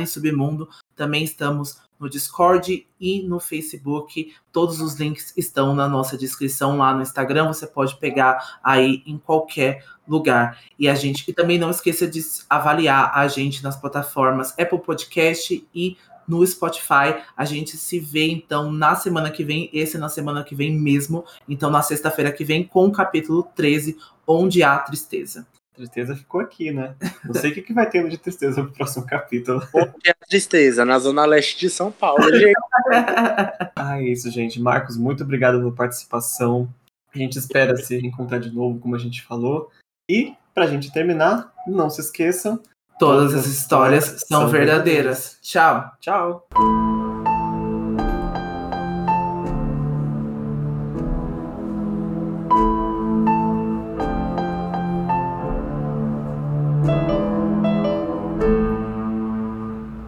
[0.07, 0.69] Submundo.
[0.97, 4.35] Também estamos no Discord e no Facebook.
[4.51, 7.47] Todos os links estão na nossa descrição lá no Instagram.
[7.47, 10.59] Você pode pegar aí em qualquer lugar.
[10.77, 12.20] E a gente e também não esqueça de
[12.51, 15.97] avaliar a gente nas plataformas Apple Podcast e
[16.27, 17.23] no Spotify.
[17.36, 21.24] A gente se vê então na semana que vem, esse na semana que vem mesmo.
[21.48, 23.97] Então na sexta-feira que vem com o capítulo 13,
[24.27, 26.94] onde há tristeza tristeza ficou aqui, né?
[27.24, 29.62] Não sei o que, que vai ter de tristeza no próximo capítulo.
[29.74, 30.85] Onde é tristeza?
[30.85, 32.53] Na zona leste de São Paulo, gente.
[33.77, 34.61] ah, é isso, gente.
[34.61, 36.69] Marcos, muito obrigado pela participação.
[37.15, 39.70] A gente espera se encontrar de novo, como a gente falou.
[40.09, 42.61] E, pra gente terminar, não se esqueçam.
[42.99, 45.39] Todas as histórias são verdadeiras.
[45.43, 45.93] Tchau.
[46.01, 46.49] Tchau.